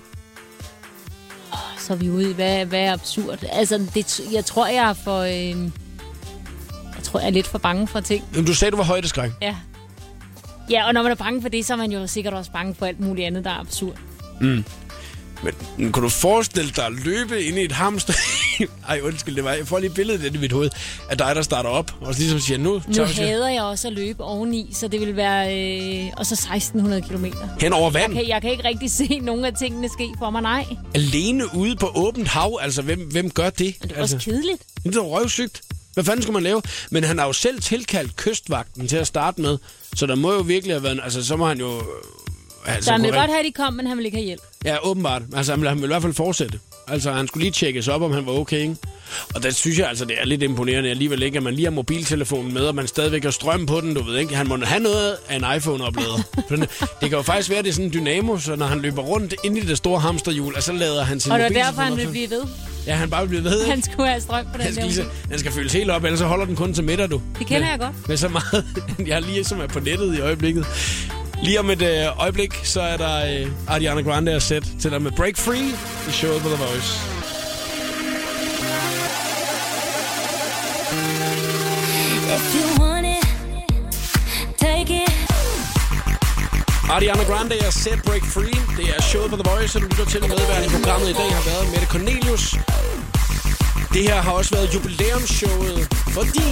Så 1.80 1.94
er 1.94 1.98
vi 1.98 2.10
ude 2.10 2.30
i, 2.30 2.34
hvad, 2.34 2.66
hvad 2.66 2.80
er 2.80 2.94
absurd. 2.94 3.44
Altså, 3.52 3.86
det, 3.94 4.22
jeg 4.32 4.46
tror, 4.46 4.68
jeg 4.68 4.90
er 4.90 4.94
for... 4.94 5.20
Øh, 5.20 5.72
jeg 6.96 7.04
tror, 7.04 7.20
jeg 7.20 7.28
er 7.28 7.32
lidt 7.32 7.48
for 7.48 7.58
bange 7.58 7.88
for 7.88 8.00
ting. 8.00 8.24
Jamen, 8.34 8.46
du 8.46 8.56
sagde, 8.56 8.72
du 8.72 8.78
var 8.78 8.84
højdeskræk. 8.84 9.32
Ja. 9.42 9.56
Ja, 10.70 10.88
og 10.88 10.94
når 10.94 11.04
man 11.04 11.12
er 11.12 11.16
bange 11.16 11.42
for 11.42 11.50
det, 11.50 11.66
så 11.66 11.74
er 11.74 11.78
man 11.78 11.92
jo 11.92 12.08
sikkert 12.08 12.34
også 12.34 12.52
bange 12.52 12.76
for 12.76 12.86
alt 12.86 13.00
muligt 13.00 13.28
andet, 13.28 13.44
der 13.44 13.50
er 13.50 13.60
absurd. 13.60 13.96
Mm. 14.42 14.64
Men, 15.78 15.92
kunne 15.92 16.04
du 16.04 16.10
forestille 16.10 16.72
dig 16.76 16.86
at 16.86 16.92
løbe 16.94 17.44
ind 17.44 17.58
i 17.58 17.64
et 17.64 17.72
hamster? 17.72 18.14
Ej, 18.90 19.00
undskyld, 19.04 19.36
det 19.36 19.44
var, 19.44 19.52
jeg 19.54 19.68
får 19.68 19.80
lige 19.80 19.90
billedet 19.90 20.26
ind 20.26 20.36
i 20.36 20.38
mit 20.38 20.52
hoved 20.52 20.70
af 21.10 21.18
dig, 21.18 21.36
der 21.36 21.42
starter 21.42 21.70
op, 21.70 21.92
og 22.02 22.14
så 22.14 22.20
ligesom 22.20 22.40
siger, 22.40 22.58
nu 22.58 22.82
Nu 22.88 23.04
hader 23.04 23.50
jeg 23.50 23.62
også 23.64 23.88
at 23.88 23.94
løbe 23.94 24.24
oveni, 24.24 24.70
så 24.74 24.88
det 24.88 25.02
vil 25.02 25.16
være... 25.16 25.58
Øh, 26.06 26.12
og 26.18 26.26
så 26.26 26.34
1600 26.34 27.02
km. 27.02 27.26
hen 27.60 27.74
over 27.74 27.86
Jeg 27.86 27.94
vand. 27.94 28.14
kan, 28.14 28.28
jeg 28.28 28.42
kan 28.42 28.52
ikke 28.52 28.64
rigtig 28.64 28.92
se 29.02 29.20
nogen 29.20 29.46
af 29.46 29.54
tingene 29.60 29.90
ske 29.90 30.10
for 30.20 30.30
mig, 30.30 30.42
nej. 30.42 30.66
Alene 30.96 31.56
ude 31.56 31.76
på 31.76 31.92
åbent 31.96 32.28
hav, 32.28 32.60
altså 32.62 32.82
hvem, 32.82 33.00
hvem 33.12 33.30
gør 33.30 33.50
det? 33.50 33.76
Men 33.82 33.90
det 33.90 33.96
er 33.98 34.02
altså, 34.02 34.16
også 34.16 34.30
kedeligt. 34.30 34.64
Det 34.84 34.96
er 34.96 35.00
røvsygt. 35.00 35.62
Hvad 35.94 36.04
fanden 36.04 36.22
skulle 36.22 36.34
man 36.34 36.44
lave? 36.44 36.62
Men 36.92 37.04
han 37.04 37.18
har 37.18 37.26
jo 37.26 37.34
selv 37.34 37.62
tilkaldt 37.62 38.16
kystvagten 38.16 38.88
til 38.88 38.98
at 38.98 39.08
starte 39.08 39.42
med, 39.42 39.58
så 39.96 40.06
der 40.06 40.16
må 40.16 40.34
jo 40.34 40.40
virkelig 40.40 40.76
have 40.76 40.84
været... 40.84 41.00
Altså, 41.04 41.26
så 41.26 41.36
må 41.36 41.48
han 41.48 41.60
jo... 41.60 41.82
Altså, 42.66 42.86
Så 42.86 42.92
han 42.92 43.02
vil 43.02 43.12
godt 43.12 43.30
have, 43.30 43.40
at 43.40 43.46
de 43.46 43.52
kom, 43.52 43.74
men 43.74 43.88
han 43.88 43.98
vil 43.98 44.06
ikke 44.06 44.18
have 44.18 44.26
hjælp. 44.26 44.42
Ja, 44.66 44.88
åbenbart. 44.88 45.22
Altså, 45.36 45.52
han 45.52 45.62
vil, 45.62 45.70
han 45.70 45.78
vil 45.78 45.84
i 45.84 45.88
hvert 45.88 46.02
fald 46.02 46.14
fortsætte. 46.14 46.60
Altså, 46.88 47.12
han 47.12 47.28
skulle 47.28 47.44
lige 47.44 47.52
tjekkes 47.52 47.88
op, 47.88 48.02
om 48.02 48.12
han 48.14 48.26
var 48.26 48.32
okay, 48.32 48.58
ikke? 48.62 48.76
Og 49.36 49.44
der 49.44 49.52
synes 49.52 49.80
jeg 49.80 49.88
altså, 49.90 50.06
det 50.06 50.16
er 50.22 50.26
lidt 50.26 50.44
imponerende 50.44 50.90
alligevel 50.90 51.24
ikke, 51.24 51.38
at 51.38 51.44
man 51.44 51.54
lige 51.54 51.66
har 51.66 51.72
mobiltelefonen 51.72 52.54
med, 52.54 52.62
og 52.62 52.76
man 52.76 52.88
stadigvæk 52.88 53.24
har 53.24 53.32
strøm 53.32 53.66
på 53.66 53.82
den, 53.82 53.94
du 53.94 54.04
ved 54.04 54.18
ikke. 54.18 54.36
Han 54.36 54.48
må 54.48 54.58
have 54.64 54.80
noget 54.84 55.16
af 55.30 55.36
en 55.36 55.44
iPhone-oplader. 55.58 56.22
Den- 56.50 56.60
det 56.60 56.70
kan 57.02 57.12
jo 57.12 57.22
faktisk 57.22 57.50
være, 57.50 57.60
at 57.60 57.66
det 57.66 57.70
er 57.72 57.74
sådan 57.76 57.86
en 57.86 57.94
dynamo, 57.94 58.38
så 58.38 58.56
når 58.56 58.66
han 58.66 58.80
løber 58.80 59.02
rundt 59.02 59.36
ind 59.44 59.58
i 59.58 59.62
det 59.62 59.78
store 59.78 60.00
hamsterhjul, 60.00 60.56
og 60.56 60.64
så 60.64 60.74
lader 60.74 61.04
han 61.04 61.20
sin 61.20 61.32
Og 61.32 61.40
det 61.40 61.44
mobiltelefon 61.46 61.74
derfor, 61.76 61.82
han 61.82 61.98
vil 61.98 62.08
blive 62.12 62.30
ved. 62.30 62.42
Ja, 62.88 62.96
han 62.96 63.10
bare 63.10 63.22
vil 63.22 63.28
blive 63.30 63.44
ved? 63.44 63.66
Han 63.66 63.82
skulle 63.82 64.10
have 64.10 64.22
strøm 64.22 64.46
på 64.46 64.52
den 64.54 64.62
Han 64.62 64.74
skal, 64.74 64.86
lige, 64.88 65.06
han 65.30 65.40
skal 65.40 65.52
føles 65.52 65.74
helt 65.74 65.90
op, 65.92 66.04
ellers 66.04 66.20
så 66.20 66.26
holder 66.26 66.46
den 66.46 66.56
kun 66.56 66.74
til 66.74 66.84
middag, 66.84 67.10
du. 67.12 67.22
Det 67.40 67.48
kender 67.48 67.60
med, 67.62 67.70
jeg 67.70 67.80
godt. 67.80 68.08
Med 68.10 68.18
så 68.18 68.28
meget, 68.28 68.66
jeg 69.08 69.16
er 69.16 69.20
lige 69.20 69.44
som 69.44 69.60
er 69.62 69.68
på 69.68 69.80
nettet 69.80 70.16
i 70.18 70.20
øjeblikket. 70.22 70.66
Lige 71.44 71.60
om 71.60 71.70
et 71.70 71.82
øh, 71.82 72.22
øjeblik, 72.22 72.54
så 72.64 72.82
er 72.82 72.98
der 72.98 73.42
øh, 73.42 73.48
Ariana 73.68 74.02
Grande 74.02 74.36
og 74.36 74.42
sæt 74.42 74.64
til 74.82 74.92
dig 74.92 75.02
med 75.02 75.12
Break 75.12 75.38
Free 75.38 75.68
i 76.10 76.12
showet 76.12 76.42
på 76.42 76.50
The 76.50 76.58
Voice. 76.66 76.92
If 82.36 82.56
you 82.56 82.84
want 82.84 83.06
it, 83.08 83.26
take 84.58 84.94
it. 85.04 85.12
Ariana 86.90 87.24
Grande 87.24 87.56
og 87.68 87.74
Set 87.74 88.02
Break 88.06 88.24
Free. 88.24 88.60
Det 88.78 88.86
er 88.96 89.02
showet 89.02 89.30
på 89.30 89.38
The 89.38 89.52
Voice, 89.52 89.78
og 89.78 89.82
du 89.82 89.88
lytter 89.88 90.06
til 90.06 90.22
medvært 90.22 90.66
i 90.66 90.70
programmet 90.70 91.10
i 91.10 91.14
dag 91.14 91.30
har 91.38 91.46
været 91.50 91.66
Mette 91.72 91.88
Cornelius. 91.94 92.46
Det 93.94 94.04
her 94.10 94.16
har 94.22 94.32
også 94.32 94.56
været 94.56 94.74
jubilæumsshowet, 94.76 95.88
fordi 96.18 96.48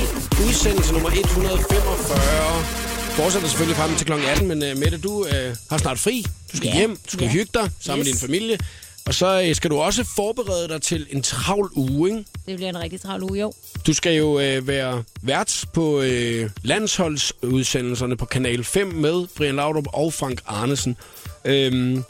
udsendelse 0.45 0.93
nummer 0.93 1.09
145 1.09 2.86
fortsætter 3.18 3.47
selvfølgelig 3.49 3.78
frem 3.78 3.95
til 3.95 4.05
kl. 4.05 4.11
18, 4.13 4.47
men 4.47 4.63
uh, 4.72 4.78
Mette, 4.78 4.97
du 4.97 5.11
uh, 5.20 5.26
har 5.70 5.78
snart 5.78 5.99
fri. 5.99 6.26
Du 6.51 6.57
skal 6.57 6.68
Ja. 6.68 6.78
hjem, 6.78 6.89
du 6.95 7.11
skal 7.11 7.24
Ja. 7.26 7.30
hygge 7.32 7.51
dig 7.53 7.70
sammen 7.80 7.99
med 7.99 8.07
Yes. 8.13 8.20
din 8.20 8.28
familie. 8.28 8.57
Og 9.05 9.13
så 9.13 9.41
uh, 9.49 9.55
skal 9.55 9.70
du 9.70 9.78
også 9.78 10.03
forberede 10.15 10.68
dig 10.68 10.82
til 10.82 11.07
en 11.09 11.22
travl 11.24 11.70
uge, 11.76 12.09
ikke? 12.09 12.26
Det 12.47 12.55
bliver 12.55 12.70
en 12.70 12.80
rigtig 12.80 13.01
travl 13.01 13.24
uge, 13.24 13.39
jo. 13.39 13.53
Du 13.88 13.93
skal 13.93 14.13
jo 14.18 14.39
øh, 14.39 14.68
være 14.68 15.03
vært 15.22 15.65
på 15.74 16.01
øh, 16.01 16.49
landsholdsudsendelserne 16.63 18.18
på 18.18 18.26
Kanal 18.26 18.63
5 18.63 18.88
med 18.88 19.28
Brian 19.38 19.55
Laudrup 19.55 19.88
og 19.93 20.13
Frank 20.13 20.41
Arnesen. 20.45 20.97
Øhm, 21.45 22.03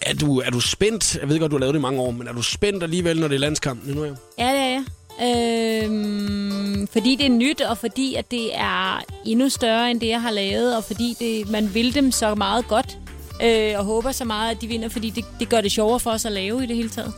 er, 0.00 0.14
du, 0.14 0.38
er 0.38 0.50
du 0.50 0.60
spændt? 0.60 1.16
Jeg 1.20 1.28
ved 1.28 1.38
godt, 1.38 1.50
du 1.50 1.56
har 1.56 1.60
lavet 1.60 1.74
det 1.74 1.80
i 1.80 1.82
mange 1.82 2.00
år, 2.00 2.10
men 2.10 2.28
er 2.28 2.32
du 2.32 2.42
spændt 2.42 2.82
alligevel, 2.82 3.20
når 3.20 3.28
det 3.28 3.34
er 3.34 3.38
landskampen 3.40 3.94
nu? 3.94 4.04
Ja? 4.04 4.10
Ja, 4.38 4.52
det 4.52 4.60
er 4.60 4.68
jeg. 4.68 4.84
Øhm, 5.22 6.88
fordi 6.92 7.16
det 7.16 7.26
er 7.26 7.30
nyt, 7.30 7.60
og 7.60 7.78
fordi 7.78 8.14
at 8.14 8.30
det 8.30 8.56
er 8.56 9.04
endnu 9.26 9.48
større 9.48 9.90
end 9.90 10.00
det, 10.00 10.08
jeg 10.08 10.22
har 10.22 10.30
lavet, 10.30 10.76
og 10.76 10.84
fordi 10.84 11.16
det, 11.20 11.50
man 11.50 11.74
vil 11.74 11.94
dem 11.94 12.12
så 12.12 12.34
meget 12.34 12.68
godt, 12.68 12.98
øh, 13.42 13.72
og 13.78 13.84
håber 13.84 14.12
så 14.12 14.24
meget, 14.24 14.50
at 14.50 14.60
de 14.60 14.66
vinder, 14.66 14.88
fordi 14.88 15.10
det, 15.10 15.24
det 15.40 15.48
gør 15.48 15.60
det 15.60 15.72
sjovere 15.72 16.00
for 16.00 16.10
os 16.10 16.24
at 16.24 16.32
lave 16.32 16.64
i 16.64 16.66
det 16.66 16.76
hele 16.76 16.88
taget. 16.88 17.12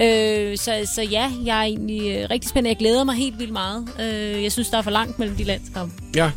Øh, 0.00 0.56
så, 0.58 0.90
så 0.94 1.02
ja, 1.02 1.32
jeg 1.44 1.58
er 1.58 1.62
egentlig 1.62 2.16
øh, 2.16 2.30
rigtig 2.30 2.50
spændt. 2.50 2.68
Jeg 2.68 2.76
glæder 2.76 3.04
mig 3.04 3.14
helt 3.14 3.38
vildt 3.38 3.52
meget. 3.52 3.88
Øh, 4.00 4.42
jeg 4.42 4.52
synes, 4.52 4.68
der 4.68 4.78
er 4.78 4.82
for 4.82 4.90
langt 4.90 5.18
mellem 5.18 5.36
de 5.36 5.44
landskampe. 5.44 5.94
ja. 6.14 6.30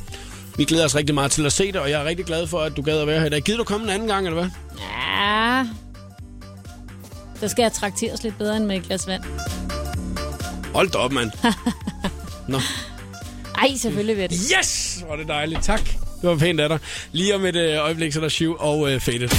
Vi 0.58 0.66
glæder 0.66 0.86
os 0.86 0.96
rigtig 0.96 1.16
meget 1.16 1.32
til 1.32 1.46
at 1.46 1.52
se 1.52 1.68
det, 1.68 1.76
og 1.76 1.90
jeg 1.90 2.02
er 2.02 2.06
rigtig 2.06 2.26
glad 2.26 2.48
for, 2.48 2.60
at 2.60 2.78
du 2.78 2.82
gad 2.82 3.00
at 3.00 3.08
være 3.08 3.20
her 3.20 3.26
i 3.26 3.30
dag. 3.30 3.42
Gider 3.42 3.58
du 3.58 3.64
komme 3.64 3.86
en 3.86 3.90
anden 3.90 4.08
gang, 4.08 4.28
eller 4.28 4.42
hvad? 4.42 4.50
Ja, 4.80 5.66
så 7.40 7.48
skal 7.48 7.64
jeg 7.64 7.72
trakteres 7.72 8.24
lidt 8.24 8.38
bedre 8.38 8.58
end 8.58 8.66
med 8.66 8.76
et 8.78 8.84
glas 8.84 9.08
vand. 9.08 9.24
Hold 10.74 10.90
da 10.90 10.98
op, 10.98 11.12
mand. 11.12 11.32
Nå. 12.48 12.60
Ej, 13.58 13.76
selvfølgelig 13.78 14.16
vil 14.16 14.22
jeg 14.22 14.30
det. 14.30 14.40
Yes! 14.60 15.04
Er 15.10 15.16
det 15.16 15.28
dejligt. 15.28 15.64
Tak. 15.64 15.86
Det 16.22 16.30
var 16.30 16.38
pænt 16.38 16.60
af 16.60 16.70
dig. 16.70 16.80
Lige 17.12 17.36
om 17.36 17.46
et 17.46 17.56
øh, 17.56 17.84
øjeblik, 17.84 18.14
så 18.14 18.20
er 18.20 18.22
der 18.22 18.30
Shiv 18.30 18.56
og 18.60 18.92
øh, 18.92 19.00
Faded. 19.00 19.30